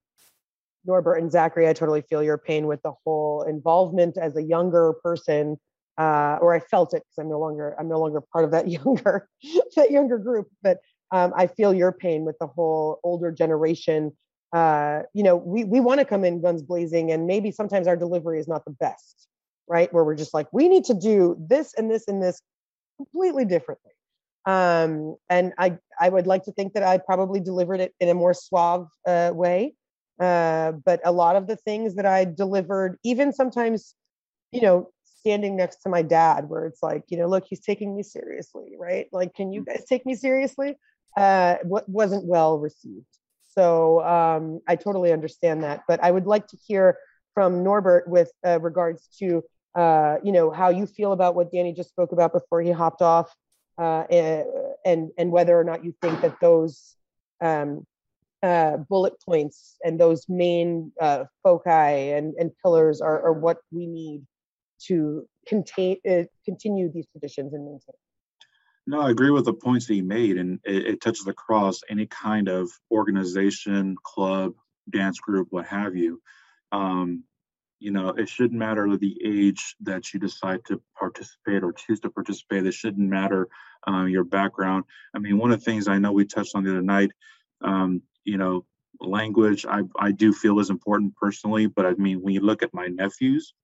Norbert 0.84 1.16
and 1.16 1.30
Zachary, 1.30 1.68
I 1.68 1.72
totally 1.72 2.02
feel 2.02 2.22
your 2.22 2.38
pain 2.38 2.66
with 2.66 2.82
the 2.82 2.92
whole 3.04 3.42
involvement 3.42 4.16
as 4.16 4.36
a 4.36 4.42
younger 4.42 4.94
person, 5.02 5.58
uh, 5.98 6.38
or 6.40 6.54
I 6.54 6.60
felt 6.60 6.94
it 6.94 7.02
because 7.02 7.18
I'm 7.18 7.28
no 7.28 7.38
longer 7.38 7.74
I'm 7.78 7.88
no 7.88 7.98
longer 7.98 8.20
part 8.20 8.44
of 8.44 8.50
that 8.52 8.68
younger 8.78 9.28
that 9.76 9.90
younger 9.90 10.18
group, 10.18 10.48
but 10.62 10.78
um, 11.10 11.32
I 11.36 11.46
feel 11.46 11.74
your 11.74 11.92
pain 11.92 12.24
with 12.24 12.36
the 12.38 12.46
whole 12.46 13.00
older 13.04 13.30
generation. 13.30 14.12
Uh, 14.52 15.02
you 15.12 15.22
know, 15.22 15.36
we 15.36 15.64
we 15.64 15.80
want 15.80 16.00
to 16.00 16.04
come 16.04 16.24
in 16.24 16.40
guns 16.40 16.62
blazing, 16.62 17.12
and 17.12 17.26
maybe 17.26 17.50
sometimes 17.50 17.86
our 17.86 17.96
delivery 17.96 18.38
is 18.38 18.48
not 18.48 18.64
the 18.64 18.70
best, 18.72 19.26
right? 19.68 19.92
Where 19.92 20.04
we're 20.04 20.14
just 20.14 20.34
like, 20.34 20.46
we 20.52 20.68
need 20.68 20.84
to 20.84 20.94
do 20.94 21.36
this 21.38 21.74
and 21.74 21.90
this 21.90 22.08
and 22.08 22.22
this 22.22 22.40
completely 22.98 23.44
differently 23.44 23.90
um, 24.46 25.16
and 25.30 25.52
I, 25.58 25.78
I 25.98 26.08
would 26.08 26.26
like 26.26 26.44
to 26.44 26.52
think 26.52 26.74
that 26.74 26.82
I 26.82 26.98
probably 26.98 27.40
delivered 27.40 27.80
it 27.80 27.94
in 28.00 28.08
a 28.08 28.14
more 28.14 28.34
suave 28.34 28.88
uh, 29.06 29.30
way. 29.32 29.74
Uh, 30.20 30.72
but 30.72 31.00
a 31.04 31.12
lot 31.12 31.36
of 31.36 31.46
the 31.46 31.56
things 31.56 31.96
that 31.96 32.06
I 32.06 32.24
delivered, 32.24 32.98
even 33.04 33.32
sometimes, 33.32 33.94
you 34.52 34.60
know, 34.60 34.90
standing 35.04 35.56
next 35.56 35.82
to 35.82 35.88
my 35.88 36.02
dad, 36.02 36.48
where 36.48 36.66
it's 36.66 36.82
like, 36.82 37.04
you 37.08 37.18
know, 37.18 37.26
look, 37.26 37.44
he's 37.48 37.60
taking 37.60 37.96
me 37.96 38.02
seriously, 38.02 38.74
right? 38.78 39.06
Like, 39.12 39.34
can 39.34 39.52
you 39.52 39.62
mm. 39.62 39.66
guys 39.66 39.84
take 39.88 40.06
me 40.06 40.14
seriously? 40.14 40.76
Uh, 41.16 41.56
what 41.62 41.88
wasn't 41.88 42.24
well 42.24 42.58
received. 42.58 43.06
So 43.52 44.04
um, 44.04 44.60
I 44.66 44.76
totally 44.76 45.12
understand 45.12 45.62
that. 45.62 45.82
But 45.86 46.02
I 46.02 46.10
would 46.10 46.26
like 46.26 46.46
to 46.48 46.56
hear 46.56 46.98
from 47.34 47.62
Norbert 47.62 48.08
with 48.08 48.30
uh, 48.46 48.60
regards 48.60 49.08
to, 49.18 49.42
uh, 49.74 50.16
you 50.22 50.32
know, 50.32 50.50
how 50.50 50.70
you 50.70 50.86
feel 50.86 51.12
about 51.12 51.34
what 51.34 51.52
Danny 51.52 51.72
just 51.72 51.90
spoke 51.90 52.12
about 52.12 52.32
before 52.32 52.62
he 52.62 52.70
hopped 52.70 53.02
off 53.02 53.34
uh, 53.78 54.04
and 54.84 55.10
and 55.16 55.32
whether 55.32 55.58
or 55.58 55.64
not 55.64 55.84
you 55.84 55.94
think 56.00 56.20
that 56.20 56.38
those 56.40 56.94
um, 57.40 57.86
uh, 58.44 58.76
bullet 58.76 59.14
points 59.24 59.76
and 59.84 59.98
those 59.98 60.26
main 60.28 60.92
uh, 61.00 61.24
foci 61.42 61.70
and, 61.70 62.34
and 62.38 62.50
pillars 62.62 63.00
are, 63.00 63.22
are 63.26 63.32
what 63.32 63.58
we 63.72 63.86
need 63.86 64.22
to 64.86 65.26
contain 65.46 65.96
uh, 66.08 66.24
continue 66.44 66.90
these 66.92 67.06
traditions 67.12 67.54
and 67.54 67.64
maintain. 67.64 67.94
No, 68.86 69.00
I 69.00 69.10
agree 69.10 69.30
with 69.30 69.46
the 69.46 69.54
points 69.54 69.86
that 69.86 69.94
he 69.94 70.02
made, 70.02 70.36
and 70.36 70.60
it, 70.64 70.86
it 70.86 71.00
touches 71.00 71.26
across 71.26 71.80
any 71.88 72.04
kind 72.06 72.48
of 72.48 72.70
organization, 72.90 73.96
club, 74.04 74.52
dance 74.90 75.18
group, 75.20 75.48
what 75.50 75.66
have 75.66 75.96
you. 75.96 76.20
Um, 76.70 77.24
you 77.78 77.90
know, 77.90 78.10
it 78.10 78.28
shouldn't 78.28 78.58
matter 78.58 78.96
the 78.96 79.16
age 79.24 79.76
that 79.80 80.12
you 80.12 80.20
decide 80.20 80.64
to 80.66 80.82
participate 80.98 81.62
or 81.62 81.72
choose 81.72 82.00
to 82.00 82.10
participate. 82.10 82.66
It 82.66 82.74
shouldn't 82.74 83.08
matter 83.08 83.48
um, 83.86 84.08
your 84.08 84.24
background. 84.24 84.84
I 85.14 85.18
mean, 85.18 85.38
one 85.38 85.50
of 85.50 85.60
the 85.60 85.64
things 85.64 85.88
I 85.88 85.98
know 85.98 86.12
we 86.12 86.26
touched 86.26 86.54
on 86.54 86.64
the 86.64 86.70
other 86.70 86.82
night, 86.82 87.10
um, 87.62 88.02
you 88.24 88.38
know, 88.38 88.64
language 89.00 89.66
I, 89.66 89.82
I 89.98 90.12
do 90.12 90.32
feel 90.32 90.60
is 90.60 90.70
important 90.70 91.16
personally, 91.16 91.66
but 91.66 91.86
I 91.86 91.94
mean, 91.94 92.22
when 92.22 92.34
you 92.34 92.40
look 92.40 92.62
at 92.62 92.74
my 92.74 92.86
nephews, 92.86 93.54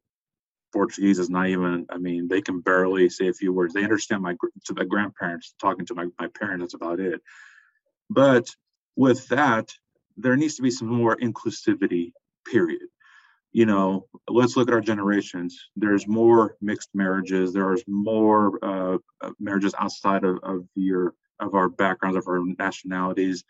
Portuguese 0.72 1.18
is 1.18 1.30
not 1.30 1.48
even, 1.48 1.86
I 1.90 1.98
mean, 1.98 2.28
they 2.28 2.40
can 2.40 2.60
barely 2.60 3.08
say 3.08 3.28
a 3.28 3.32
few 3.32 3.52
words. 3.52 3.74
They 3.74 3.84
understand 3.84 4.22
my, 4.22 4.36
to 4.66 4.84
grandparents 4.84 5.54
talking 5.60 5.86
to 5.86 5.94
my, 5.94 6.06
my 6.18 6.28
parents, 6.28 6.62
that's 6.62 6.74
about 6.74 7.00
it. 7.00 7.20
But 8.08 8.48
with 8.96 9.28
that, 9.28 9.72
there 10.16 10.36
needs 10.36 10.56
to 10.56 10.62
be 10.62 10.70
some 10.70 10.88
more 10.88 11.16
inclusivity, 11.16 12.12
period 12.46 12.82
you 13.52 13.66
know, 13.66 14.06
let's 14.28 14.56
look 14.56 14.68
at 14.68 14.74
our 14.74 14.80
generations. 14.80 15.58
There's 15.76 16.06
more 16.06 16.56
mixed 16.60 16.90
marriages. 16.94 17.52
There's 17.52 17.82
more 17.88 18.58
uh, 18.62 18.98
uh, 19.20 19.30
marriages 19.40 19.74
outside 19.78 20.24
of, 20.24 20.38
of 20.42 20.66
your 20.74 21.14
of 21.40 21.54
our 21.54 21.68
backgrounds, 21.68 22.18
of 22.18 22.28
our 22.28 22.42
nationalities, 22.58 23.44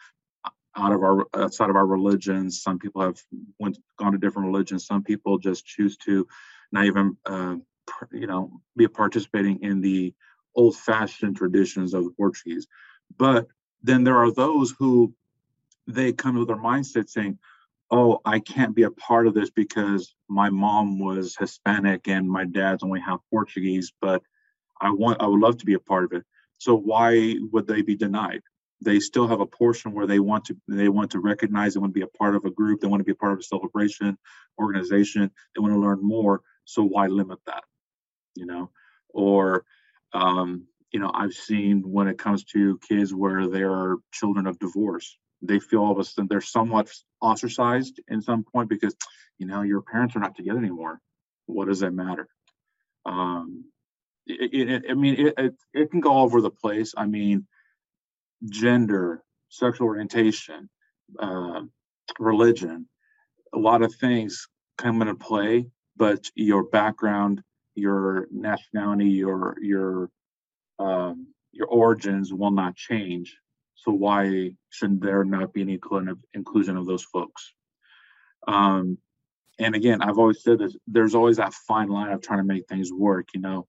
out 0.77 0.93
of 0.93 1.03
our 1.03 1.27
outside 1.35 1.71
of 1.71 1.77
our 1.77 1.87
religions. 1.87 2.63
Some 2.63 2.79
people 2.79 3.03
have 3.03 3.21
went 3.59 3.79
gone 3.99 4.13
to 4.13 4.19
different 4.19 4.49
religions. 4.49 4.87
Some 4.87 5.03
people 5.03 5.39
just 5.39 5.67
choose 5.67 5.97
to 5.99 6.27
not 6.73 6.85
even, 6.85 7.17
uh, 7.27 7.57
you 8.13 8.27
know, 8.27 8.61
be 8.77 8.87
participating 8.89 9.63
in 9.63 9.81
the 9.81 10.15
old-fashioned 10.55 11.37
traditions 11.37 11.95
of 11.95 12.05
the 12.05 12.11
Portuguese. 12.11 12.67
But 13.17 13.49
then 13.83 14.05
there 14.05 14.19
are 14.19 14.33
those 14.33 14.75
who 14.79 15.15
they 15.87 16.13
come 16.13 16.37
with 16.37 16.49
their 16.49 16.57
mindset 16.57 17.09
saying, 17.09 17.39
oh, 17.91 18.21
I 18.25 18.39
can't 18.39 18.75
be 18.75 18.85
a 18.85 18.91
part 18.91 19.27
of 19.27 19.35
this 19.35 19.51
because 19.51 20.15
my 20.29 20.51
mom 20.51 21.01
was 21.01 21.37
Hispanic 21.37 22.09
and 22.09 22.31
my 22.31 22.45
dad's 22.45 22.83
only 22.83 23.01
half 23.01 23.21
Portuguese, 23.31 23.93
but 24.01 24.23
I 24.81 24.91
want 24.91 25.21
I 25.21 25.27
would 25.27 25.41
love 25.41 25.59
to 25.59 25.67
be 25.67 25.75
a 25.75 25.81
part 25.81 26.05
of 26.05 26.13
it. 26.13 26.25
So 26.59 26.77
why 26.77 27.37
would 27.53 27.67
they 27.67 27.83
be 27.83 27.97
denied? 27.97 28.43
They 28.83 29.01
still 29.01 29.29
have 29.29 29.41
a 29.41 29.47
portion 29.47 29.93
where 29.93 30.07
they 30.07 30.21
want 30.21 30.47
to 30.47 30.57
they 30.69 30.89
want 30.89 31.11
to 31.13 31.21
recognize 31.21 31.75
they 31.75 31.81
want 31.81 31.93
to 31.93 31.99
be 31.99 32.05
a 32.05 32.19
part 32.19 32.35
of 32.35 32.45
a 32.45 32.51
group, 32.51 32.81
they 32.81 32.89
want 32.89 33.01
to 33.01 33.05
be 33.05 33.13
a 33.13 33.17
part 33.17 33.33
of 33.33 33.39
a 33.39 33.43
celebration, 33.43 34.17
organization, 34.59 35.31
they 35.55 35.61
want 35.61 35.75
to 35.75 35.81
learn 35.81 36.01
more. 36.03 36.41
So 36.65 36.85
why 36.85 37.07
limit 37.07 37.39
that? 37.47 37.65
You 38.35 38.47
know, 38.47 38.71
or 39.11 39.65
um, 40.13 40.67
you 40.93 41.01
know, 41.01 41.11
I've 41.15 41.35
seen 41.35 41.83
when 41.83 42.09
it 42.09 42.19
comes 42.19 42.45
to 42.47 42.79
kids 42.89 43.15
where 43.15 43.47
they 43.47 43.63
are 43.63 43.97
children 44.13 44.47
of 44.47 44.59
divorce, 44.59 45.17
they 45.43 45.59
feel 45.59 45.81
all 45.81 45.93
of 45.93 45.99
a 45.99 46.05
sudden 46.05 46.29
they're 46.29 46.41
somewhat 46.41 46.91
ostracized 47.21 48.01
in 48.09 48.21
some 48.21 48.45
point 48.45 48.69
because 48.69 48.95
you 49.39 49.47
know 49.47 49.63
your 49.63 49.83
parents 49.83 50.17
are 50.17 50.21
not 50.21 50.37
together 50.37 50.59
anymore 50.59 51.01
what 51.47 51.69
does 51.69 51.81
that 51.81 51.93
matter 51.93 52.29
um 53.07 53.65
it, 54.27 54.69
it, 54.69 54.85
i 54.91 54.95
mean 54.95 55.27
it, 55.27 55.35
it, 55.39 55.55
it 55.73 55.91
can 55.91 56.01
go 56.01 56.11
all 56.11 56.25
over 56.25 56.41
the 56.41 56.51
place 56.51 56.95
i 56.97 57.07
mean 57.07 57.47
gender 58.49 59.23
sexual 59.49 59.87
orientation 59.87 60.69
uh, 61.19 61.61
religion 62.19 62.89
a 63.55 63.59
lot 63.59 63.83
of 63.83 63.95
things 63.95 64.49
come 64.79 65.03
into 65.03 65.15
play 65.15 65.67
but 65.97 66.25
your 66.35 66.65
background 66.65 67.43
your 67.75 68.27
nationality 68.31 69.07
your 69.07 69.57
your 69.61 70.11
um, 70.79 71.27
your 71.53 71.67
origins 71.67 72.33
will 72.33 72.51
not 72.51 72.77
change 72.77 73.37
so 73.81 73.93
why 73.93 74.51
shouldn't 74.69 75.01
there 75.01 75.25
not 75.25 75.55
be 75.55 75.63
any 75.63 75.79
inclusion 76.35 76.77
of 76.77 76.87
those 76.87 77.03
folks? 77.03 77.55
Um, 78.47 78.99
and 79.59 79.75
again, 79.75 80.03
I've 80.03 80.19
always 80.19 80.43
said 80.43 80.59
this, 80.59 80.77
there's 80.87 81.15
always 81.15 81.39
that 81.39 81.55
fine 81.55 81.89
line 81.89 82.13
of 82.13 82.21
trying 82.21 82.41
to 82.41 82.45
make 82.45 82.69
things 82.69 82.93
work. 82.93 83.29
You 83.35 83.41
know, 83.41 83.67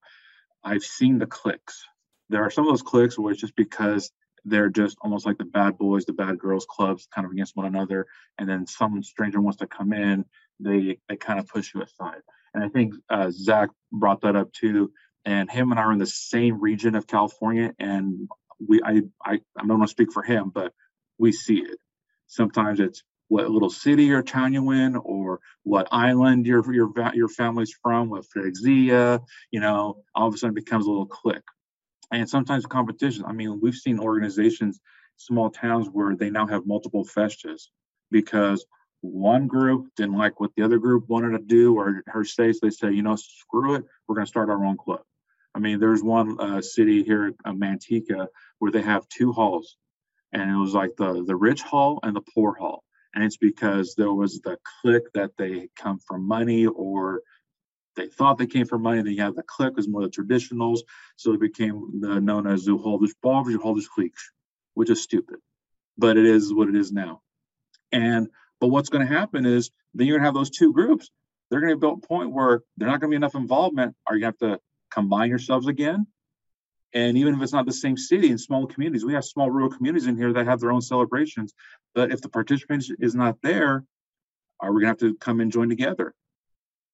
I've 0.63 0.83
seen 0.83 1.17
the 1.17 1.27
cliques. 1.27 1.81
There 2.29 2.43
are 2.43 2.49
some 2.49 2.65
of 2.65 2.71
those 2.71 2.81
cliques 2.81 3.17
where 3.17 3.31
it's 3.31 3.41
just 3.41 3.55
because 3.55 4.11
they're 4.45 4.69
just 4.69 4.97
almost 5.01 5.25
like 5.25 5.37
the 5.37 5.45
bad 5.45 5.77
boys, 5.77 6.05
the 6.05 6.13
bad 6.13 6.37
girls 6.39 6.65
clubs 6.69 7.07
kind 7.13 7.25
of 7.25 7.31
against 7.31 7.55
one 7.55 7.65
another. 7.65 8.07
And 8.37 8.49
then 8.49 8.65
some 8.67 9.03
stranger 9.03 9.39
wants 9.39 9.59
to 9.59 9.67
come 9.67 9.93
in, 9.93 10.25
they, 10.59 10.97
they 11.07 11.15
kind 11.15 11.39
of 11.39 11.47
push 11.47 11.73
you 11.73 11.81
aside. 11.81 12.21
And 12.53 12.63
I 12.63 12.69
think 12.69 12.95
uh, 13.09 13.31
Zach 13.31 13.69
brought 13.91 14.21
that 14.21 14.35
up 14.35 14.51
too. 14.51 14.91
And 15.25 15.49
him 15.49 15.71
and 15.71 15.79
I 15.79 15.83
are 15.83 15.91
in 15.91 15.99
the 15.99 16.05
same 16.07 16.59
region 16.59 16.95
of 16.95 17.05
California, 17.05 17.73
and 17.77 18.27
we 18.67 18.81
I, 18.83 19.03
I 19.23 19.33
I 19.33 19.67
don't 19.67 19.77
want 19.77 19.83
to 19.83 19.87
speak 19.89 20.11
for 20.11 20.23
him, 20.23 20.49
but 20.49 20.73
we 21.19 21.31
see 21.31 21.59
it. 21.59 21.77
Sometimes 22.25 22.79
it's 22.79 23.03
what 23.27 23.49
little 23.49 23.69
city 23.69 24.11
or 24.11 24.23
town 24.23 24.51
you're 24.51 24.73
in, 24.73 24.95
or 24.95 25.39
what 25.61 25.87
island 25.91 26.47
your 26.47 26.73
your 26.73 26.91
your 27.13 27.29
family's 27.29 27.71
from, 27.83 28.09
what 28.09 28.25
freguesia, 28.35 29.21
you 29.51 29.59
know, 29.59 30.03
all 30.15 30.27
of 30.27 30.33
a 30.33 30.37
sudden 30.37 30.55
becomes 30.55 30.87
a 30.87 30.89
little 30.89 31.05
clique. 31.05 31.43
And 32.11 32.29
sometimes 32.29 32.65
competition. 32.65 33.23
I 33.25 33.31
mean, 33.31 33.59
we've 33.61 33.75
seen 33.75 33.99
organizations, 33.99 34.79
small 35.15 35.49
towns 35.49 35.87
where 35.91 36.15
they 36.15 36.29
now 36.29 36.47
have 36.47 36.65
multiple 36.65 37.05
festas 37.05 37.69
because 38.11 38.65
one 39.01 39.47
group 39.47 39.87
didn't 39.95 40.17
like 40.17 40.39
what 40.39 40.51
the 40.55 40.63
other 40.63 40.77
group 40.77 41.07
wanted 41.07 41.31
to 41.31 41.43
do 41.43 41.75
or 41.75 42.03
her 42.07 42.23
say, 42.23 42.51
so 42.51 42.59
they 42.61 42.69
say, 42.69 42.91
you 42.91 43.01
know, 43.01 43.15
screw 43.15 43.75
it, 43.75 43.85
we're 44.07 44.15
going 44.15 44.25
to 44.25 44.29
start 44.29 44.49
our 44.49 44.63
own 44.63 44.77
club. 44.77 45.01
I 45.55 45.59
mean, 45.59 45.79
there's 45.79 46.03
one 46.03 46.39
uh, 46.39 46.61
city 46.61 47.03
here, 47.03 47.33
uh, 47.43 47.51
Manteca, 47.51 48.27
where 48.59 48.71
they 48.71 48.81
have 48.81 49.07
two 49.09 49.31
halls, 49.33 49.77
and 50.31 50.49
it 50.49 50.55
was 50.55 50.73
like 50.73 50.95
the 50.97 51.23
the 51.25 51.35
rich 51.35 51.61
hall 51.61 51.99
and 52.03 52.15
the 52.15 52.21
poor 52.21 52.53
hall, 52.53 52.83
and 53.13 53.23
it's 53.23 53.37
because 53.37 53.95
there 53.95 54.13
was 54.13 54.39
the 54.41 54.57
clique 54.81 55.11
that 55.13 55.31
they 55.37 55.67
come 55.75 55.99
from 55.99 56.25
money 56.25 56.67
or 56.67 57.21
they 57.95 58.07
thought 58.07 58.37
they 58.37 58.47
came 58.47 58.65
from 58.65 58.83
money. 58.83 59.01
They 59.01 59.15
had 59.15 59.35
the 59.35 59.43
clique 59.43 59.75
was 59.75 59.87
more 59.87 60.01
the 60.01 60.09
traditionals, 60.09 60.79
so 61.17 61.33
it 61.33 61.39
became 61.41 61.99
the, 62.01 62.21
known 62.21 62.47
as 62.47 62.65
the 62.65 62.77
holders 62.77 63.13
bovers, 63.21 63.55
holders 63.55 63.87
cliques, 63.87 64.31
which 64.75 64.89
is 64.89 65.01
stupid. 65.01 65.37
but 65.97 66.17
it 66.17 66.25
is 66.25 66.53
what 66.53 66.69
it 66.69 66.75
is 66.75 66.91
now. 66.91 67.21
And 67.91 68.27
but 68.59 68.67
what's 68.67 68.89
going 68.89 69.05
to 69.05 69.13
happen 69.13 69.45
is 69.45 69.71
then 69.93 70.07
you're 70.07 70.17
going 70.17 70.23
to 70.23 70.27
have 70.27 70.33
those 70.35 70.49
two 70.49 70.71
groups. 70.73 71.09
They're 71.49 71.59
going 71.59 71.73
to 71.73 71.77
be 71.77 71.87
at 71.87 71.93
a 71.93 72.07
point 72.07 72.31
where 72.31 72.61
they're 72.77 72.87
not 72.87 73.01
going 73.01 73.09
to 73.09 73.13
be 73.13 73.17
enough 73.17 73.35
involvement. 73.35 73.95
Are 74.07 74.15
you 74.15 74.25
have 74.25 74.37
to 74.39 74.59
combine 74.91 75.29
yourselves 75.29 75.67
again? 75.67 76.07
And 76.93 77.17
even 77.17 77.35
if 77.35 77.41
it's 77.41 77.53
not 77.53 77.65
the 77.65 77.73
same 77.73 77.97
city 77.97 78.29
in 78.29 78.37
small 78.37 78.67
communities, 78.67 79.05
we 79.05 79.13
have 79.13 79.23
small 79.23 79.49
rural 79.49 79.69
communities 79.69 80.07
in 80.07 80.17
here 80.17 80.33
that 80.33 80.45
have 80.45 80.59
their 80.59 80.71
own 80.71 80.81
celebrations. 80.81 81.53
But 81.95 82.11
if 82.11 82.21
the 82.21 82.29
participation 82.29 82.97
is 82.99 83.15
not 83.15 83.41
there, 83.41 83.85
are 84.59 84.73
we 84.73 84.81
gonna 84.81 84.89
have 84.89 84.97
to 84.99 85.15
come 85.15 85.39
and 85.39 85.51
join 85.51 85.69
together? 85.69 86.13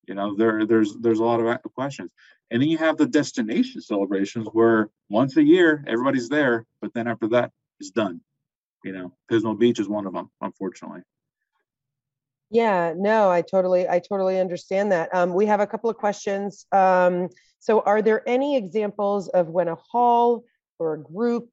You 0.08 0.16
know, 0.16 0.36
there 0.36 0.66
there's 0.66 0.96
there's 0.96 1.20
a 1.20 1.24
lot 1.24 1.40
of 1.40 1.74
questions. 1.74 2.12
And 2.50 2.62
then 2.62 2.70
you 2.70 2.78
have 2.78 2.98
the 2.98 3.06
destination 3.06 3.82
celebrations 3.82 4.48
where 4.54 4.90
once 5.10 5.36
a 5.36 5.44
year 5.44 5.84
everybody's 5.86 6.30
there, 6.30 6.66
but 6.82 6.94
then 6.94 7.08
after 7.08 7.28
that 7.30 7.52
it's 7.80 7.92
done. 7.92 8.22
You 8.84 8.94
know, 8.94 9.14
Pismo 9.30 9.58
Beach 9.58 9.80
is 9.80 9.90
one 9.90 10.08
of 10.08 10.14
them, 10.14 10.30
unfortunately. 10.40 11.02
Yeah, 12.50 12.94
no, 12.96 13.30
I 13.30 13.42
totally, 13.42 13.90
I 13.90 14.00
totally 14.00 14.40
understand 14.40 14.94
that. 14.94 15.14
Um, 15.14 15.34
we 15.34 15.46
have 15.48 15.60
a 15.60 15.68
couple 15.68 15.90
of 15.90 15.98
questions. 15.98 16.66
Um, 16.72 17.28
so, 17.60 17.82
are 17.82 18.02
there 18.02 18.28
any 18.28 18.56
examples 18.56 19.28
of 19.30 19.50
when 19.50 19.68
a 19.68 19.76
hall 19.76 20.46
or 20.80 20.94
a 20.94 21.04
group 21.04 21.50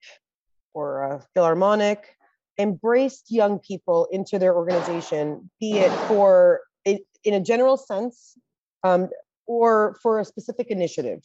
or 0.73 1.03
a 1.03 1.27
philharmonic 1.35 2.17
embraced 2.59 3.31
young 3.31 3.59
people 3.59 4.07
into 4.13 4.39
their 4.39 4.55
organization, 4.55 5.51
be 5.59 5.79
it 5.79 5.91
for 6.07 6.61
in 6.85 7.35
a 7.35 7.41
general 7.41 7.77
sense 7.77 8.37
um, 8.85 9.09
or 9.47 9.97
for 10.03 10.21
a 10.21 10.25
specific 10.25 10.69
initiative? 10.69 11.21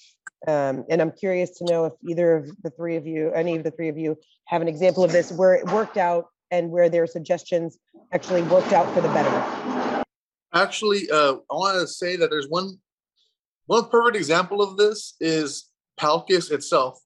Um, 0.47 0.85
and 0.89 1.01
I'm 1.01 1.11
curious 1.11 1.51
to 1.57 1.65
know 1.65 1.85
if 1.85 1.93
either 2.07 2.37
of 2.37 2.49
the 2.63 2.69
three 2.71 2.95
of 2.95 3.05
you, 3.05 3.31
any 3.33 3.57
of 3.57 3.63
the 3.63 3.71
three 3.71 3.89
of 3.89 3.97
you, 3.97 4.17
have 4.45 4.61
an 4.61 4.67
example 4.67 5.03
of 5.03 5.11
this 5.11 5.31
where 5.31 5.53
it 5.53 5.65
worked 5.67 5.97
out 5.97 6.27
and 6.49 6.71
where 6.71 6.89
their 6.89 7.05
suggestions 7.05 7.77
actually 8.11 8.41
worked 8.43 8.73
out 8.73 8.91
for 8.93 9.01
the 9.01 9.09
better. 9.09 10.03
Actually, 10.53 11.09
uh, 11.11 11.33
I 11.33 11.53
want 11.53 11.79
to 11.79 11.87
say 11.87 12.15
that 12.15 12.29
there's 12.31 12.47
one 12.47 12.79
one 13.67 13.87
perfect 13.89 14.15
example 14.15 14.63
of 14.63 14.77
this 14.77 15.15
is 15.19 15.69
Palcus 15.99 16.49
itself. 16.49 16.99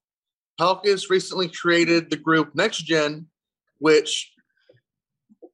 Palcus 0.58 1.10
recently 1.10 1.50
created 1.50 2.10
the 2.10 2.16
group 2.16 2.56
Next 2.56 2.78
Gen, 2.86 3.26
which 3.80 4.32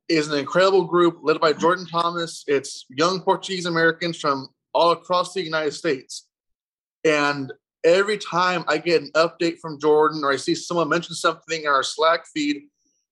is 0.08 0.28
an 0.28 0.38
incredible 0.38 0.86
group 0.86 1.20
led 1.24 1.40
by 1.40 1.54
Jordan 1.54 1.88
Thomas. 1.88 2.44
It's 2.46 2.86
young 2.90 3.22
Portuguese 3.22 3.66
Americans 3.66 4.20
from 4.20 4.50
all 4.80 4.92
across 4.92 5.34
the 5.34 5.44
United 5.44 5.74
States. 5.74 6.26
And 7.04 7.52
every 7.84 8.18
time 8.18 8.64
I 8.68 8.78
get 8.78 9.02
an 9.02 9.12
update 9.14 9.60
from 9.60 9.80
Jordan 9.80 10.24
or 10.24 10.32
I 10.32 10.38
see 10.38 10.56
someone 10.56 10.88
mention 10.88 11.16
something 11.16 11.64
in 11.64 11.68
our 11.68 11.84
Slack 11.84 12.26
feed, 12.34 12.64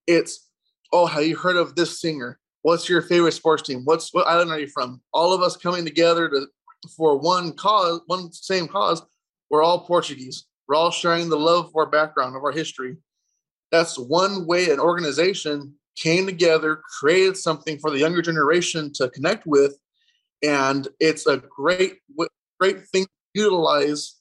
it's, 0.07 0.49
oh, 0.93 1.05
have 1.05 1.25
you 1.25 1.35
heard 1.35 1.57
of 1.57 1.75
this 1.75 1.99
singer? 1.99 2.39
What's 2.61 2.87
your 2.87 3.01
favorite 3.01 3.33
sports 3.33 3.63
team? 3.63 3.81
What's 3.83 4.13
what 4.13 4.27
island 4.27 4.51
are 4.51 4.59
you 4.59 4.67
from? 4.67 5.01
All 5.13 5.33
of 5.33 5.41
us 5.41 5.57
coming 5.57 5.83
together 5.83 6.29
to 6.29 6.47
for 6.95 7.17
one 7.17 7.51
cause, 7.53 7.99
one 8.07 8.31
same 8.31 8.67
cause. 8.67 9.01
We're 9.49 9.63
all 9.63 9.81
Portuguese. 9.81 10.45
We're 10.67 10.75
all 10.75 10.91
sharing 10.91 11.27
the 11.27 11.37
love 11.37 11.65
of 11.65 11.75
our 11.75 11.85
background, 11.85 12.35
of 12.35 12.43
our 12.43 12.51
history. 12.51 12.95
That's 13.71 13.99
one 13.99 14.47
way 14.47 14.69
an 14.69 14.79
organization 14.79 15.75
came 15.97 16.25
together, 16.25 16.81
created 16.99 17.35
something 17.35 17.77
for 17.79 17.91
the 17.91 17.99
younger 17.99 18.21
generation 18.21 18.93
to 18.93 19.09
connect 19.09 19.45
with, 19.45 19.77
and 20.43 20.87
it's 20.99 21.25
a 21.27 21.37
great, 21.37 21.99
great 22.59 22.87
thing 22.87 23.05
to 23.05 23.09
utilize 23.33 24.15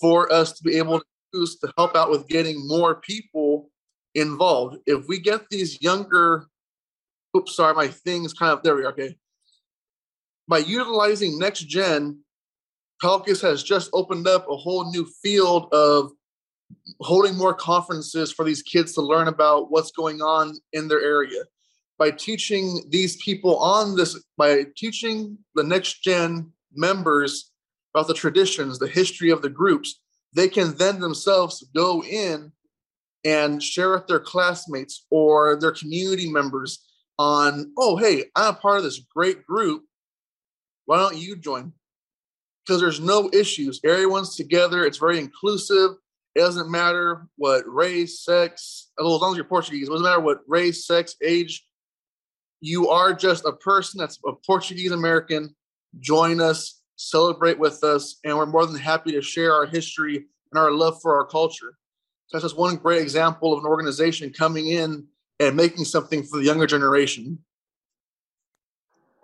for 0.00 0.32
us 0.32 0.52
to 0.52 0.62
be 0.62 0.76
able 0.76 1.00
to 1.00 1.04
use 1.32 1.58
to 1.58 1.72
help 1.76 1.96
out 1.96 2.10
with 2.10 2.28
getting 2.28 2.66
more 2.66 2.96
people 2.96 3.70
involved. 4.14 4.78
If 4.86 5.06
we 5.08 5.18
get 5.18 5.48
these 5.50 5.80
younger, 5.80 6.46
oops, 7.36 7.56
sorry, 7.56 7.74
my 7.74 7.88
thing 7.88 8.24
is 8.24 8.32
kind 8.32 8.52
of 8.52 8.62
there. 8.62 8.74
We 8.74 8.84
are, 8.84 8.92
okay. 8.92 9.16
By 10.48 10.58
utilizing 10.58 11.38
next 11.38 11.60
gen, 11.60 12.20
Palcus 13.02 13.42
has 13.42 13.62
just 13.62 13.90
opened 13.92 14.26
up 14.26 14.48
a 14.48 14.56
whole 14.56 14.90
new 14.90 15.06
field 15.22 15.72
of 15.72 16.12
holding 17.00 17.36
more 17.36 17.54
conferences 17.54 18.32
for 18.32 18.44
these 18.44 18.62
kids 18.62 18.92
to 18.94 19.02
learn 19.02 19.28
about 19.28 19.70
what's 19.70 19.92
going 19.92 20.20
on 20.20 20.54
in 20.72 20.88
their 20.88 21.00
area 21.00 21.42
by 21.98 22.10
teaching 22.10 22.84
these 22.90 23.16
people 23.16 23.58
on 23.58 23.96
this 23.96 24.22
by 24.36 24.64
teaching 24.76 25.38
the 25.54 25.62
next 25.62 26.02
gen 26.02 26.52
members 26.74 27.52
about 27.94 28.06
the 28.06 28.14
traditions 28.14 28.78
the 28.78 28.86
history 28.86 29.30
of 29.30 29.42
the 29.42 29.48
groups 29.48 30.00
they 30.34 30.48
can 30.48 30.76
then 30.76 31.00
themselves 31.00 31.66
go 31.74 32.02
in 32.04 32.52
and 33.24 33.62
share 33.62 33.92
with 33.92 34.06
their 34.06 34.20
classmates 34.20 35.06
or 35.10 35.58
their 35.58 35.72
community 35.72 36.30
members 36.30 36.84
on 37.18 37.72
oh 37.78 37.96
hey 37.96 38.24
i'm 38.36 38.54
a 38.54 38.56
part 38.56 38.78
of 38.78 38.84
this 38.84 39.00
great 39.14 39.46
group. 39.46 39.82
Why 40.86 40.98
don't 40.98 41.16
you 41.16 41.36
join? 41.36 41.72
Because 42.64 42.80
there's 42.80 43.00
no 43.00 43.28
issues. 43.32 43.80
Everyone's 43.84 44.36
together. 44.36 44.84
It's 44.84 44.98
very 44.98 45.18
inclusive. 45.18 45.92
It 46.34 46.40
doesn't 46.40 46.70
matter 46.70 47.26
what 47.36 47.64
race, 47.66 48.20
sex, 48.20 48.90
as 48.98 49.04
long 49.04 49.32
as 49.32 49.36
you're 49.36 49.46
Portuguese, 49.46 49.88
it 49.88 49.90
doesn't 49.90 50.04
matter 50.04 50.20
what 50.20 50.40
race, 50.46 50.86
sex, 50.86 51.16
age. 51.22 51.64
You 52.66 52.88
are 52.88 53.14
just 53.14 53.44
a 53.44 53.52
person 53.52 53.98
that's 53.98 54.18
a 54.26 54.32
Portuguese 54.44 54.90
American. 54.90 55.54
Join 56.00 56.40
us, 56.40 56.80
celebrate 56.96 57.60
with 57.60 57.84
us, 57.84 58.18
and 58.24 58.36
we're 58.36 58.44
more 58.44 58.66
than 58.66 58.74
happy 58.74 59.12
to 59.12 59.22
share 59.22 59.54
our 59.54 59.66
history 59.66 60.16
and 60.16 60.58
our 60.58 60.72
love 60.72 61.00
for 61.00 61.16
our 61.16 61.24
culture. 61.24 61.78
So 62.26 62.36
that's 62.36 62.42
just 62.42 62.58
one 62.58 62.74
great 62.74 63.00
example 63.00 63.52
of 63.52 63.60
an 63.60 63.66
organization 63.66 64.32
coming 64.32 64.66
in 64.66 65.06
and 65.38 65.54
making 65.54 65.84
something 65.84 66.24
for 66.24 66.38
the 66.38 66.44
younger 66.44 66.66
generation. 66.66 67.38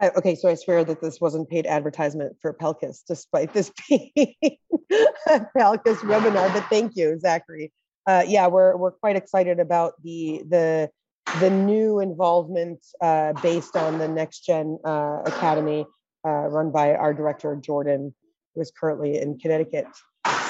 Okay, 0.01 0.37
so 0.37 0.49
I 0.49 0.55
swear 0.55 0.85
that 0.85 1.01
this 1.01 1.21
wasn't 1.21 1.51
paid 1.51 1.67
advertisement 1.67 2.37
for 2.41 2.53
Palcus, 2.53 3.03
despite 3.09 3.53
this 3.53 3.73
being 3.89 4.25
Palcus 5.59 5.99
webinar. 5.99 6.53
But 6.55 6.65
thank 6.71 6.95
you, 6.95 7.19
Zachary. 7.19 7.73
Uh, 8.07 8.23
yeah, 8.25 8.47
we're 8.47 8.77
we're 8.77 8.93
quite 8.93 9.17
excited 9.17 9.59
about 9.59 9.95
the 10.05 10.45
the 10.49 10.91
the 11.41 11.51
new 11.51 12.01
involvement 12.01 12.85
uh, 13.01 13.33
based 13.43 13.77
on 13.77 13.99
the 13.99 14.09
Next 14.09 14.45
Gen 14.45 14.79
uh, 14.85 15.23
Academy, 15.25 15.87
uh, 16.27 16.31
run 16.31 16.71
by 16.71 16.95
our 16.95 17.15
director 17.15 17.57
Jordan, 17.57 18.15
who 18.55 18.61
is 18.61 18.73
currently 18.79 19.19
in 19.21 19.39
Connecticut. 19.39 19.87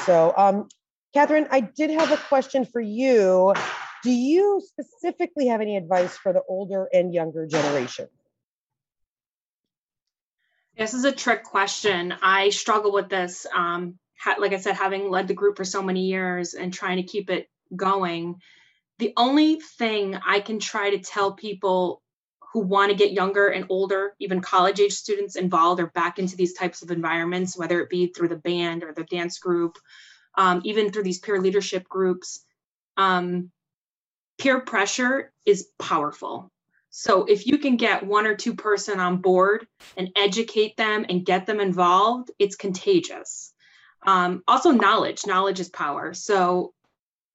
So, 0.05 0.35
um, 0.37 0.69
Catherine, 1.15 1.47
I 1.51 1.61
did 1.61 1.91
have 1.91 2.11
a 2.11 2.17
question 2.17 2.65
for 2.65 2.81
you. 2.81 3.55
Do 4.03 4.11
you 4.11 4.63
specifically 4.67 5.47
have 5.47 5.61
any 5.61 5.77
advice 5.77 6.17
for 6.17 6.33
the 6.33 6.43
older 6.49 6.89
and 6.93 7.15
younger 7.15 7.47
generation? 7.47 8.09
This 10.77 10.95
is 10.95 11.05
a 11.05 11.13
trick 11.13 11.45
question. 11.45 12.15
I 12.23 12.49
struggle 12.49 12.93
with 12.93 13.09
this. 13.09 13.47
Um, 13.55 13.99
ha- 14.19 14.37
like 14.39 14.53
I 14.53 14.59
said, 14.59 14.75
having 14.75 15.11
led 15.11 15.29
the 15.29 15.35
group 15.35 15.57
for 15.57 15.65
so 15.65 15.83
many 15.83 16.07
years 16.07 16.55
and 16.55 16.73
trying 16.73 16.97
to 16.97 17.03
keep 17.03 17.31
it 17.31 17.49
going. 17.77 18.41
The 19.03 19.13
only 19.17 19.57
thing 19.57 20.17
I 20.25 20.39
can 20.39 20.61
try 20.61 20.91
to 20.91 21.01
tell 21.01 21.33
people 21.33 22.01
who 22.53 22.61
want 22.61 22.93
to 22.93 22.97
get 22.97 23.11
younger 23.11 23.49
and 23.49 23.67
older, 23.69 24.15
even 24.21 24.41
college 24.41 24.79
age 24.79 24.93
students 24.93 25.35
involved 25.35 25.81
or 25.81 25.89
back 25.89 26.21
into 26.21 26.37
these 26.37 26.53
types 26.53 26.83
of 26.83 26.93
environments, 26.93 27.59
whether 27.59 27.81
it 27.81 27.91
be 27.91 28.07
through 28.07 28.29
the 28.29 28.37
band 28.37 28.85
or 28.85 28.93
the 28.93 29.03
dance 29.03 29.41
group, 29.41 29.77
um, 30.39 30.63
even 30.65 30.93
through 30.93 31.03
these 31.03 31.19
peer 31.19 31.41
leadership 31.41 31.89
groups, 31.89 32.45
um, 32.97 33.51
peer 34.39 34.61
pressure 34.61 35.33
is 35.45 35.67
powerful. 35.81 36.53
So 36.91 37.25
if 37.25 37.45
you 37.45 37.59
can 37.59 37.77
get 37.77 38.07
one 38.07 38.29
or 38.29 38.37
two 38.37 38.55
person 38.55 39.01
on 39.01 39.17
board 39.17 39.67
and 39.97 40.11
educate 40.15 40.77
them 40.77 41.07
and 41.09 41.27
get 41.27 41.45
them 41.45 41.59
involved, 41.59 42.31
it's 42.39 42.55
contagious. 42.55 43.53
Um, 44.07 44.45
also, 44.47 44.71
knowledge. 44.71 45.27
Knowledge 45.27 45.59
is 45.59 45.71
power. 45.71 46.15
So 46.15 46.73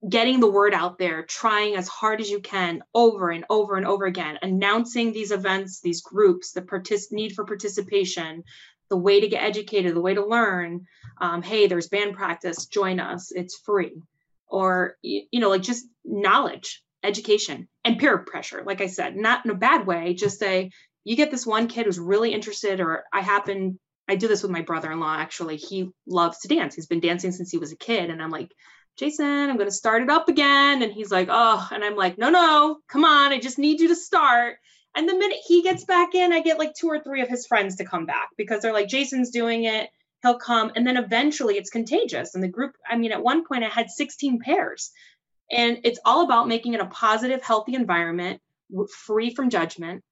getting 0.07 0.39
the 0.39 0.49
word 0.49 0.73
out 0.73 0.97
there, 0.97 1.23
trying 1.23 1.75
as 1.75 1.87
hard 1.87 2.21
as 2.21 2.29
you 2.29 2.39
can 2.39 2.83
over 2.93 3.29
and 3.29 3.45
over 3.49 3.75
and 3.75 3.85
over 3.85 4.05
again, 4.05 4.37
announcing 4.41 5.11
these 5.11 5.31
events, 5.31 5.79
these 5.81 6.01
groups, 6.01 6.51
the 6.51 6.61
partic- 6.61 7.11
need 7.11 7.33
for 7.33 7.45
participation, 7.45 8.43
the 8.89 8.97
way 8.97 9.19
to 9.19 9.27
get 9.27 9.43
educated, 9.43 9.95
the 9.95 10.01
way 10.01 10.13
to 10.13 10.25
learn. 10.25 10.85
Um, 11.19 11.41
hey, 11.41 11.67
there's 11.67 11.89
band 11.89 12.15
practice, 12.15 12.67
join 12.67 12.99
us, 12.99 13.31
it's 13.31 13.59
free. 13.59 14.01
Or, 14.47 14.95
you 15.01 15.39
know, 15.39 15.49
like 15.49 15.63
just 15.63 15.87
knowledge 16.05 16.83
education 17.03 17.67
and 17.85 17.99
peer 17.99 18.17
pressure 18.17 18.63
like 18.65 18.81
i 18.81 18.87
said 18.87 19.15
not 19.15 19.45
in 19.45 19.51
a 19.51 19.55
bad 19.55 19.85
way 19.85 20.13
just 20.13 20.39
say 20.39 20.71
you 21.03 21.15
get 21.15 21.29
this 21.29 21.45
one 21.45 21.67
kid 21.67 21.85
who's 21.85 21.99
really 21.99 22.33
interested 22.33 22.79
or 22.79 23.03
i 23.13 23.21
happen 23.21 23.79
i 24.07 24.15
do 24.15 24.27
this 24.27 24.41
with 24.41 24.51
my 24.51 24.61
brother-in-law 24.61 25.15
actually 25.15 25.57
he 25.57 25.89
loves 26.07 26.39
to 26.39 26.47
dance 26.47 26.73
he's 26.73 26.87
been 26.87 26.99
dancing 26.99 27.31
since 27.31 27.51
he 27.51 27.59
was 27.59 27.71
a 27.71 27.77
kid 27.77 28.09
and 28.09 28.21
i'm 28.21 28.31
like 28.31 28.51
jason 28.97 29.49
i'm 29.49 29.57
going 29.57 29.69
to 29.69 29.71
start 29.71 30.01
it 30.01 30.09
up 30.09 30.29
again 30.29 30.81
and 30.83 30.91
he's 30.91 31.11
like 31.11 31.27
oh 31.31 31.67
and 31.71 31.83
i'm 31.83 31.95
like 31.95 32.17
no 32.17 32.29
no 32.29 32.79
come 32.87 33.05
on 33.05 33.31
i 33.31 33.39
just 33.39 33.59
need 33.59 33.79
you 33.79 33.87
to 33.87 33.95
start 33.95 34.57
and 34.95 35.07
the 35.07 35.13
minute 35.13 35.37
he 35.45 35.61
gets 35.61 35.85
back 35.85 36.15
in 36.15 36.33
i 36.33 36.41
get 36.41 36.59
like 36.59 36.73
two 36.73 36.87
or 36.87 36.99
three 36.99 37.21
of 37.21 37.29
his 37.29 37.45
friends 37.45 37.75
to 37.75 37.85
come 37.85 38.05
back 38.05 38.29
because 38.37 38.61
they're 38.61 38.73
like 38.73 38.87
jason's 38.87 39.29
doing 39.29 39.63
it 39.65 39.89
he'll 40.23 40.39
come 40.39 40.71
and 40.75 40.85
then 40.85 40.97
eventually 40.97 41.55
it's 41.55 41.69
contagious 41.69 42.35
and 42.35 42.43
the 42.43 42.47
group 42.47 42.75
i 42.89 42.97
mean 42.97 43.11
at 43.11 43.23
one 43.23 43.45
point 43.45 43.63
i 43.63 43.69
had 43.69 43.89
16 43.89 44.39
pairs 44.39 44.91
And 45.51 45.79
it's 45.83 45.99
all 46.03 46.23
about 46.25 46.47
making 46.47 46.73
it 46.73 46.81
a 46.81 46.85
positive, 46.85 47.41
healthy 47.41 47.75
environment, 47.75 48.41
free 49.05 49.33
from 49.33 49.49
judgment. 49.49 50.03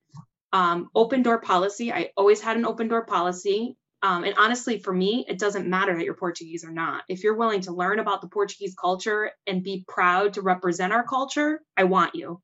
Um, 0.54 0.90
open 0.96 1.22
door 1.22 1.40
policy. 1.40 1.92
I 1.92 2.12
always 2.16 2.40
had 2.40 2.56
an 2.56 2.66
open 2.66 2.88
door 2.88 3.06
policy. 3.06 3.76
Um, 4.02 4.24
and 4.24 4.36
honestly, 4.38 4.80
for 4.80 4.94
me, 4.94 5.26
it 5.28 5.40
doesn't 5.40 5.68
matter 5.68 5.96
that 5.96 6.04
you're 6.04 6.14
Portuguese 6.14 6.64
or 6.64 6.72
not. 6.72 7.04
If 7.08 7.24
you're 7.24 7.38
willing 7.38 7.62
to 7.62 7.74
learn 7.74 8.00
about 8.00 8.22
the 8.22 8.28
Portuguese 8.28 8.76
culture 8.80 9.32
and 9.48 9.64
be 9.64 9.84
proud 9.88 10.34
to 10.34 10.42
represent 10.42 10.94
our 10.94 11.04
culture, 11.04 11.62
I 11.76 11.86
want 11.86 12.14
you. 12.14 12.42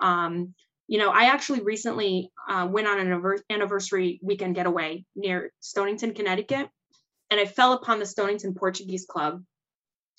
Um, 0.00 0.54
you 0.86 0.98
know, 0.98 1.10
I 1.10 1.24
actually 1.24 1.60
recently 1.60 2.30
uh, 2.48 2.68
went 2.70 2.86
on 2.86 3.00
an 3.00 3.38
anniversary 3.50 4.20
weekend 4.22 4.54
getaway 4.54 5.04
near 5.16 5.50
Stonington, 5.60 6.14
Connecticut, 6.14 6.68
and 7.30 7.40
I 7.40 7.46
fell 7.46 7.72
upon 7.72 7.98
the 7.98 8.06
Stonington 8.06 8.54
Portuguese 8.54 9.06
Club. 9.06 9.42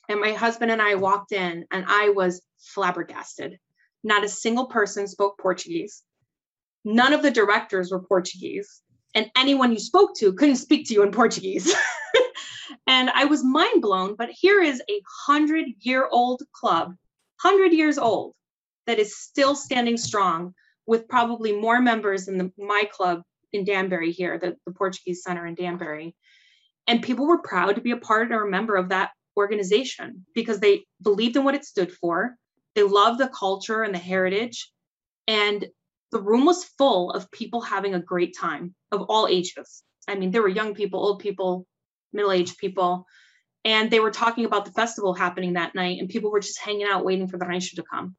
And 0.09 0.20
my 0.20 0.34
husband 0.34 0.72
and 0.72 0.82
I 0.82 0.95
walked 0.95 1.32
in, 1.32 1.66
and 1.72 1.86
I 1.88 2.09
was 2.09 2.41
flabbergasted. 2.59 3.59
Not 4.03 4.24
a 4.24 4.30
single 4.30 4.68
person 4.68 5.07
spoke 5.07 5.38
Portuguese. 5.39 6.03
None 6.84 7.13
of 7.13 7.22
the 7.22 7.32
directors 7.32 7.91
were 7.91 8.01
Portuguese 8.01 8.82
and 9.16 9.32
anyone 9.36 9.72
you 9.72 9.80
spoke 9.80 10.16
to 10.18 10.34
couldn't 10.34 10.57
speak 10.57 10.88
to 10.88 10.93
you 10.93 11.01
in 11.01 11.11
Portuguese. 11.11 11.74
and 12.88 13.09
I 13.09 13.26
was 13.26 13.43
mind 13.43 13.82
blown. 13.82 14.16
But 14.16 14.30
here 14.30 14.61
is 14.61 14.82
a 14.89 15.01
hundred 15.26 15.66
year 15.80 16.07
old 16.11 16.43
club, 16.53 16.93
hundred 17.41 17.72
years 17.72 17.97
old, 17.97 18.34
that 18.86 18.99
is 18.99 19.18
still 19.18 19.55
standing 19.55 19.97
strong 19.97 20.53
with 20.86 21.07
probably 21.07 21.53
more 21.53 21.82
members 21.82 22.26
than 22.26 22.38
the, 22.38 22.51
my 22.57 22.84
club 22.91 23.24
in 23.53 23.63
Danbury 23.63 24.11
here, 24.11 24.38
the, 24.38 24.55
the 24.66 24.74
Portuguese 24.74 25.24
Center 25.24 25.45
in 25.45 25.55
Danbury. 25.55 26.16
And 26.88 27.01
people 27.01 27.26
were 27.26 27.41
proud 27.41 27.76
to 27.76 27.82
be 27.82 27.91
a 27.91 27.97
part 27.97 28.32
or 28.32 28.45
a 28.45 28.51
member 28.51 28.76
of 28.76 28.89
that 28.89 29.11
organization 29.38 30.26
because 30.36 30.59
they 30.59 30.86
believed 31.01 31.36
in 31.36 31.43
what 31.43 31.55
it 31.55 31.66
stood 31.66 31.91
for. 31.91 32.36
They 32.76 32.84
loved 32.84 33.20
the 33.20 33.30
culture 33.30 33.82
and 33.82 33.93
the 33.93 33.99
heritage. 33.99 34.70
And 35.28 35.66
the 36.12 36.22
room 36.22 36.45
was 36.45 36.64
full 36.78 37.12
of 37.12 37.32
people 37.32 37.62
having 37.62 37.95
a 37.95 37.99
great 37.99 38.36
time 38.38 38.74
of 38.91 39.01
all 39.03 39.28
ages. 39.28 39.84
I 40.08 40.16
mean, 40.16 40.32
there 40.32 40.41
were 40.41 40.47
young 40.47 40.76
people, 40.76 40.99
old 40.99 41.20
people, 41.20 41.66
middle 42.14 42.32
aged 42.32 42.58
people, 42.58 43.06
and 43.64 43.89
they 43.89 43.99
were 43.99 44.12
talking 44.12 44.45
about 44.45 44.66
the 44.66 44.72
festival 44.72 45.14
happening 45.14 45.53
that 45.53 45.74
night, 45.74 45.99
and 45.99 46.08
people 46.08 46.32
were 46.32 46.39
just 46.39 46.60
hanging 46.60 46.88
out 46.88 47.03
waiting 47.03 47.28
for 47.28 47.38
the 47.38 47.45
Rancho 47.45 47.76
to 47.76 47.84
come. 47.84 48.16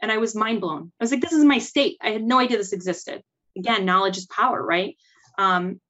And 0.00 0.12
I 0.12 0.18
was 0.18 0.34
mind 0.34 0.60
blown. 0.60 0.92
I 1.00 1.04
was 1.04 1.10
like, 1.10 1.20
this 1.20 1.32
is 1.32 1.44
my 1.44 1.58
state. 1.58 1.96
I 2.00 2.10
had 2.10 2.22
no 2.22 2.38
idea 2.38 2.56
this 2.56 2.72
existed. 2.72 3.22
Again, 3.56 3.84
knowledge 3.84 4.16
is 4.16 4.26
power, 4.26 4.64
right? 4.64 4.96
Um, 5.38 5.80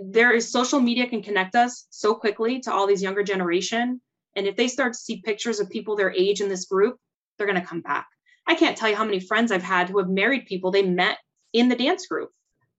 there 0.00 0.32
is 0.32 0.52
social 0.52 0.80
media 0.80 1.08
can 1.08 1.22
connect 1.22 1.54
us 1.54 1.86
so 1.90 2.14
quickly 2.14 2.60
to 2.60 2.72
all 2.72 2.86
these 2.86 3.02
younger 3.02 3.22
generation. 3.22 4.00
And 4.36 4.46
if 4.46 4.54
they 4.54 4.68
start 4.68 4.92
to 4.92 4.98
see 4.98 5.22
pictures 5.22 5.60
of 5.60 5.70
people 5.70 5.96
their 5.96 6.12
age 6.12 6.40
in 6.40 6.48
this 6.48 6.66
group, 6.66 6.96
they're 7.36 7.46
going 7.46 7.60
to 7.60 7.66
come 7.66 7.80
back. 7.80 8.06
I 8.48 8.54
can't 8.54 8.76
tell 8.76 8.88
you 8.88 8.96
how 8.96 9.04
many 9.04 9.20
friends 9.20 9.52
I've 9.52 9.62
had 9.62 9.90
who 9.90 9.98
have 9.98 10.08
married 10.08 10.46
people 10.46 10.70
they 10.70 10.82
met 10.82 11.18
in 11.52 11.68
the 11.68 11.76
dance 11.76 12.06
group. 12.06 12.30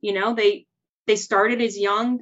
You 0.02 0.14
know, 0.14 0.34
they 0.34 0.66
they 1.06 1.16
started 1.16 1.62
as 1.62 1.78
young 1.78 2.22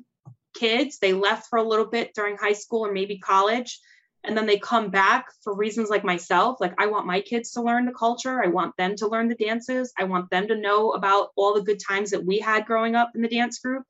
kids, 0.53 0.99
they 0.99 1.13
left 1.13 1.47
for 1.49 1.57
a 1.57 1.67
little 1.67 1.85
bit 1.85 2.13
during 2.13 2.37
high 2.37 2.53
school 2.53 2.85
or 2.85 2.91
maybe 2.91 3.19
college, 3.19 3.79
and 4.23 4.35
then 4.35 4.45
they 4.45 4.59
come 4.59 4.89
back 4.89 5.27
for 5.43 5.55
reasons 5.55 5.89
like 5.89 6.03
myself. 6.03 6.59
Like 6.59 6.73
I 6.77 6.87
want 6.87 7.05
my 7.07 7.21
kids 7.21 7.51
to 7.51 7.61
learn 7.61 7.85
the 7.85 7.93
culture, 7.93 8.43
I 8.43 8.47
want 8.47 8.75
them 8.77 8.95
to 8.97 9.07
learn 9.07 9.29
the 9.29 9.35
dances, 9.35 9.93
I 9.97 10.03
want 10.03 10.29
them 10.29 10.49
to 10.49 10.55
know 10.55 10.91
about 10.91 11.29
all 11.37 11.53
the 11.53 11.61
good 11.61 11.79
times 11.79 12.11
that 12.11 12.25
we 12.25 12.39
had 12.39 12.65
growing 12.65 12.95
up 12.95 13.11
in 13.15 13.21
the 13.21 13.29
dance 13.29 13.59
group. 13.59 13.83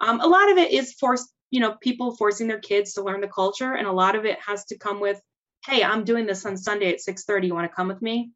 Um, 0.00 0.20
a 0.20 0.26
lot 0.26 0.50
of 0.50 0.58
it 0.58 0.72
is 0.72 0.94
forced, 0.94 1.28
you 1.50 1.60
know, 1.60 1.76
people 1.80 2.16
forcing 2.16 2.48
their 2.48 2.58
kids 2.58 2.94
to 2.94 3.02
learn 3.02 3.20
the 3.20 3.28
culture, 3.28 3.74
and 3.74 3.86
a 3.86 3.92
lot 3.92 4.16
of 4.16 4.24
it 4.24 4.38
has 4.44 4.64
to 4.66 4.78
come 4.78 4.98
with, 4.98 5.20
"Hey, 5.64 5.84
I'm 5.84 6.04
doing 6.04 6.26
this 6.26 6.44
on 6.44 6.56
Sunday 6.56 6.92
at 6.92 7.00
6:30. 7.00 7.46
You 7.46 7.54
want 7.54 7.70
to 7.70 7.74
come 7.74 7.88
with 7.88 8.02
me?" 8.02 8.32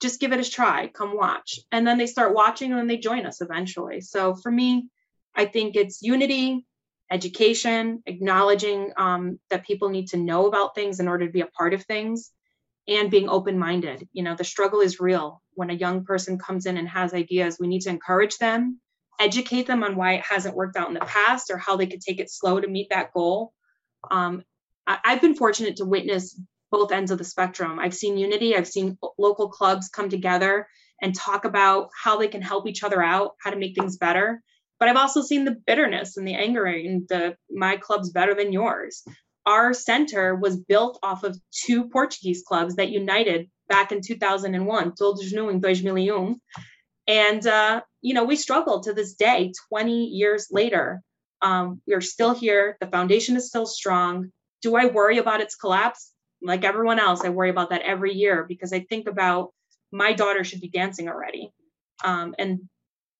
Just 0.00 0.20
give 0.20 0.32
it 0.32 0.40
a 0.40 0.50
try 0.50 0.88
come 0.88 1.16
watch. 1.16 1.60
And 1.72 1.86
then 1.86 1.98
they 1.98 2.06
start 2.06 2.34
watching 2.34 2.70
and 2.70 2.78
then 2.78 2.86
they 2.86 2.98
join 2.98 3.26
us 3.26 3.40
eventually. 3.40 4.00
So 4.00 4.34
for 4.34 4.50
me 4.50 4.88
i 5.38 5.44
think 5.44 5.76
it's 5.76 6.02
unity 6.02 6.64
education 7.10 8.02
acknowledging 8.06 8.90
um, 8.96 9.38
that 9.50 9.66
people 9.66 9.90
need 9.90 10.08
to 10.08 10.16
know 10.16 10.46
about 10.46 10.74
things 10.74 10.98
in 10.98 11.06
order 11.06 11.26
to 11.26 11.32
be 11.32 11.42
a 11.42 11.46
part 11.46 11.72
of 11.72 11.84
things 11.84 12.32
and 12.88 13.10
being 13.10 13.28
open-minded. 13.28 14.08
You 14.12 14.24
know 14.24 14.34
the 14.34 14.44
struggle 14.44 14.80
is 14.80 15.00
real. 15.00 15.42
When 15.54 15.70
a 15.70 15.74
young 15.74 16.04
person 16.04 16.38
comes 16.38 16.66
in 16.66 16.76
and 16.76 16.88
has 16.88 17.14
ideas 17.14 17.58
we 17.60 17.68
need 17.68 17.82
to 17.82 17.90
encourage 17.90 18.38
them 18.38 18.80
educate 19.18 19.66
them 19.66 19.82
on 19.82 19.96
why 19.96 20.14
it 20.14 20.22
hasn't 20.22 20.54
worked 20.54 20.76
out 20.76 20.88
in 20.88 20.94
the 20.94 21.00
past 21.00 21.50
or 21.50 21.56
how 21.56 21.76
they 21.76 21.86
could 21.86 22.02
take 22.02 22.20
it 22.20 22.30
slow 22.30 22.60
to 22.60 22.68
meet 22.68 22.88
that 22.90 23.12
goal. 23.14 23.52
Um, 24.10 24.42
I, 24.86 24.98
i've 25.04 25.20
been 25.20 25.34
fortunate 25.34 25.76
to 25.76 25.84
witness 25.84 26.38
both 26.76 26.92
ends 26.92 27.10
of 27.10 27.16
the 27.16 27.24
spectrum. 27.24 27.78
I've 27.78 27.94
seen 27.94 28.18
unity, 28.18 28.54
I've 28.54 28.68
seen 28.68 28.98
local 29.16 29.48
clubs 29.48 29.88
come 29.88 30.10
together 30.10 30.68
and 31.00 31.14
talk 31.14 31.46
about 31.46 31.88
how 32.02 32.18
they 32.18 32.28
can 32.28 32.42
help 32.42 32.66
each 32.66 32.82
other 32.82 33.02
out, 33.02 33.32
how 33.42 33.50
to 33.50 33.56
make 33.56 33.74
things 33.74 33.96
better. 33.96 34.42
But 34.78 34.90
I've 34.90 34.96
also 34.96 35.22
seen 35.22 35.46
the 35.46 35.56
bitterness 35.66 36.18
and 36.18 36.28
the 36.28 36.34
anger 36.34 36.66
and 36.66 37.08
the 37.08 37.36
my 37.50 37.78
club's 37.78 38.10
better 38.10 38.34
than 38.34 38.52
yours. 38.52 39.02
Our 39.46 39.72
center 39.72 40.34
was 40.34 40.58
built 40.58 40.98
off 41.02 41.22
of 41.22 41.38
two 41.50 41.88
Portuguese 41.88 42.42
clubs 42.46 42.76
that 42.76 42.90
united 42.90 43.48
back 43.68 43.90
in 43.90 44.02
2001, 44.02 44.94
Todos 44.96 45.32
no 45.32 45.48
em 45.48 45.62
2001. 45.62 46.36
And, 47.08 47.46
uh, 47.46 47.80
you 48.02 48.12
know, 48.12 48.24
we 48.24 48.36
struggle 48.36 48.80
to 48.80 48.92
this 48.92 49.14
day, 49.14 49.52
20 49.70 50.06
years 50.06 50.48
later. 50.50 51.00
Um, 51.40 51.80
we 51.86 51.94
are 51.94 52.00
still 52.02 52.34
here. 52.34 52.76
The 52.80 52.88
foundation 52.88 53.36
is 53.36 53.48
still 53.48 53.66
strong. 53.66 54.30
Do 54.60 54.76
I 54.76 54.86
worry 54.86 55.18
about 55.18 55.40
its 55.40 55.54
collapse? 55.54 56.12
Like 56.42 56.64
everyone 56.64 56.98
else, 56.98 57.22
I 57.22 57.30
worry 57.30 57.50
about 57.50 57.70
that 57.70 57.82
every 57.82 58.12
year 58.14 58.44
because 58.48 58.72
I 58.72 58.80
think 58.80 59.08
about 59.08 59.52
my 59.92 60.12
daughter 60.12 60.44
should 60.44 60.60
be 60.60 60.68
dancing 60.68 61.08
already. 61.08 61.52
Um, 62.04 62.34
and 62.38 62.68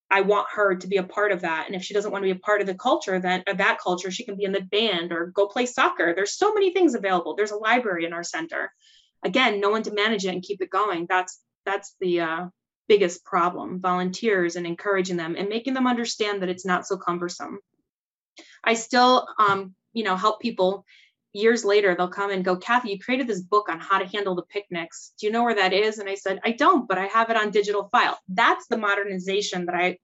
I 0.09 0.21
want 0.21 0.47
her 0.53 0.75
to 0.75 0.87
be 0.87 0.97
a 0.97 1.03
part 1.03 1.31
of 1.31 1.41
that. 1.41 1.65
And 1.67 1.75
if 1.75 1.83
she 1.83 1.93
doesn't 1.93 2.11
want 2.11 2.23
to 2.23 2.33
be 2.33 2.37
a 2.37 2.41
part 2.41 2.61
of 2.61 2.67
the 2.67 2.75
culture, 2.75 3.19
then 3.19 3.43
of 3.47 3.57
that 3.57 3.79
culture, 3.79 4.09
she 4.09 4.23
can 4.23 4.37
be 4.37 4.45
in 4.45 4.53
the 4.53 4.61
band 4.61 5.11
or 5.11 5.27
go 5.27 5.47
play 5.47 5.65
soccer. 5.65 6.13
There's 6.15 6.37
so 6.37 6.53
many 6.53 6.71
things 6.71 6.95
available. 6.95 7.35
There's 7.35 7.51
a 7.51 7.57
library 7.57 8.05
in 8.05 8.13
our 8.13 8.23
center. 8.23 8.71
Again, 9.23 9.59
no 9.59 9.69
one 9.69 9.83
to 9.83 9.93
manage 9.93 10.25
it 10.25 10.29
and 10.29 10.43
keep 10.43 10.61
it 10.61 10.69
going. 10.69 11.07
That's 11.09 11.39
that's 11.65 11.95
the 11.99 12.21
uh, 12.21 12.45
biggest 12.87 13.25
problem. 13.25 13.81
Volunteers 13.81 14.55
and 14.55 14.65
encouraging 14.65 15.17
them 15.17 15.35
and 15.37 15.49
making 15.49 15.73
them 15.73 15.87
understand 15.87 16.41
that 16.41 16.49
it's 16.49 16.65
not 16.65 16.87
so 16.87 16.97
cumbersome. 16.97 17.59
I 18.63 18.75
still, 18.75 19.27
um, 19.37 19.75
you 19.91 20.03
know, 20.03 20.15
help 20.15 20.39
people 20.39 20.85
years 21.33 21.63
later 21.63 21.95
they'll 21.95 22.07
come 22.07 22.31
and 22.31 22.45
go 22.45 22.55
kathy 22.55 22.91
you 22.91 22.99
created 22.99 23.27
this 23.27 23.41
book 23.41 23.69
on 23.69 23.79
how 23.79 23.99
to 23.99 24.07
handle 24.07 24.35
the 24.35 24.43
picnics. 24.43 25.13
Do 25.19 25.27
you 25.27 25.31
know 25.31 25.43
where 25.43 25.55
that 25.55 25.73
is? 25.73 25.99
And 25.99 26.09
i 26.09 26.15
said 26.15 26.39
i 26.43 26.51
don't 26.51 26.87
but 26.87 26.97
i 26.97 27.05
have 27.05 27.29
it 27.29 27.37
on 27.37 27.51
digital 27.51 27.89
file. 27.91 28.17
That's 28.29 28.67
the 28.67 28.77
modernization 28.77 29.65
that 29.65 29.75
i 29.75 29.97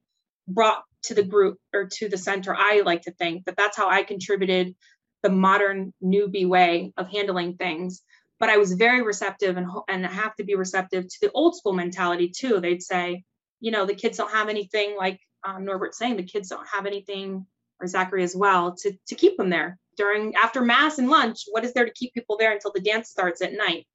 brought 0.46 0.82
to 1.04 1.14
the 1.14 1.22
group 1.22 1.58
or 1.72 1.86
to 1.86 2.08
the 2.08 2.18
center. 2.18 2.54
I 2.56 2.82
like 2.84 3.02
to 3.02 3.12
think 3.12 3.44
that 3.46 3.56
that's 3.56 3.76
how 3.76 3.88
i 3.88 4.02
contributed 4.02 4.74
the 5.22 5.30
modern 5.30 5.92
newbie 6.02 6.48
way 6.48 6.92
of 6.96 7.08
handling 7.08 7.56
things. 7.56 8.02
But 8.38 8.50
i 8.50 8.58
was 8.58 8.74
very 8.74 9.02
receptive 9.02 9.56
and 9.56 9.68
and 9.88 10.04
have 10.06 10.34
to 10.36 10.44
be 10.44 10.54
receptive 10.54 11.08
to 11.08 11.16
the 11.22 11.32
old 11.32 11.56
school 11.56 11.72
mentality 11.72 12.28
too. 12.28 12.60
They'd 12.60 12.82
say 12.82 13.24
you 13.64 13.70
know 13.70 13.86
the 13.86 13.94
kids 13.94 14.18
don't 14.18 14.30
have 14.30 14.48
anything 14.48 14.94
like 14.96 15.18
um, 15.42 15.64
norbert 15.64 15.94
saying 15.94 16.16
the 16.16 16.22
kids 16.22 16.48
don't 16.48 16.66
have 16.68 16.86
anything 16.86 17.46
or 17.80 17.86
zachary 17.86 18.22
as 18.22 18.36
well 18.36 18.76
to 18.76 18.92
to 19.06 19.14
keep 19.14 19.36
them 19.38 19.48
there 19.48 19.78
during 19.96 20.34
after 20.34 20.60
mass 20.60 20.98
and 20.98 21.08
lunch 21.08 21.44
what 21.50 21.64
is 21.64 21.72
there 21.72 21.84
to 21.84 21.92
keep 21.92 22.14
people 22.14 22.36
there 22.38 22.52
until 22.52 22.72
the 22.72 22.80
dance 22.80 23.08
starts 23.08 23.42
at 23.42 23.52
night? 23.52 23.86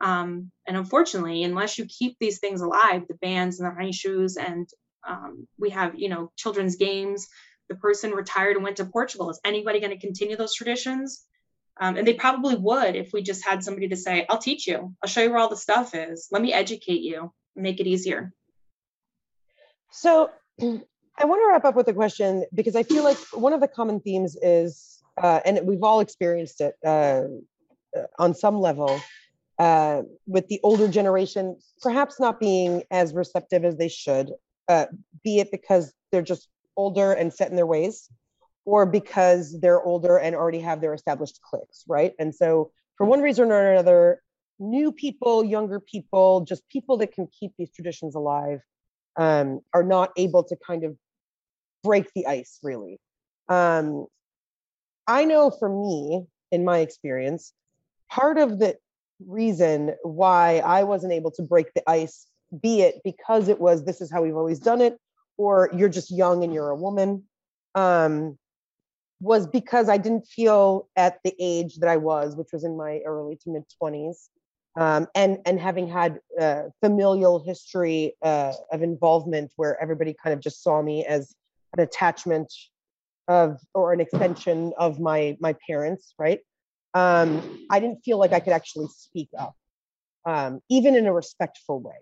Um, 0.00 0.50
and 0.66 0.76
unfortunately 0.76 1.44
unless 1.44 1.78
you 1.78 1.86
keep 1.86 2.16
these 2.18 2.40
things 2.40 2.60
alive 2.60 3.02
the 3.08 3.14
bands 3.14 3.60
and 3.60 3.70
the 3.70 3.74
ranchos 3.74 4.36
and 4.36 4.68
um, 5.06 5.46
we 5.58 5.70
have 5.70 5.94
you 5.96 6.08
know 6.08 6.32
children's 6.36 6.76
games 6.76 7.28
the 7.68 7.76
person 7.76 8.10
retired 8.10 8.56
and 8.56 8.64
went 8.64 8.76
to 8.76 8.84
portugal 8.84 9.30
is 9.30 9.40
anybody 9.44 9.80
going 9.80 9.92
to 9.92 9.98
continue 9.98 10.36
those 10.36 10.54
traditions? 10.54 11.24
Um, 11.80 11.96
and 11.96 12.06
they 12.06 12.12
probably 12.12 12.54
would 12.54 12.96
if 12.96 13.12
we 13.14 13.22
just 13.22 13.44
had 13.44 13.64
somebody 13.64 13.88
to 13.88 13.96
say 13.96 14.26
i'll 14.28 14.38
teach 14.38 14.66
you. 14.66 14.94
I'll 15.02 15.08
show 15.08 15.22
you 15.22 15.30
where 15.30 15.38
all 15.38 15.48
the 15.48 15.56
stuff 15.56 15.94
is. 15.94 16.28
Let 16.30 16.42
me 16.42 16.52
educate 16.52 17.02
you. 17.02 17.32
Make 17.56 17.80
it 17.80 17.86
easier. 17.86 18.32
So 19.90 20.30
i 21.18 21.24
want 21.24 21.40
to 21.42 21.48
wrap 21.48 21.64
up 21.64 21.76
with 21.76 21.88
a 21.88 21.94
question 21.94 22.44
because 22.54 22.76
i 22.76 22.82
feel 22.82 23.04
like 23.04 23.18
one 23.32 23.52
of 23.52 23.60
the 23.60 23.68
common 23.68 24.00
themes 24.00 24.36
is 24.40 25.01
uh, 25.20 25.40
and 25.44 25.60
we've 25.64 25.82
all 25.82 26.00
experienced 26.00 26.60
it 26.60 26.74
uh, 26.84 27.24
uh, 27.96 28.06
on 28.18 28.34
some 28.34 28.60
level 28.60 29.00
uh, 29.58 30.02
with 30.26 30.48
the 30.48 30.60
older 30.62 30.88
generation 30.88 31.56
perhaps 31.80 32.18
not 32.18 32.40
being 32.40 32.82
as 32.90 33.14
receptive 33.14 33.64
as 33.64 33.76
they 33.76 33.88
should, 33.88 34.30
uh, 34.68 34.86
be 35.22 35.38
it 35.38 35.50
because 35.50 35.92
they're 36.10 36.22
just 36.22 36.48
older 36.76 37.12
and 37.12 37.32
set 37.32 37.50
in 37.50 37.56
their 37.56 37.66
ways, 37.66 38.08
or 38.64 38.86
because 38.86 39.58
they're 39.60 39.82
older 39.82 40.18
and 40.18 40.34
already 40.34 40.60
have 40.60 40.80
their 40.80 40.94
established 40.94 41.40
cliques, 41.42 41.84
right? 41.86 42.12
And 42.18 42.34
so, 42.34 42.70
for 42.96 43.06
one 43.06 43.20
reason 43.20 43.50
or 43.50 43.72
another, 43.72 44.22
new 44.58 44.92
people, 44.92 45.44
younger 45.44 45.80
people, 45.80 46.42
just 46.42 46.68
people 46.68 46.96
that 46.98 47.12
can 47.12 47.26
keep 47.38 47.52
these 47.58 47.72
traditions 47.72 48.14
alive, 48.14 48.60
um, 49.16 49.60
are 49.74 49.82
not 49.82 50.10
able 50.16 50.44
to 50.44 50.56
kind 50.66 50.84
of 50.84 50.96
break 51.82 52.06
the 52.14 52.26
ice, 52.26 52.58
really. 52.62 52.98
Um, 53.48 54.06
I 55.06 55.24
know 55.24 55.50
for 55.50 55.68
me, 55.68 56.26
in 56.50 56.64
my 56.64 56.78
experience, 56.78 57.52
part 58.10 58.38
of 58.38 58.58
the 58.58 58.76
reason 59.26 59.94
why 60.02 60.58
I 60.58 60.84
wasn't 60.84 61.12
able 61.12 61.30
to 61.32 61.42
break 61.42 61.72
the 61.74 61.88
ice, 61.88 62.26
be 62.60 62.82
it 62.82 63.00
because 63.04 63.48
it 63.48 63.60
was 63.60 63.84
this 63.84 64.00
is 64.00 64.10
how 64.10 64.22
we've 64.22 64.36
always 64.36 64.58
done 64.58 64.80
it, 64.80 64.98
or 65.36 65.70
you're 65.74 65.88
just 65.88 66.10
young 66.10 66.44
and 66.44 66.52
you're 66.52 66.70
a 66.70 66.76
woman, 66.76 67.24
um, 67.74 68.38
was 69.20 69.46
because 69.46 69.88
I 69.88 69.96
didn't 69.96 70.26
feel 70.26 70.88
at 70.96 71.18
the 71.24 71.34
age 71.40 71.76
that 71.76 71.88
I 71.88 71.96
was, 71.96 72.36
which 72.36 72.52
was 72.52 72.64
in 72.64 72.76
my 72.76 73.00
early 73.06 73.36
to 73.36 73.50
mid 73.50 73.64
20s, 73.82 74.28
um, 74.76 75.06
and 75.14 75.38
and 75.46 75.58
having 75.58 75.88
had 75.88 76.20
uh, 76.40 76.64
familial 76.80 77.42
history 77.42 78.14
uh, 78.22 78.52
of 78.72 78.82
involvement 78.82 79.52
where 79.56 79.80
everybody 79.80 80.14
kind 80.22 80.34
of 80.34 80.40
just 80.40 80.62
saw 80.62 80.82
me 80.82 81.04
as 81.06 81.34
an 81.76 81.82
attachment 81.82 82.52
of 83.28 83.60
or 83.74 83.92
an 83.92 84.00
extension 84.00 84.72
of 84.78 85.00
my 85.00 85.36
my 85.40 85.54
parents, 85.66 86.14
right? 86.18 86.40
Um, 86.94 87.66
I 87.70 87.80
didn't 87.80 88.04
feel 88.04 88.18
like 88.18 88.32
I 88.32 88.40
could 88.40 88.52
actually 88.52 88.88
speak 88.88 89.28
up, 89.38 89.54
um, 90.26 90.60
even 90.68 90.94
in 90.94 91.06
a 91.06 91.12
respectful 91.12 91.80
way, 91.80 91.96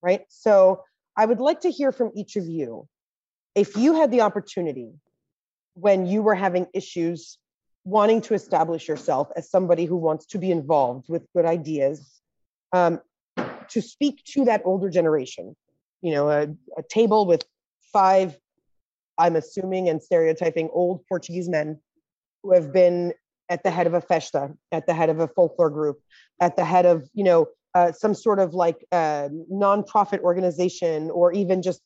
right? 0.00 0.22
So 0.28 0.84
I 1.16 1.26
would 1.26 1.40
like 1.40 1.60
to 1.60 1.70
hear 1.70 1.90
from 1.90 2.12
each 2.14 2.36
of 2.36 2.46
you 2.46 2.86
if 3.54 3.76
you 3.76 3.94
had 3.94 4.10
the 4.10 4.20
opportunity 4.20 4.92
when 5.74 6.06
you 6.06 6.22
were 6.22 6.34
having 6.34 6.66
issues 6.74 7.38
wanting 7.84 8.20
to 8.22 8.34
establish 8.34 8.88
yourself 8.88 9.28
as 9.36 9.50
somebody 9.50 9.84
who 9.84 9.96
wants 9.96 10.26
to 10.26 10.38
be 10.38 10.50
involved 10.50 11.06
with 11.08 11.26
good 11.34 11.44
ideas, 11.44 12.20
um, 12.72 13.00
to 13.68 13.82
speak 13.82 14.22
to 14.24 14.44
that 14.44 14.62
older 14.64 14.88
generation. 14.88 15.56
You 16.00 16.12
know, 16.12 16.28
a, 16.30 16.42
a 16.76 16.82
table 16.88 17.26
with 17.26 17.44
five, 17.92 18.36
I'm 19.18 19.36
assuming 19.36 19.88
and 19.88 20.02
stereotyping 20.02 20.70
old 20.72 21.04
Portuguese 21.08 21.48
men 21.48 21.80
who 22.42 22.52
have 22.54 22.72
been 22.72 23.12
at 23.48 23.62
the 23.62 23.70
head 23.70 23.86
of 23.86 23.94
a 23.94 24.00
festa, 24.00 24.50
at 24.72 24.86
the 24.86 24.94
head 24.94 25.10
of 25.10 25.20
a 25.20 25.28
folklore 25.28 25.70
group, 25.70 26.00
at 26.40 26.56
the 26.56 26.64
head 26.64 26.86
of, 26.86 27.08
you 27.14 27.24
know, 27.24 27.46
uh, 27.74 27.92
some 27.92 28.14
sort 28.14 28.38
of 28.38 28.54
like 28.54 28.84
uh, 28.92 29.28
nonprofit 29.50 30.20
organization 30.20 31.10
or 31.10 31.32
even 31.32 31.62
just 31.62 31.80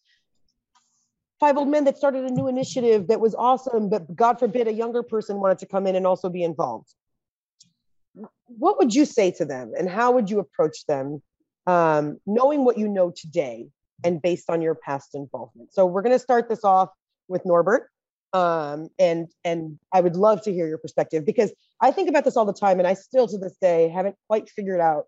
five 1.39 1.57
old 1.57 1.69
men 1.69 1.85
that 1.85 1.97
started 1.97 2.25
a 2.25 2.31
new 2.31 2.49
initiative 2.49 3.09
that 3.09 3.21
was 3.21 3.35
awesome, 3.35 3.89
but 3.89 4.15
God 4.15 4.39
forbid 4.39 4.69
a 4.69 4.73
younger 4.73 5.03
person 5.03 5.39
wanted 5.39 5.59
to 5.59 5.67
come 5.67 5.87
in 5.87 5.95
and 5.95 6.07
also 6.07 6.29
be 6.29 6.43
involved. 6.43 6.95
What 8.47 8.79
would 8.79 8.95
you 8.95 9.05
say 9.05 9.31
to 9.33 9.45
them 9.45 9.73
and 9.79 9.89
how 9.89 10.13
would 10.13 10.31
you 10.31 10.39
approach 10.39 10.87
them, 10.87 11.23
um, 11.67 12.19
knowing 12.27 12.65
what 12.65 12.79
you 12.79 12.89
know 12.89 13.13
today 13.15 13.69
and 14.05 14.23
based 14.23 14.49
on 14.49 14.63
your 14.63 14.75
past 14.75 15.15
involvement? 15.15 15.75
So 15.75 15.85
we're 15.85 16.03
going 16.03 16.15
to 16.15 16.19
start 16.19 16.49
this 16.49 16.65
off 16.65 16.89
with 17.29 17.45
Norbert. 17.45 17.91
Um, 18.33 18.89
and 18.99 19.29
and 19.45 19.79
I 19.93 20.01
would 20.01 20.17
love 20.17 20.43
to 20.43 20.53
hear 20.53 20.69
your 20.69 20.79
perspective 20.79 21.25
because 21.25 21.53
I 21.81 21.91
think 21.91 22.09
about 22.09 22.25
this 22.25 22.37
all 22.37 22.45
the 22.45 22.53
time, 22.53 22.79
and 22.79 22.87
I 22.87 22.95
still 22.95 23.27
to 23.29 23.39
this 23.39 23.57
day 23.61 23.89
haven't 23.89 24.17
quite 24.29 24.51
figured 24.51 24.81
out 24.81 25.05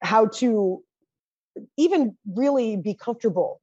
how 0.00 0.26
to 0.26 0.82
even 1.76 2.16
really 2.26 2.76
be 2.76 2.94
comfortable 2.94 3.60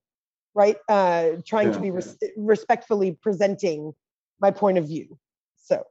right? 0.56 0.78
Uh, 0.90 1.32
trying 1.46 1.68
yeah, 1.68 1.74
to 1.74 1.80
be 1.80 1.92
res- 1.92 2.18
respectfully 2.36 3.12
presenting 3.22 3.94
my 4.40 4.50
point 4.50 4.80
of 4.80 4.88
view. 4.88 5.20
So. 5.58 5.84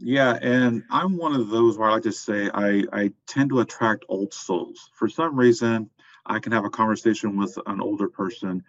Yeah, 0.00 0.36
and 0.42 0.82
I'm 0.90 1.16
one 1.16 1.34
of 1.34 1.48
those 1.48 1.78
where 1.78 1.88
I 1.88 1.92
like 1.92 2.02
to 2.02 2.12
say 2.12 2.50
I, 2.52 2.84
I 2.92 3.12
tend 3.28 3.50
to 3.50 3.60
attract 3.60 4.04
old 4.08 4.34
souls. 4.34 4.90
For 4.92 5.08
some 5.08 5.36
reason, 5.36 5.88
I 6.26 6.40
can 6.40 6.50
have 6.52 6.64
a 6.64 6.70
conversation 6.70 7.36
with 7.36 7.56
an 7.66 7.80
older 7.80 8.08
person 8.08 8.64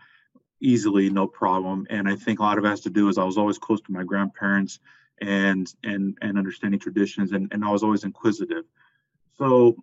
easily, 0.61 1.09
no 1.09 1.27
problem. 1.27 1.87
And 1.89 2.07
I 2.07 2.15
think 2.15 2.39
a 2.39 2.43
lot 2.43 2.57
of 2.57 2.65
it 2.65 2.69
has 2.69 2.81
to 2.81 2.89
do 2.89 3.09
is 3.09 3.17
I 3.17 3.23
was 3.23 3.37
always 3.37 3.57
close 3.57 3.81
to 3.81 3.91
my 3.91 4.03
grandparents 4.03 4.79
and 5.21 5.73
and 5.83 6.17
and 6.21 6.37
understanding 6.37 6.79
traditions 6.79 7.31
and, 7.31 7.51
and 7.53 7.63
I 7.63 7.71
was 7.71 7.83
always 7.83 8.03
inquisitive. 8.03 8.65
So 9.37 9.75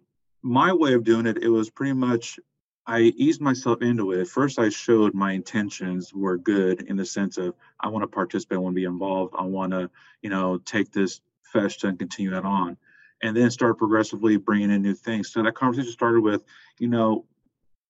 my 0.42 0.72
way 0.72 0.94
of 0.94 1.04
doing 1.04 1.26
it, 1.26 1.38
it 1.42 1.48
was 1.48 1.70
pretty 1.70 1.94
much 1.94 2.38
I 2.86 3.00
eased 3.00 3.40
myself 3.40 3.80
into 3.80 4.10
it. 4.12 4.26
First, 4.26 4.58
I 4.58 4.68
showed 4.68 5.14
my 5.14 5.32
intentions 5.32 6.12
were 6.12 6.36
good 6.36 6.82
in 6.82 6.96
the 6.96 7.06
sense 7.06 7.38
of 7.38 7.54
I 7.78 7.88
want 7.88 8.02
to 8.02 8.08
participate, 8.08 8.56
I 8.56 8.60
want 8.60 8.74
to 8.74 8.80
be 8.80 8.84
involved, 8.84 9.34
I 9.38 9.44
want 9.44 9.72
to, 9.72 9.88
you 10.20 10.30
know, 10.30 10.58
take 10.58 10.90
this 10.90 11.20
festa 11.44 11.86
and 11.86 11.98
continue 11.98 12.30
that 12.30 12.44
on, 12.44 12.76
and 13.22 13.36
then 13.36 13.50
start 13.50 13.78
progressively 13.78 14.36
bringing 14.36 14.72
in 14.72 14.82
new 14.82 14.94
things. 14.94 15.30
So 15.30 15.42
that 15.42 15.54
conversation 15.54 15.92
started 15.92 16.22
with, 16.22 16.42
you 16.80 16.88
know, 16.88 17.24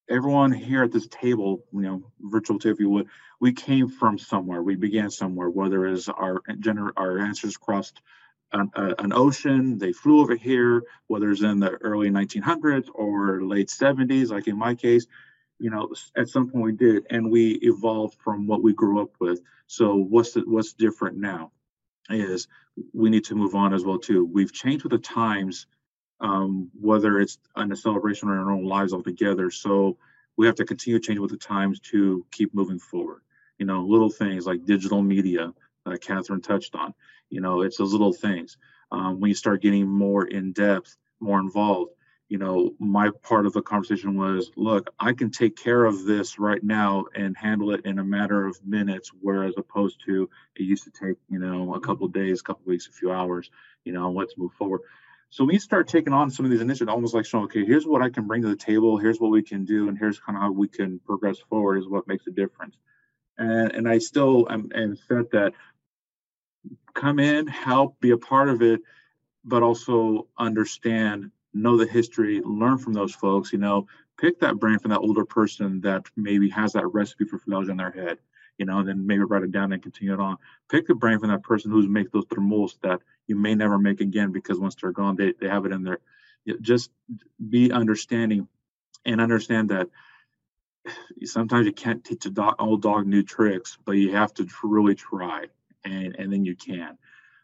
everyone 0.08 0.52
here 0.52 0.82
at 0.82 0.92
this 0.92 1.06
table, 1.08 1.64
you 1.72 1.82
know, 1.82 2.02
virtual 2.20 2.58
table, 2.58 2.74
if 2.74 2.80
you 2.80 2.90
would, 2.90 3.08
we 3.40 3.52
came 3.52 3.88
from 3.88 4.18
somewhere. 4.18 4.62
We 4.62 4.76
began 4.76 5.10
somewhere, 5.10 5.50
whether 5.50 5.86
it 5.86 5.94
is 5.94 6.08
our 6.08 6.42
gender, 6.60 6.92
our 6.96 7.18
ancestors 7.18 7.56
crossed 7.56 8.00
an, 8.52 8.70
an, 8.74 9.12
ocean. 9.12 9.78
They 9.78 9.92
flew 9.92 10.20
over 10.20 10.36
here, 10.36 10.82
whether 11.06 11.30
it's 11.30 11.42
in 11.42 11.58
the 11.58 11.70
early 11.70 12.10
1900s 12.10 12.88
or 12.94 13.42
late 13.42 13.68
70s, 13.68 14.30
like 14.30 14.46
in 14.46 14.58
my 14.58 14.74
case. 14.74 15.06
You 15.58 15.70
know, 15.70 15.92
at 16.16 16.28
some 16.28 16.50
point 16.50 16.64
we 16.64 16.72
did, 16.72 17.06
and 17.10 17.30
we 17.30 17.52
evolved 17.62 18.18
from 18.22 18.46
what 18.46 18.62
we 18.62 18.72
grew 18.72 19.00
up 19.00 19.10
with. 19.20 19.40
So 19.66 19.94
what's 19.94 20.32
the, 20.32 20.42
what's 20.46 20.72
different 20.72 21.16
now 21.16 21.52
is 22.10 22.48
we 22.92 23.10
need 23.10 23.24
to 23.24 23.34
move 23.34 23.54
on 23.54 23.72
as 23.72 23.84
well 23.84 23.98
too. 23.98 24.24
We've 24.24 24.52
changed 24.52 24.84
with 24.84 24.92
the 24.92 24.98
times, 24.98 25.66
um, 26.22 26.70
whether 26.80 27.18
it's 27.18 27.38
in 27.56 27.72
a 27.72 27.76
celebration 27.76 28.28
or 28.28 28.34
in 28.34 28.38
our 28.38 28.52
own 28.52 28.64
lives 28.64 28.92
altogether. 28.94 29.50
So 29.50 29.98
we 30.36 30.46
have 30.46 30.54
to 30.56 30.64
continue 30.64 30.98
changing 30.98 31.20
with 31.20 31.32
the 31.32 31.36
times 31.36 31.80
to 31.80 32.24
keep 32.30 32.54
moving 32.54 32.78
forward. 32.78 33.22
You 33.58 33.66
know, 33.66 33.84
little 33.84 34.10
things 34.10 34.46
like 34.46 34.64
digital 34.64 35.02
media 35.02 35.52
that 35.84 36.00
Catherine 36.00 36.40
touched 36.40 36.74
on. 36.74 36.94
You 37.28 37.40
know, 37.40 37.62
it's 37.62 37.76
those 37.76 37.92
little 37.92 38.12
things. 38.12 38.56
Um, 38.90 39.20
when 39.20 39.28
you 39.28 39.34
start 39.34 39.62
getting 39.62 39.86
more 39.86 40.26
in 40.26 40.52
depth, 40.52 40.96
more 41.20 41.40
involved, 41.40 41.92
you 42.28 42.38
know, 42.38 42.74
my 42.78 43.10
part 43.22 43.44
of 43.44 43.52
the 43.52 43.60
conversation 43.60 44.16
was, 44.16 44.50
look, 44.56 44.88
I 44.98 45.12
can 45.12 45.30
take 45.30 45.54
care 45.54 45.84
of 45.84 46.04
this 46.04 46.38
right 46.38 46.62
now 46.64 47.04
and 47.14 47.36
handle 47.36 47.72
it 47.72 47.84
in 47.84 47.98
a 47.98 48.04
matter 48.04 48.46
of 48.46 48.58
minutes, 48.64 49.10
whereas 49.20 49.52
opposed 49.58 50.00
to 50.06 50.30
it 50.56 50.62
used 50.62 50.84
to 50.84 50.90
take, 50.90 51.18
you 51.28 51.38
know, 51.38 51.74
a 51.74 51.80
couple 51.80 52.08
days, 52.08 52.40
a 52.40 52.44
couple 52.44 52.62
weeks, 52.64 52.86
a 52.86 52.92
few 52.92 53.12
hours. 53.12 53.50
You 53.84 53.92
know, 53.92 54.10
let's 54.10 54.38
move 54.38 54.52
forward. 54.54 54.80
So 55.32 55.44
we 55.44 55.58
start 55.58 55.88
taking 55.88 56.12
on 56.12 56.30
some 56.30 56.44
of 56.44 56.50
these 56.50 56.60
initiatives, 56.60 56.92
almost 56.92 57.14
like 57.14 57.24
showing, 57.24 57.44
okay, 57.44 57.64
here's 57.64 57.86
what 57.86 58.02
I 58.02 58.10
can 58.10 58.26
bring 58.26 58.42
to 58.42 58.48
the 58.48 58.54
table, 58.54 58.98
here's 58.98 59.18
what 59.18 59.30
we 59.30 59.42
can 59.42 59.64
do, 59.64 59.88
and 59.88 59.96
here's 59.96 60.20
kind 60.20 60.36
of 60.36 60.42
how 60.42 60.52
we 60.52 60.68
can 60.68 60.98
progress 61.06 61.38
forward 61.38 61.78
is 61.78 61.88
what 61.88 62.06
makes 62.06 62.26
a 62.26 62.30
difference. 62.30 62.76
And, 63.38 63.72
and 63.72 63.88
I 63.88 63.96
still 63.96 64.46
am, 64.50 64.68
am 64.74 64.94
said 65.08 65.30
that 65.32 65.54
come 66.92 67.18
in, 67.18 67.46
help, 67.46 67.98
be 67.98 68.10
a 68.10 68.18
part 68.18 68.50
of 68.50 68.60
it, 68.60 68.82
but 69.42 69.62
also 69.62 70.28
understand, 70.36 71.30
know 71.54 71.78
the 71.78 71.86
history, 71.86 72.42
learn 72.44 72.76
from 72.76 72.92
those 72.92 73.14
folks. 73.14 73.54
You 73.54 73.58
know, 73.58 73.86
pick 74.20 74.38
that 74.40 74.56
brain 74.56 74.80
from 74.80 74.90
that 74.90 75.00
older 75.00 75.24
person 75.24 75.80
that 75.80 76.04
maybe 76.14 76.50
has 76.50 76.74
that 76.74 76.92
recipe 76.92 77.24
for 77.24 77.38
flauta 77.38 77.70
in 77.70 77.78
their 77.78 77.90
head. 77.90 78.18
You 78.58 78.66
know, 78.66 78.80
and 78.80 78.88
then 78.88 79.06
maybe 79.06 79.22
write 79.22 79.44
it 79.44 79.50
down 79.50 79.72
and 79.72 79.82
continue 79.82 80.12
it 80.12 80.20
on. 80.20 80.36
Pick 80.70 80.88
the 80.88 80.94
brain 80.94 81.18
from 81.18 81.30
that 81.30 81.42
person 81.42 81.70
who's 81.70 81.88
make 81.88 82.12
those 82.12 82.26
tremoços 82.26 82.78
that 82.82 83.00
you 83.26 83.36
may 83.36 83.54
never 83.54 83.78
make 83.78 84.00
again 84.00 84.32
because 84.32 84.58
once 84.58 84.74
they're 84.74 84.92
gone, 84.92 85.16
they, 85.16 85.32
they 85.40 85.48
have 85.48 85.66
it 85.66 85.72
in 85.72 85.82
there. 85.82 85.98
Just 86.60 86.90
be 87.48 87.70
understanding 87.70 88.48
and 89.04 89.20
understand 89.20 89.70
that 89.70 89.88
sometimes 91.24 91.66
you 91.66 91.72
can't 91.72 92.04
teach 92.04 92.26
a 92.26 92.30
dog, 92.30 92.56
old 92.58 92.82
dog 92.82 93.06
new 93.06 93.22
tricks, 93.22 93.78
but 93.84 93.92
you 93.92 94.12
have 94.12 94.34
to 94.34 94.46
really 94.62 94.94
try 94.94 95.46
and 95.84 96.16
and 96.18 96.32
then 96.32 96.44
you 96.44 96.56
can. 96.56 96.98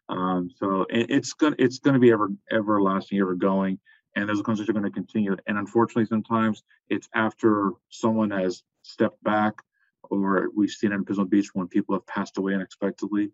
Um, 0.09 0.51
so 0.59 0.87
it, 0.91 1.11
it's 1.11 1.33
gonna 1.35 1.57
it's 1.59 1.79
gonna 1.79 1.99
be 1.99 2.11
ever 2.11 2.29
everlasting, 2.51 3.21
ever 3.21 3.35
going, 3.35 3.79
and 4.17 4.29
those 4.29 4.43
conversations 4.43 4.71
are 4.71 4.73
going 4.73 4.85
to 4.85 4.91
continue. 4.91 5.37
And 5.47 5.59
unfortunately, 5.59 6.07
sometimes 6.07 6.63
it's 6.89 7.09
after 7.15 7.73
someone 7.91 8.31
has 8.31 8.63
stepped 8.83 9.23
back, 9.23 9.63
or 10.11 10.49
we've 10.57 10.71
seen 10.71 10.93
in 10.93 11.05
Pismo 11.05 11.29
Beach 11.29 11.51
when 11.55 11.69
people 11.69 11.95
have 11.95 12.07
passed 12.07 12.39
away 12.39 12.55
unexpectedly. 12.55 13.31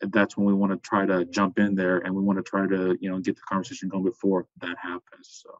That's 0.00 0.36
when 0.36 0.46
we 0.46 0.54
want 0.54 0.72
to 0.72 0.78
try 0.78 1.06
to 1.06 1.24
jump 1.24 1.58
in 1.58 1.74
there, 1.74 1.98
and 1.98 2.14
we 2.14 2.22
want 2.22 2.38
to 2.38 2.42
try 2.42 2.66
to 2.66 2.96
you 3.00 3.10
know 3.10 3.18
get 3.20 3.36
the 3.36 3.42
conversation 3.42 3.88
going 3.88 4.04
before 4.04 4.46
that 4.60 4.76
happens. 4.78 5.42
So. 5.42 5.58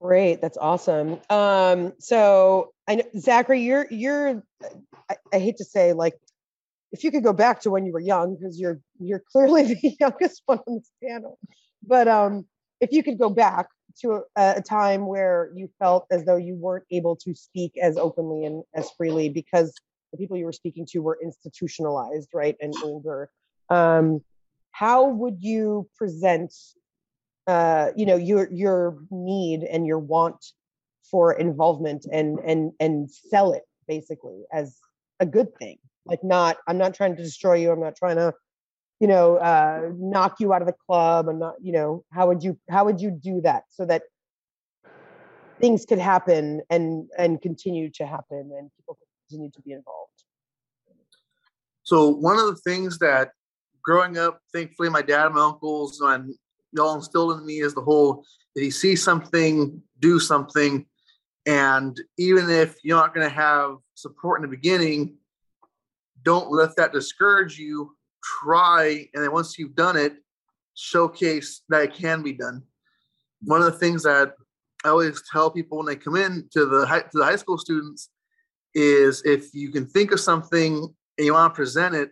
Great, 0.00 0.42
that's 0.42 0.58
awesome. 0.58 1.18
Um, 1.30 1.94
so 1.98 2.74
I 2.86 2.96
know 2.96 3.04
Zachary, 3.18 3.62
you're 3.62 3.86
you're 3.90 4.42
I, 5.08 5.16
I, 5.32 5.38
hate 5.38 5.56
to 5.58 5.64
say 5.64 5.94
like 5.94 6.14
if 6.92 7.04
you 7.04 7.10
could 7.10 7.24
go 7.24 7.32
back 7.32 7.62
to 7.62 7.70
when 7.70 7.86
you 7.86 7.92
were 7.92 8.00
young, 8.00 8.36
because 8.36 8.60
you're 8.60 8.80
you're 9.00 9.22
clearly 9.32 9.62
the 9.82 9.96
youngest 9.98 10.42
one 10.44 10.60
on 10.66 10.74
this 10.74 10.90
panel, 11.02 11.38
but 11.82 12.06
um, 12.06 12.44
if 12.80 12.92
you 12.92 13.02
could 13.02 13.18
go 13.18 13.30
back 13.30 13.68
to 14.00 14.24
a, 14.36 14.54
a 14.56 14.62
time 14.62 15.06
where 15.06 15.50
you 15.54 15.70
felt 15.78 16.06
as 16.10 16.24
though 16.24 16.36
you 16.36 16.54
weren't 16.54 16.84
able 16.90 17.16
to 17.16 17.34
speak 17.34 17.72
as 17.80 17.96
openly 17.96 18.44
and 18.44 18.62
as 18.74 18.90
freely 18.98 19.28
because 19.28 19.72
the 20.14 20.22
people 20.22 20.36
you 20.36 20.44
were 20.44 20.52
speaking 20.52 20.86
to 20.90 21.00
were 21.00 21.18
institutionalized, 21.22 22.28
right, 22.32 22.56
and 22.60 22.72
older. 22.82 23.30
Um, 23.68 24.22
how 24.70 25.08
would 25.08 25.42
you 25.42 25.88
present 25.96 26.54
uh, 27.46 27.88
you 27.96 28.06
know 28.06 28.16
your 28.16 28.48
your 28.52 28.98
need 29.10 29.64
and 29.64 29.86
your 29.86 29.98
want 29.98 30.44
for 31.10 31.32
involvement 31.32 32.06
and 32.12 32.38
and 32.40 32.72
and 32.80 33.10
sell 33.10 33.52
it 33.52 33.64
basically 33.88 34.44
as 34.52 34.78
a 35.20 35.26
good 35.26 35.48
thing? 35.58 35.78
Like 36.06 36.22
not 36.22 36.58
i'm 36.68 36.78
not 36.78 36.94
trying 36.94 37.16
to 37.16 37.22
destroy 37.22 37.54
you. 37.54 37.70
I'm 37.70 37.80
not 37.80 37.96
trying 37.96 38.16
to 38.16 38.34
you 39.00 39.08
know, 39.08 39.36
uh, 39.36 39.90
knock 39.96 40.36
you 40.38 40.52
out 40.54 40.62
of 40.62 40.66
the 40.66 40.74
club. 40.86 41.28
And 41.28 41.40
not, 41.40 41.56
you 41.60 41.72
know, 41.72 42.04
how 42.12 42.28
would 42.28 42.42
you 42.42 42.58
how 42.70 42.84
would 42.84 43.00
you 43.00 43.10
do 43.10 43.40
that 43.42 43.64
so 43.68 43.84
that 43.86 44.02
things 45.60 45.84
could 45.84 45.98
happen 45.98 46.62
and 46.70 47.08
and 47.18 47.40
continue 47.40 47.90
to 47.90 48.06
happen 48.06 48.50
and 48.56 48.70
people 48.76 48.94
could 48.94 49.08
continue 49.28 49.50
to 49.50 49.62
be 49.62 49.72
involved? 49.72 50.10
So 51.82 52.08
one 52.08 52.38
of 52.38 52.46
the 52.46 52.56
things 52.56 52.98
that 52.98 53.30
growing 53.82 54.18
up, 54.18 54.38
thankfully, 54.52 54.88
my 54.88 55.02
dad 55.02 55.26
and 55.26 55.34
my 55.34 55.44
uncles 55.44 56.00
and 56.00 56.34
y'all 56.72 56.94
instilled 56.94 57.38
in 57.38 57.46
me 57.46 57.60
is 57.60 57.74
the 57.74 57.82
whole 57.82 58.24
if 58.54 58.62
you 58.62 58.70
see 58.70 58.96
something, 58.96 59.82
do 60.00 60.20
something. 60.20 60.86
And 61.46 62.00
even 62.18 62.48
if 62.48 62.76
you're 62.82 62.96
not 62.96 63.14
going 63.14 63.28
to 63.28 63.34
have 63.34 63.76
support 63.94 64.38
in 64.38 64.42
the 64.48 64.56
beginning, 64.56 65.16
don't 66.22 66.50
let 66.50 66.76
that 66.76 66.92
discourage 66.92 67.58
you. 67.58 67.94
Try, 68.42 69.08
and 69.12 69.22
then 69.22 69.32
once 69.32 69.58
you've 69.58 69.74
done 69.74 69.96
it, 69.96 70.14
showcase 70.74 71.62
that 71.68 71.82
it 71.82 71.94
can 71.94 72.22
be 72.22 72.32
done. 72.32 72.62
One 73.42 73.60
of 73.60 73.70
the 73.70 73.78
things 73.78 74.04
that 74.04 74.32
I 74.84 74.88
always 74.88 75.22
tell 75.30 75.50
people 75.50 75.78
when 75.78 75.86
they 75.86 75.96
come 75.96 76.16
in 76.16 76.48
to 76.52 76.64
the 76.64 76.86
high, 76.86 77.00
to 77.00 77.18
the 77.18 77.24
high 77.24 77.36
school 77.36 77.58
students 77.58 78.08
is 78.74 79.22
if 79.24 79.54
you 79.54 79.70
can 79.70 79.86
think 79.86 80.12
of 80.12 80.20
something 80.20 80.94
and 81.18 81.24
you 81.24 81.32
want 81.34 81.54
to 81.54 81.56
present 81.56 81.94
it, 81.94 82.10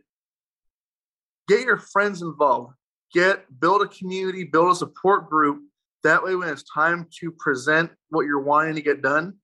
get 1.49 1.61
your 1.65 1.79
friends 1.79 2.23
involved. 2.23 2.75
Get 3.13 3.45
build 3.61 3.83
a 3.83 3.89
community, 3.89 4.45
build 4.45 4.73
a 4.73 4.75
support 4.75 5.29
group. 5.29 5.63
That 6.03 6.23
way, 6.23 6.35
when 6.35 6.49
it's 6.49 6.65
time 6.65 7.07
to 7.21 7.31
present 7.33 7.91
what 8.09 8.27
you're 8.27 8.41
wanting 8.41 8.75
to 8.75 8.83
get 8.83 9.03
done, 9.03 9.35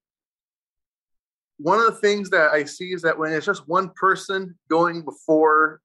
one 1.58 1.78
of 1.78 1.86
the 1.86 2.00
things 2.00 2.30
that 2.30 2.50
I 2.50 2.64
see 2.64 2.92
is 2.92 3.02
that 3.02 3.18
when 3.18 3.32
it's 3.32 3.46
just 3.46 3.68
one 3.68 3.90
person 3.90 4.56
going 4.70 5.02
before 5.02 5.80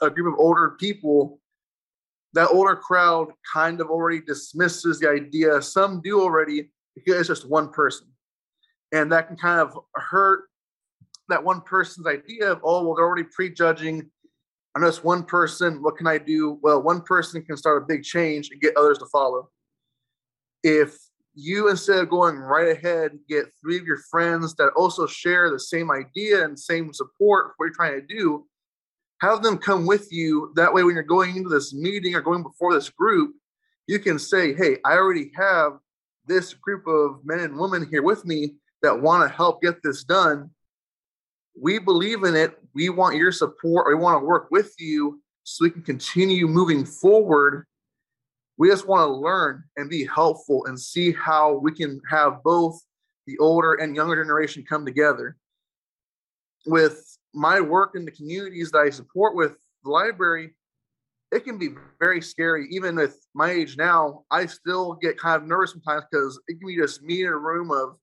a 0.00 0.08
group 0.08 0.32
of 0.32 0.38
older 0.38 0.76
people, 0.78 1.40
that 2.32 2.48
older 2.48 2.76
crowd 2.76 3.28
kind 3.52 3.80
of 3.80 3.88
already 3.88 4.20
dismisses 4.20 5.00
the 5.00 5.10
idea. 5.10 5.60
Some 5.60 6.00
do 6.00 6.20
already 6.20 6.70
because 6.94 7.16
it's 7.20 7.28
just 7.28 7.48
one 7.48 7.70
person. 7.70 8.08
And 8.92 9.10
that 9.12 9.26
can 9.26 9.36
kind 9.36 9.60
of 9.60 9.76
hurt 9.94 10.44
that 11.28 11.42
one 11.42 11.60
person's 11.60 12.06
idea 12.06 12.52
of, 12.52 12.60
oh, 12.62 12.84
well, 12.84 12.94
they're 12.94 13.04
already 13.04 13.24
prejudging. 13.24 14.10
I'm 14.74 14.82
just 14.82 15.04
one 15.04 15.24
person. 15.24 15.82
What 15.82 15.96
can 15.96 16.06
I 16.06 16.18
do? 16.18 16.58
Well, 16.62 16.82
one 16.82 17.00
person 17.00 17.42
can 17.42 17.56
start 17.56 17.82
a 17.82 17.86
big 17.86 18.02
change 18.02 18.50
and 18.50 18.60
get 18.60 18.76
others 18.76 18.98
to 18.98 19.06
follow. 19.06 19.48
If 20.62 20.96
you 21.36 21.68
instead 21.68 21.98
of 21.98 22.08
going 22.08 22.36
right 22.36 22.74
ahead 22.76 23.12
get 23.28 23.52
three 23.60 23.76
of 23.76 23.84
your 23.84 23.98
friends 24.10 24.54
that 24.54 24.72
also 24.74 25.06
share 25.06 25.50
the 25.50 25.60
same 25.60 25.90
idea 25.90 26.42
and 26.42 26.58
same 26.58 26.92
support 26.94 27.48
for 27.48 27.54
what 27.56 27.66
you're 27.66 27.74
trying 27.74 28.00
to 28.00 28.06
do 28.06 28.46
have 29.20 29.42
them 29.42 29.58
come 29.58 29.86
with 29.86 30.10
you 30.10 30.50
that 30.56 30.72
way 30.72 30.82
when 30.82 30.94
you're 30.94 31.04
going 31.04 31.36
into 31.36 31.50
this 31.50 31.74
meeting 31.74 32.14
or 32.14 32.22
going 32.22 32.42
before 32.42 32.72
this 32.72 32.88
group 32.88 33.34
you 33.86 33.98
can 33.98 34.18
say 34.18 34.54
hey 34.54 34.78
i 34.86 34.94
already 34.94 35.30
have 35.36 35.72
this 36.26 36.54
group 36.54 36.86
of 36.86 37.20
men 37.22 37.40
and 37.40 37.58
women 37.58 37.86
here 37.90 38.02
with 38.02 38.24
me 38.24 38.54
that 38.80 38.98
want 38.98 39.22
to 39.22 39.36
help 39.36 39.60
get 39.60 39.82
this 39.82 40.04
done 40.04 40.48
we 41.60 41.78
believe 41.78 42.24
in 42.24 42.36
it 42.36 42.58
we 42.74 42.88
want 42.88 43.16
your 43.16 43.32
support 43.32 43.86
we 43.88 43.94
want 43.94 44.20
to 44.20 44.24
work 44.24 44.48
with 44.50 44.74
you 44.78 45.20
so 45.44 45.64
we 45.64 45.70
can 45.70 45.82
continue 45.82 46.46
moving 46.46 46.84
forward 46.84 47.66
we 48.58 48.68
just 48.68 48.86
want 48.86 49.06
to 49.06 49.12
learn 49.12 49.64
and 49.76 49.90
be 49.90 50.06
helpful 50.06 50.66
and 50.66 50.80
see 50.80 51.12
how 51.12 51.54
we 51.58 51.72
can 51.72 52.00
have 52.08 52.42
both 52.42 52.80
the 53.26 53.36
older 53.38 53.74
and 53.74 53.94
younger 53.94 54.22
generation 54.22 54.64
come 54.66 54.86
together. 54.86 55.36
With 56.66 57.18
my 57.34 57.60
work 57.60 57.92
in 57.94 58.04
the 58.04 58.10
communities 58.10 58.70
that 58.70 58.78
I 58.78 58.90
support 58.90 59.36
with 59.36 59.56
the 59.84 59.90
library, 59.90 60.54
it 61.32 61.44
can 61.44 61.58
be 61.58 61.70
very 62.00 62.22
scary. 62.22 62.66
Even 62.70 62.96
with 62.96 63.18
my 63.34 63.50
age 63.50 63.76
now, 63.76 64.24
I 64.30 64.46
still 64.46 64.94
get 64.94 65.18
kind 65.18 65.42
of 65.42 65.48
nervous 65.48 65.72
sometimes 65.72 66.04
because 66.10 66.40
it 66.48 66.58
can 66.58 66.66
be 66.66 66.76
just 66.76 67.02
me 67.02 67.22
in 67.22 67.28
a 67.28 67.36
room 67.36 67.70
of 67.70 67.98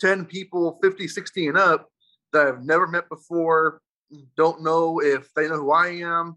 10 0.00 0.24
people, 0.26 0.78
50, 0.82 1.08
60 1.08 1.48
and 1.48 1.58
up 1.58 1.88
that 2.32 2.46
I've 2.46 2.64
never 2.64 2.86
met 2.86 3.08
before, 3.08 3.80
don't 4.36 4.62
know 4.62 5.00
if 5.00 5.32
they 5.34 5.48
know 5.48 5.56
who 5.56 5.72
I 5.72 5.88
am. 5.88 6.36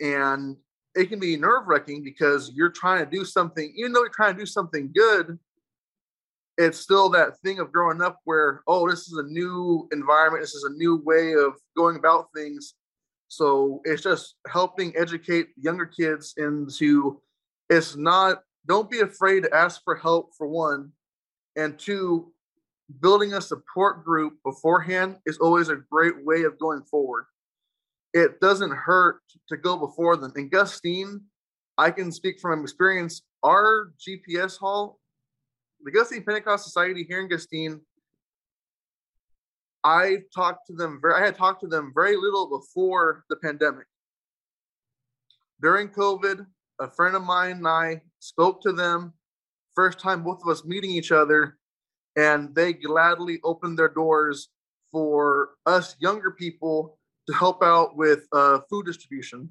And 0.00 0.56
it 0.94 1.08
can 1.08 1.18
be 1.18 1.36
nerve 1.36 1.66
wracking 1.66 2.02
because 2.02 2.50
you're 2.54 2.70
trying 2.70 3.04
to 3.04 3.10
do 3.10 3.24
something, 3.24 3.72
even 3.76 3.92
though 3.92 4.00
you're 4.00 4.10
trying 4.10 4.34
to 4.34 4.40
do 4.40 4.46
something 4.46 4.90
good, 4.94 5.38
it's 6.56 6.80
still 6.80 7.08
that 7.10 7.38
thing 7.38 7.60
of 7.60 7.72
growing 7.72 8.02
up 8.02 8.18
where, 8.24 8.62
oh, 8.66 8.88
this 8.88 9.06
is 9.06 9.16
a 9.16 9.22
new 9.22 9.88
environment, 9.92 10.42
this 10.42 10.54
is 10.54 10.64
a 10.64 10.74
new 10.74 10.96
way 11.04 11.34
of 11.34 11.54
going 11.76 11.96
about 11.96 12.28
things. 12.34 12.74
So 13.28 13.80
it's 13.84 14.02
just 14.02 14.34
helping 14.50 14.96
educate 14.96 15.48
younger 15.56 15.86
kids 15.86 16.34
into 16.36 17.20
it's 17.70 17.96
not, 17.96 18.42
don't 18.66 18.90
be 18.90 19.00
afraid 19.00 19.44
to 19.44 19.54
ask 19.54 19.82
for 19.84 19.94
help 19.94 20.30
for 20.36 20.48
one. 20.48 20.90
And 21.54 21.78
two, 21.78 22.32
building 23.00 23.34
a 23.34 23.40
support 23.40 24.04
group 24.04 24.34
beforehand 24.44 25.16
is 25.26 25.38
always 25.38 25.68
a 25.68 25.76
great 25.90 26.24
way 26.24 26.42
of 26.42 26.58
going 26.58 26.82
forward 26.82 27.26
it 28.14 28.40
doesn't 28.40 28.72
hurt 28.72 29.20
to 29.48 29.56
go 29.56 29.76
before 29.76 30.16
them. 30.16 30.32
In 30.36 30.48
Gustine, 30.48 31.22
I 31.76 31.90
can 31.90 32.10
speak 32.10 32.40
from 32.40 32.62
experience. 32.62 33.22
Our 33.42 33.92
GPS 33.98 34.58
hall, 34.58 34.98
the 35.84 35.92
Gustine 35.92 36.24
Pentecost 36.24 36.64
Society 36.64 37.04
here 37.08 37.20
in 37.20 37.28
Gustine, 37.28 37.80
I 39.84 40.18
talked 40.34 40.66
to 40.66 40.72
them 40.72 40.98
very 41.00 41.14
I 41.14 41.24
had 41.26 41.36
talked 41.36 41.60
to 41.60 41.68
them 41.68 41.92
very 41.94 42.16
little 42.16 42.48
before 42.48 43.24
the 43.30 43.36
pandemic. 43.36 43.86
During 45.62 45.88
COVID, 45.88 46.44
a 46.80 46.90
friend 46.90 47.14
of 47.14 47.22
mine 47.22 47.58
and 47.58 47.68
I 47.68 48.02
spoke 48.18 48.60
to 48.62 48.72
them. 48.72 49.12
First 49.74 50.00
time 50.00 50.24
both 50.24 50.40
of 50.42 50.48
us 50.48 50.64
meeting 50.64 50.90
each 50.90 51.12
other, 51.12 51.58
and 52.18 52.52
they 52.52 52.72
gladly 52.72 53.38
opened 53.44 53.78
their 53.78 53.88
doors 53.88 54.48
for 54.90 55.50
us 55.66 55.94
younger 56.00 56.32
people 56.32 56.98
to 57.28 57.32
help 57.32 57.62
out 57.62 57.96
with 57.96 58.26
uh, 58.32 58.58
food 58.68 58.86
distribution. 58.86 59.48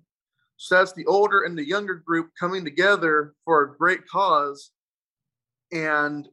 So 0.58 0.76
that's 0.76 0.92
the 0.92 1.06
older 1.06 1.44
and 1.44 1.58
the 1.58 1.66
younger 1.66 1.96
group 1.96 2.32
coming 2.38 2.66
together 2.66 3.34
for 3.46 3.62
a 3.62 3.78
great 3.78 4.06
cause. 4.08 4.72
And 5.72 6.28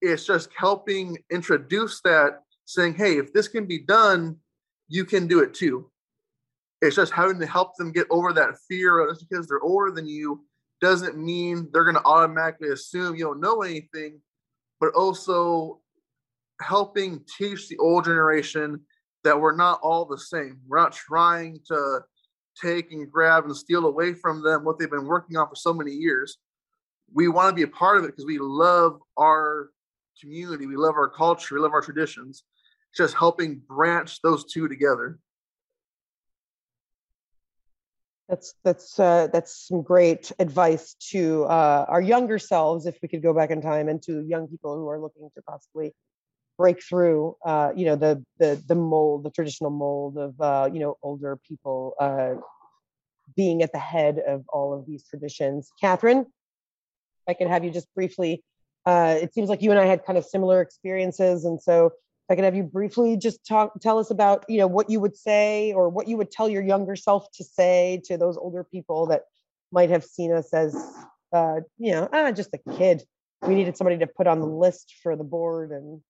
it's 0.00 0.26
just 0.26 0.50
helping 0.56 1.18
introduce 1.30 2.00
that, 2.02 2.40
saying, 2.64 2.94
hey, 2.94 3.18
if 3.18 3.32
this 3.32 3.46
can 3.46 3.66
be 3.66 3.78
done, 3.78 4.36
you 4.88 5.04
can 5.04 5.28
do 5.28 5.40
it 5.40 5.54
too. 5.54 5.90
It's 6.82 6.96
just 6.96 7.12
having 7.12 7.38
to 7.38 7.46
help 7.46 7.76
them 7.76 7.92
get 7.92 8.06
over 8.10 8.32
that 8.32 8.56
fear 8.68 8.98
of 9.00 9.14
just 9.14 9.28
because 9.28 9.46
they're 9.46 9.60
older 9.60 9.92
than 9.92 10.08
you 10.08 10.44
doesn't 10.80 11.16
mean 11.16 11.68
they're 11.72 11.84
going 11.84 11.94
to 11.94 12.04
automatically 12.04 12.70
assume 12.70 13.14
you 13.14 13.24
don't 13.24 13.40
know 13.40 13.62
anything, 13.62 14.20
but 14.80 14.94
also 14.94 15.80
helping 16.60 17.24
teach 17.38 17.68
the 17.68 17.76
old 17.78 18.04
generation 18.04 18.80
that 19.24 19.40
we're 19.40 19.56
not 19.56 19.80
all 19.82 20.04
the 20.04 20.18
same. 20.18 20.58
We're 20.66 20.78
not 20.78 20.92
trying 20.92 21.60
to 21.68 22.00
take 22.60 22.92
and 22.92 23.10
grab 23.10 23.44
and 23.44 23.56
steal 23.56 23.86
away 23.86 24.14
from 24.14 24.42
them 24.42 24.64
what 24.64 24.78
they've 24.78 24.90
been 24.90 25.06
working 25.06 25.36
on 25.36 25.48
for 25.48 25.56
so 25.56 25.72
many 25.72 25.92
years. 25.92 26.38
We 27.12 27.28
want 27.28 27.50
to 27.50 27.54
be 27.54 27.62
a 27.62 27.68
part 27.68 27.98
of 27.98 28.04
it 28.04 28.08
because 28.08 28.26
we 28.26 28.38
love 28.38 28.98
our 29.18 29.70
community, 30.20 30.66
we 30.66 30.76
love 30.76 30.94
our 30.94 31.08
culture, 31.08 31.54
we 31.54 31.60
love 31.60 31.72
our 31.72 31.82
traditions. 31.82 32.44
Just 32.96 33.16
helping 33.16 33.60
branch 33.68 34.20
those 34.22 34.44
two 34.44 34.68
together. 34.68 35.18
That's 38.28 38.54
that's 38.64 38.98
uh, 38.98 39.28
that's 39.32 39.68
some 39.68 39.82
great 39.82 40.32
advice 40.38 40.94
to 41.10 41.44
uh, 41.44 41.84
our 41.88 42.00
younger 42.00 42.38
selves, 42.38 42.86
if 42.86 42.96
we 43.02 43.08
could 43.08 43.22
go 43.22 43.34
back 43.34 43.50
in 43.50 43.60
time, 43.60 43.88
and 43.88 44.02
to 44.04 44.24
young 44.26 44.48
people 44.48 44.76
who 44.76 44.88
are 44.88 44.98
looking 44.98 45.28
to 45.34 45.42
possibly 45.42 45.92
break 46.56 46.82
through 46.82 47.36
uh, 47.44 47.72
you 47.76 47.84
know 47.84 47.96
the 47.96 48.24
the 48.38 48.62
the 48.66 48.74
mold 48.74 49.24
the 49.24 49.30
traditional 49.30 49.70
mold 49.70 50.16
of 50.16 50.40
uh, 50.40 50.70
you 50.72 50.80
know 50.80 50.96
older 51.02 51.38
people 51.46 51.94
uh, 52.00 52.34
being 53.36 53.62
at 53.62 53.72
the 53.72 53.78
head 53.78 54.20
of 54.26 54.44
all 54.48 54.72
of 54.72 54.86
these 54.86 55.04
traditions. 55.04 55.70
Catherine 55.80 56.26
i 57.28 57.34
could 57.34 57.48
have 57.48 57.64
you 57.64 57.70
just 57.70 57.92
briefly 57.94 58.42
uh, 58.86 59.16
it 59.20 59.32
seems 59.32 59.48
like 59.48 59.62
you 59.62 59.70
and 59.70 59.80
i 59.80 59.86
had 59.86 60.04
kind 60.04 60.18
of 60.18 60.24
similar 60.24 60.60
experiences 60.60 61.44
and 61.44 61.60
so 61.60 61.90
i 62.30 62.34
could 62.34 62.44
have 62.44 62.54
you 62.54 62.62
briefly 62.62 63.16
just 63.16 63.46
talk 63.46 63.72
tell 63.80 63.98
us 63.98 64.10
about 64.10 64.44
you 64.48 64.58
know 64.58 64.66
what 64.66 64.90
you 64.90 65.00
would 65.00 65.16
say 65.16 65.72
or 65.72 65.88
what 65.88 66.08
you 66.08 66.16
would 66.16 66.30
tell 66.30 66.48
your 66.48 66.62
younger 66.62 66.96
self 66.96 67.30
to 67.32 67.44
say 67.44 68.00
to 68.04 68.16
those 68.16 68.36
older 68.36 68.64
people 68.64 69.06
that 69.06 69.22
might 69.72 69.90
have 69.90 70.04
seen 70.04 70.32
us 70.32 70.52
as 70.52 70.74
uh, 71.32 71.56
you 71.78 71.92
know 71.92 72.08
ah, 72.12 72.30
just 72.30 72.50
a 72.54 72.72
kid 72.76 73.02
we 73.46 73.54
needed 73.54 73.76
somebody 73.76 73.98
to 73.98 74.06
put 74.06 74.26
on 74.26 74.40
the 74.40 74.46
list 74.46 74.94
for 75.02 75.16
the 75.16 75.24
board 75.24 75.70
and 75.70 76.00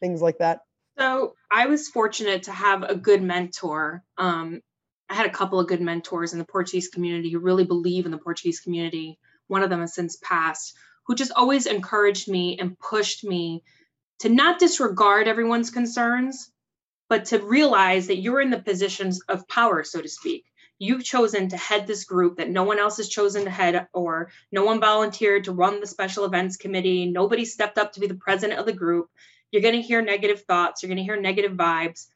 things 0.00 0.20
like 0.20 0.38
that? 0.38 0.60
So 0.98 1.34
I 1.50 1.66
was 1.66 1.88
fortunate 1.88 2.44
to 2.44 2.52
have 2.52 2.82
a 2.82 2.94
good 2.94 3.22
mentor. 3.22 4.02
Um, 4.18 4.60
I 5.08 5.14
had 5.14 5.26
a 5.26 5.30
couple 5.30 5.58
of 5.58 5.66
good 5.66 5.80
mentors 5.80 6.32
in 6.32 6.38
the 6.38 6.44
Portuguese 6.44 6.88
community 6.88 7.30
who 7.30 7.38
really 7.40 7.64
believe 7.64 8.04
in 8.06 8.12
the 8.12 8.18
Portuguese 8.18 8.60
community. 8.60 9.18
One 9.48 9.62
of 9.62 9.70
them 9.70 9.80
has 9.80 9.94
since 9.94 10.16
passed, 10.22 10.76
who 11.06 11.14
just 11.14 11.32
always 11.34 11.66
encouraged 11.66 12.28
me 12.28 12.58
and 12.58 12.78
pushed 12.78 13.24
me 13.24 13.62
to 14.20 14.28
not 14.28 14.58
disregard 14.58 15.28
everyone's 15.28 15.70
concerns, 15.70 16.50
but 17.08 17.26
to 17.26 17.38
realize 17.38 18.06
that 18.06 18.18
you're 18.18 18.40
in 18.40 18.50
the 18.50 18.58
positions 18.58 19.20
of 19.28 19.46
power, 19.48 19.84
so 19.84 20.00
to 20.00 20.08
speak. 20.08 20.44
You've 20.78 21.04
chosen 21.04 21.48
to 21.48 21.56
head 21.56 21.86
this 21.86 22.04
group 22.04 22.36
that 22.36 22.50
no 22.50 22.64
one 22.64 22.78
else 22.78 22.96
has 22.96 23.08
chosen 23.08 23.44
to 23.44 23.50
head, 23.50 23.86
or 23.92 24.30
no 24.50 24.64
one 24.64 24.80
volunteered 24.80 25.44
to 25.44 25.52
run 25.52 25.80
the 25.80 25.86
special 25.86 26.24
events 26.24 26.56
committee. 26.56 27.06
Nobody 27.06 27.44
stepped 27.44 27.78
up 27.78 27.92
to 27.92 28.00
be 28.00 28.06
the 28.06 28.14
president 28.14 28.58
of 28.58 28.66
the 28.66 28.72
group. 28.72 29.08
You're 29.50 29.62
going 29.62 29.76
to 29.76 29.82
hear 29.82 30.02
negative 30.02 30.42
thoughts. 30.42 30.82
You're 30.82 30.88
going 30.88 30.96
to 30.98 31.04
hear 31.04 31.20
negative 31.20 31.52
vibes. 31.52 32.06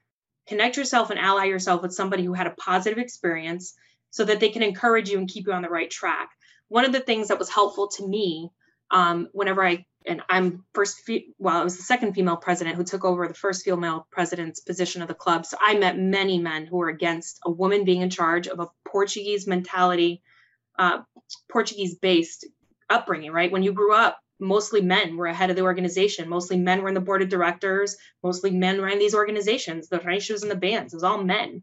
Connect 0.48 0.76
yourself 0.76 1.10
and 1.10 1.20
ally 1.20 1.44
yourself 1.44 1.82
with 1.82 1.94
somebody 1.94 2.24
who 2.24 2.32
had 2.32 2.46
a 2.46 2.56
positive 2.58 2.98
experience 2.98 3.74
so 4.10 4.24
that 4.24 4.40
they 4.40 4.48
can 4.48 4.62
encourage 4.62 5.08
you 5.08 5.18
and 5.18 5.28
keep 5.28 5.46
you 5.46 5.52
on 5.52 5.62
the 5.62 5.68
right 5.68 5.90
track. 5.90 6.30
One 6.68 6.84
of 6.84 6.92
the 6.92 7.00
things 7.00 7.28
that 7.28 7.38
was 7.38 7.50
helpful 7.50 7.88
to 7.88 8.08
me 8.08 8.50
um, 8.90 9.28
whenever 9.32 9.64
I 9.64 9.84
and 10.06 10.22
I'm 10.28 10.64
first, 10.72 11.00
fe- 11.00 11.28
well, 11.38 11.60
I 11.60 11.64
was 11.64 11.76
the 11.76 11.82
second 11.82 12.14
female 12.14 12.36
president 12.36 12.76
who 12.76 12.84
took 12.84 13.04
over 13.04 13.26
the 13.28 13.34
first 13.34 13.64
female 13.64 14.06
president's 14.10 14.60
position 14.60 15.02
of 15.02 15.08
the 15.08 15.14
club. 15.14 15.44
So 15.44 15.56
I 15.60 15.78
met 15.78 15.98
many 15.98 16.38
men 16.38 16.66
who 16.66 16.76
were 16.76 16.88
against 16.88 17.40
a 17.44 17.50
woman 17.50 17.84
being 17.84 18.00
in 18.00 18.10
charge 18.10 18.46
of 18.46 18.60
a 18.60 18.68
Portuguese 18.86 19.46
mentality, 19.46 20.22
uh, 20.78 21.00
Portuguese 21.50 21.96
based 21.96 22.46
upbringing, 22.88 23.32
right? 23.32 23.52
When 23.52 23.62
you 23.62 23.72
grew 23.72 23.92
up, 23.92 24.18
mostly 24.40 24.80
men 24.80 25.16
were 25.16 25.26
ahead 25.26 25.50
of 25.50 25.56
the 25.56 25.62
organization. 25.62 26.28
Mostly 26.28 26.56
men 26.56 26.82
were 26.82 26.88
in 26.88 26.94
the 26.94 27.00
board 27.00 27.22
of 27.22 27.28
directors. 27.28 27.96
Mostly 28.22 28.52
men 28.52 28.80
ran 28.80 28.98
these 28.98 29.14
organizations, 29.14 29.88
the 29.88 30.00
ratios 30.00 30.42
and 30.42 30.50
the 30.50 30.56
bands. 30.56 30.92
It 30.92 30.96
was 30.96 31.04
all 31.04 31.22
men. 31.22 31.62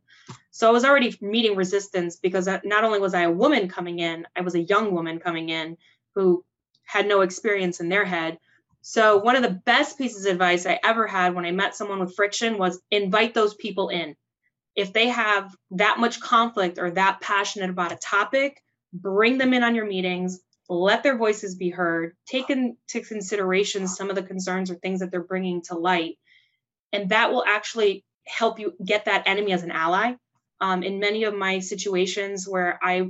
So 0.52 0.68
I 0.68 0.72
was 0.72 0.86
already 0.86 1.16
meeting 1.22 1.56
resistance 1.56 2.18
because 2.18 2.48
not 2.48 2.84
only 2.84 3.00
was 3.00 3.14
I 3.14 3.22
a 3.22 3.32
woman 3.32 3.70
coming 3.70 4.00
in, 4.00 4.28
I 4.36 4.42
was 4.42 4.56
a 4.56 4.62
young 4.62 4.94
woman 4.94 5.20
coming 5.20 5.50
in 5.50 5.78
who 6.16 6.44
had 6.86 7.08
no 7.08 7.22
experience 7.22 7.80
in 7.80 7.90
their 7.90 8.06
head. 8.06 8.38
So 8.82 9.18
one 9.18 9.36
of 9.36 9.42
the 9.42 9.62
best 9.66 9.98
pieces 9.98 10.26
of 10.26 10.34
advice 10.34 10.66
I 10.66 10.80
ever 10.84 11.08
had 11.08 11.34
when 11.34 11.46
I 11.46 11.52
met 11.52 11.76
someone 11.76 12.00
with 12.00 12.16
friction 12.16 12.58
was 12.58 12.80
invite 12.92 13.34
those 13.34 13.56
people 13.56 13.90
in. 13.90 14.16
If 14.76 14.94
they 14.94 15.08
have 15.08 15.56
that 15.72 16.00
much 16.00 16.20
conflict 16.20 16.78
or 16.78 16.92
that 16.92 17.20
passionate 17.22 17.70
about 17.70 17.94
a 17.94 17.98
topic, 17.98 18.62
bring 18.94 19.38
them 19.38 19.54
in 19.54 19.64
on 19.64 19.74
your 19.74 19.88
meetings, 19.88 20.40
let 20.70 21.04
their 21.04 21.18
voices 21.18 21.56
be 21.56 21.70
heard, 21.70 22.16
take 22.28 22.50
into 22.50 23.02
consideration 23.08 23.88
some 23.88 24.10
of 24.10 24.16
the 24.16 24.24
concerns 24.24 24.70
or 24.72 24.76
things 24.76 25.00
that 25.00 25.12
they're 25.12 25.24
bringing 25.24 25.62
to 25.64 25.76
light. 25.76 26.18
And 26.92 27.10
that 27.10 27.32
will 27.32 27.44
actually 27.46 28.04
help 28.28 28.60
you 28.60 28.74
get 28.84 29.06
that 29.06 29.24
enemy 29.28 29.54
as 29.54 29.64
an 29.64 29.72
ally. 29.72 30.14
Um, 30.62 30.84
in 30.84 31.00
many 31.00 31.26
of 31.26 31.36
my 31.36 31.60
situations 31.60 32.48
where 32.48 32.80
I 32.82 33.10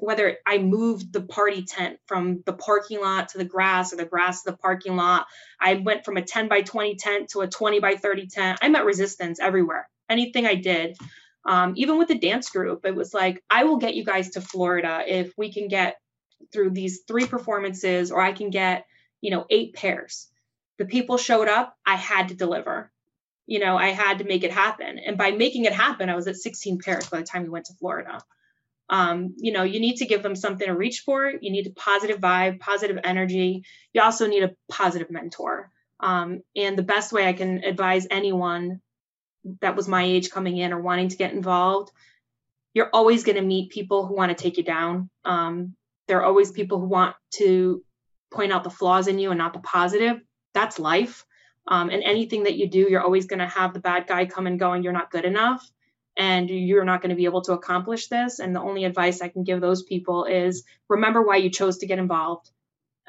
whether 0.00 0.38
I 0.46 0.58
moved 0.58 1.12
the 1.12 1.20
party 1.20 1.62
tent 1.62 1.98
from 2.06 2.42
the 2.46 2.52
parking 2.52 3.00
lot 3.00 3.30
to 3.30 3.38
the 3.38 3.44
grass 3.44 3.92
or 3.92 3.96
the 3.96 4.04
grass 4.04 4.42
to 4.42 4.50
the 4.52 4.56
parking 4.56 4.96
lot. 4.96 5.26
I 5.60 5.74
went 5.74 6.04
from 6.04 6.16
a 6.16 6.22
10 6.22 6.48
by 6.48 6.62
20 6.62 6.96
tent 6.96 7.30
to 7.30 7.40
a 7.40 7.48
20 7.48 7.80
by 7.80 7.96
30 7.96 8.26
tent. 8.28 8.58
I 8.62 8.68
met 8.68 8.84
resistance 8.84 9.38
everywhere. 9.38 9.88
Anything 10.08 10.46
I 10.46 10.54
did, 10.54 10.96
um, 11.44 11.74
even 11.76 11.98
with 11.98 12.08
the 12.08 12.18
dance 12.18 12.48
group, 12.50 12.86
it 12.86 12.94
was 12.94 13.12
like, 13.12 13.42
I 13.50 13.64
will 13.64 13.76
get 13.76 13.94
you 13.94 14.04
guys 14.04 14.30
to 14.30 14.40
Florida 14.40 15.02
if 15.06 15.32
we 15.36 15.52
can 15.52 15.68
get 15.68 15.96
through 16.52 16.70
these 16.70 17.00
three 17.06 17.26
performances 17.26 18.10
or 18.10 18.20
I 18.20 18.32
can 18.32 18.50
get, 18.50 18.86
you 19.20 19.30
know, 19.30 19.44
eight 19.50 19.74
pairs. 19.74 20.28
The 20.78 20.86
people 20.86 21.18
showed 21.18 21.48
up, 21.48 21.76
I 21.84 21.96
had 21.96 22.28
to 22.28 22.34
deliver. 22.34 22.90
You 23.46 23.60
know, 23.60 23.76
I 23.76 23.90
had 23.90 24.18
to 24.18 24.24
make 24.24 24.42
it 24.42 24.52
happen. 24.52 24.98
And 24.98 25.16
by 25.16 25.30
making 25.30 25.66
it 25.66 25.72
happen, 25.72 26.08
I 26.08 26.16
was 26.16 26.26
at 26.26 26.36
16 26.36 26.78
pairs 26.78 27.08
by 27.08 27.18
the 27.18 27.26
time 27.26 27.42
we 27.42 27.48
went 27.48 27.66
to 27.66 27.74
Florida 27.74 28.20
um, 28.88 29.34
you 29.36 29.52
know 29.52 29.62
you 29.62 29.80
need 29.80 29.96
to 29.96 30.06
give 30.06 30.22
them 30.22 30.36
something 30.36 30.66
to 30.66 30.74
reach 30.74 31.00
for. 31.00 31.28
You 31.28 31.50
need 31.50 31.66
a 31.66 31.70
positive 31.70 32.20
vibe 32.20 32.60
positive 32.60 32.98
energy. 33.02 33.64
You 33.92 34.02
also 34.02 34.26
need 34.26 34.44
a 34.44 34.54
positive 34.70 35.10
mentor. 35.10 35.70
Um, 35.98 36.42
and 36.54 36.76
the 36.76 36.82
best 36.82 37.10
way 37.10 37.26
i 37.26 37.32
can 37.32 37.64
advise 37.64 38.06
anyone 38.10 38.82
that 39.62 39.76
was 39.76 39.88
my 39.88 40.02
age 40.04 40.30
coming 40.30 40.58
in 40.58 40.74
or 40.74 40.80
wanting 40.80 41.08
to 41.08 41.16
get 41.16 41.32
involved 41.32 41.90
you're 42.76 42.90
always 42.92 43.24
going 43.24 43.36
to 43.36 43.42
meet 43.42 43.70
people 43.70 44.06
who 44.06 44.14
want 44.14 44.28
to 44.28 44.42
take 44.42 44.58
you 44.58 44.62
down. 44.62 45.08
Um, 45.24 45.74
there 46.08 46.18
are 46.18 46.24
always 46.26 46.52
people 46.52 46.78
who 46.78 46.84
want 46.84 47.16
to 47.36 47.82
point 48.30 48.52
out 48.52 48.64
the 48.64 48.70
flaws 48.70 49.08
in 49.08 49.18
you 49.18 49.30
and 49.30 49.38
not 49.38 49.54
the 49.54 49.60
positive. 49.60 50.20
That's 50.52 50.78
life. 50.78 51.24
Um, 51.66 51.88
and 51.88 52.02
anything 52.02 52.42
that 52.42 52.56
you 52.56 52.68
do 52.68 52.86
you're 52.90 53.02
always 53.02 53.24
going 53.24 53.38
to 53.38 53.48
have 53.48 53.72
the 53.72 53.80
bad 53.80 54.06
guy 54.06 54.26
come 54.26 54.46
and 54.46 54.60
go 54.60 54.72
and 54.72 54.84
you're 54.84 54.92
not 54.92 55.10
good 55.10 55.24
enough 55.24 55.66
and 56.16 56.48
you're 56.48 56.84
not 56.84 57.02
going 57.02 57.10
to 57.10 57.16
be 57.16 57.26
able 57.26 57.42
to 57.42 57.52
accomplish 57.52 58.08
this. 58.08 58.38
And 58.38 58.54
the 58.54 58.60
only 58.60 58.84
advice 58.84 59.20
I 59.20 59.28
can 59.28 59.44
give 59.44 59.60
those 59.60 59.82
people 59.82 60.24
is 60.24 60.64
remember 60.88 61.22
why 61.22 61.36
you 61.36 61.50
chose 61.50 61.78
to 61.78 61.86
get 61.86 61.98
involved. 61.98 62.50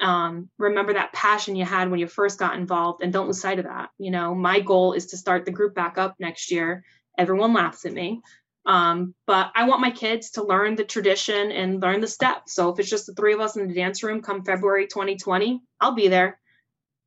Um, 0.00 0.48
remember 0.58 0.92
that 0.92 1.12
passion 1.12 1.56
you 1.56 1.64
had 1.64 1.90
when 1.90 1.98
you 1.98 2.06
first 2.06 2.38
got 2.38 2.56
involved 2.56 3.02
and 3.02 3.12
don't 3.12 3.26
lose 3.26 3.40
sight 3.40 3.58
of 3.58 3.64
that. 3.64 3.90
You 3.98 4.10
know, 4.10 4.34
my 4.34 4.60
goal 4.60 4.92
is 4.92 5.06
to 5.06 5.16
start 5.16 5.44
the 5.44 5.50
group 5.50 5.74
back 5.74 5.98
up 5.98 6.16
next 6.20 6.50
year. 6.50 6.84
Everyone 7.16 7.54
laughs 7.54 7.84
at 7.84 7.92
me. 7.92 8.20
Um, 8.66 9.14
but 9.26 9.50
I 9.56 9.66
want 9.66 9.80
my 9.80 9.90
kids 9.90 10.32
to 10.32 10.44
learn 10.44 10.76
the 10.76 10.84
tradition 10.84 11.50
and 11.50 11.80
learn 11.80 12.02
the 12.02 12.06
steps. 12.06 12.54
So 12.54 12.68
if 12.68 12.78
it's 12.78 12.90
just 12.90 13.06
the 13.06 13.14
three 13.14 13.32
of 13.32 13.40
us 13.40 13.56
in 13.56 13.66
the 13.66 13.74
dance 13.74 14.02
room 14.02 14.20
come 14.20 14.44
February 14.44 14.86
2020, 14.86 15.62
I'll 15.80 15.94
be 15.94 16.08
there. 16.08 16.38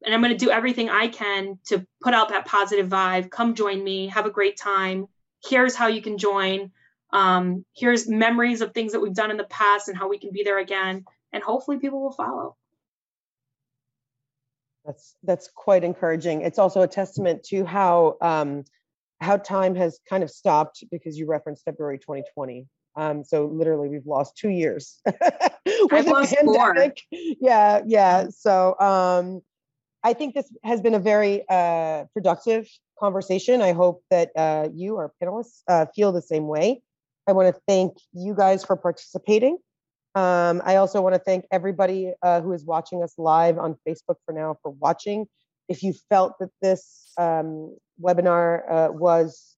And 0.04 0.14
I'm 0.14 0.22
going 0.22 0.36
to 0.36 0.46
do 0.46 0.50
everything 0.50 0.90
I 0.90 1.08
can 1.08 1.60
to 1.68 1.86
put 2.02 2.16
out 2.16 2.30
that 2.30 2.48
positive 2.48 2.90
vibe. 2.90 3.30
Come 3.30 3.54
join 3.54 3.84
me, 3.84 4.08
have 4.08 4.26
a 4.26 4.32
great 4.32 4.58
time, 4.58 5.06
here's 5.44 5.76
how 5.76 5.88
you 5.88 6.02
can 6.02 6.18
join. 6.18 6.72
Um, 7.14 7.66
here's 7.76 8.08
memories 8.08 8.62
of 8.62 8.74
things 8.74 8.94
that 8.94 9.00
we've 9.02 9.14
done 9.14 9.32
in 9.32 9.38
the 9.38 9.44
past 9.46 9.88
and 9.88 9.98
how 9.98 10.08
we 10.08 10.18
can 10.18 10.32
be 10.32 10.44
there 10.44 10.60
again. 10.60 11.06
And 11.34 11.44
hopefully 11.44 11.80
people 11.80 12.02
will 12.02 12.14
follow. 12.14 12.56
That's 14.86 15.16
that's 15.24 15.50
quite 15.54 15.84
encouraging. 15.84 16.42
It's 16.42 16.58
also 16.58 16.82
a 16.82 16.88
testament 16.88 17.44
to 17.46 17.66
how 17.66 18.18
um, 18.22 18.64
how 19.22 19.38
time 19.38 19.76
has 19.76 20.00
kind 20.10 20.24
of 20.24 20.32
stopped 20.32 20.84
because 20.92 21.18
you 21.18 21.28
referenced 21.28 21.64
february 21.64 22.00
2020 22.00 22.68
um, 22.98 23.24
so 23.24 23.46
literally 23.46 23.88
we've 23.88 24.06
lost 24.06 24.36
two 24.36 24.50
years 24.50 25.00
with 25.06 25.16
the 25.20 26.36
pandemic. 26.44 27.02
More. 27.12 27.22
yeah 27.40 27.82
yeah. 27.86 28.28
So 28.30 28.78
um, 28.80 29.42
i 30.04 30.14
think 30.14 30.34
this 30.34 30.52
has 30.64 30.82
been 30.82 30.96
a 30.96 31.00
very 31.00 31.44
uh, 31.48 32.06
productive 32.14 32.68
conversation. 33.02 33.62
I 33.62 33.74
hope 33.74 34.04
that 34.12 34.30
uh, 34.36 34.70
you, 34.74 34.98
our 34.98 35.12
panelists, 35.22 35.64
uh, 35.68 35.88
feel 35.96 36.12
the 36.12 36.22
same 36.22 36.48
way. 36.48 36.82
I 37.28 37.34
want 37.34 37.54
to 37.54 37.62
thank 37.68 37.98
you 38.14 38.36
guys 38.36 38.64
for 38.64 38.76
participating. 38.78 39.58
Um, 40.14 40.62
I 40.66 40.76
also 40.76 41.02
want 41.02 41.16
to 41.16 41.20
thank 41.20 41.46
everybody 41.52 42.14
uh, 42.22 42.42
who 42.42 42.54
is 42.54 42.64
watching 42.66 43.02
us 43.04 43.14
live 43.18 43.58
on 43.58 43.76
Facebook 43.88 44.18
for 44.26 44.34
now 44.34 44.58
for 44.62 44.72
watching. 44.72 45.28
If 45.68 45.84
you 45.84 45.94
felt 46.10 46.34
that 46.40 46.50
this 46.62 47.12
um, 47.18 47.76
webinar 48.02 48.70
uh, 48.70 48.90
was 48.92 49.56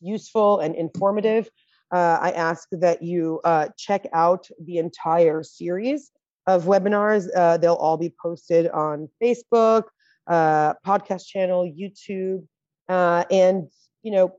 useful 0.00 0.60
and 0.60 0.74
informative, 0.74 1.48
uh, 1.92 2.18
I 2.20 2.30
ask 2.32 2.68
that 2.72 3.02
you 3.02 3.40
uh, 3.44 3.68
check 3.76 4.06
out 4.12 4.48
the 4.64 4.78
entire 4.78 5.42
series 5.42 6.10
of 6.46 6.64
webinars. 6.64 7.24
they'll 7.60 7.74
all 7.74 7.96
be 7.96 8.14
posted 8.22 8.68
on 8.70 9.08
Facebook, 9.22 9.84
podcast 10.28 11.26
channel, 11.26 11.64
YouTube, 11.64 12.46
uh, 12.88 13.24
and, 13.30 13.68
you 14.02 14.12
know, 14.12 14.34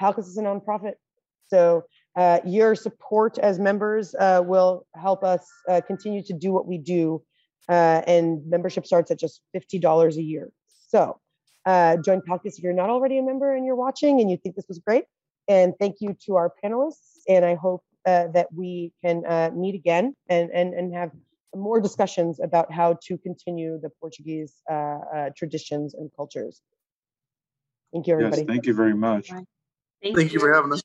Palcus 0.00 0.26
is 0.26 0.36
a 0.36 0.42
nonprofit. 0.42 0.94
So 1.48 1.84
uh, 2.16 2.40
your 2.44 2.74
support 2.74 3.38
as 3.38 3.58
members 3.58 4.14
uh, 4.18 4.42
will 4.44 4.86
help 4.94 5.22
us 5.22 5.46
uh, 5.68 5.80
continue 5.86 6.22
to 6.24 6.32
do 6.32 6.52
what 6.52 6.66
we 6.66 6.78
do. 6.78 7.22
Uh, 7.68 8.02
and 8.06 8.46
membership 8.48 8.86
starts 8.86 9.10
at 9.10 9.18
just 9.18 9.40
$50 9.54 10.16
a 10.16 10.22
year. 10.22 10.50
So 10.88 11.18
uh, 11.64 11.96
join 11.98 12.22
Palcus 12.22 12.58
if 12.58 12.62
you're 12.62 12.72
not 12.72 12.90
already 12.90 13.18
a 13.18 13.22
member 13.22 13.54
and 13.54 13.66
you're 13.66 13.76
watching 13.76 14.20
and 14.20 14.30
you 14.30 14.36
think 14.36 14.54
this 14.54 14.66
was 14.68 14.78
great. 14.78 15.04
And 15.48 15.74
thank 15.80 15.96
you 16.00 16.16
to 16.26 16.36
our 16.36 16.52
panelists. 16.64 17.18
And 17.28 17.44
I 17.44 17.54
hope 17.54 17.82
that 18.04 18.46
we 18.54 18.92
can 19.04 19.24
meet 19.60 19.74
again 19.74 20.14
and, 20.28 20.48
and, 20.52 20.74
and 20.74 20.94
have 20.94 21.10
more 21.56 21.80
discussions 21.80 22.38
about 22.38 22.72
how 22.72 22.96
to 23.02 23.18
continue 23.18 23.80
the 23.82 23.90
Portuguese 24.00 24.62
traditions 25.36 25.94
and 25.94 26.08
cultures. 26.16 26.62
Thank 27.92 28.06
you, 28.06 28.14
everybody. 28.14 28.42
Yes, 28.42 28.46
thank 28.46 28.66
you 28.66 28.74
very 28.74 28.94
much. 28.94 29.28
Thank, 29.28 29.46
thank 30.02 30.32
you. 30.32 30.34
you 30.34 30.40
for 30.40 30.52
having 30.52 30.72
us. 30.72 30.82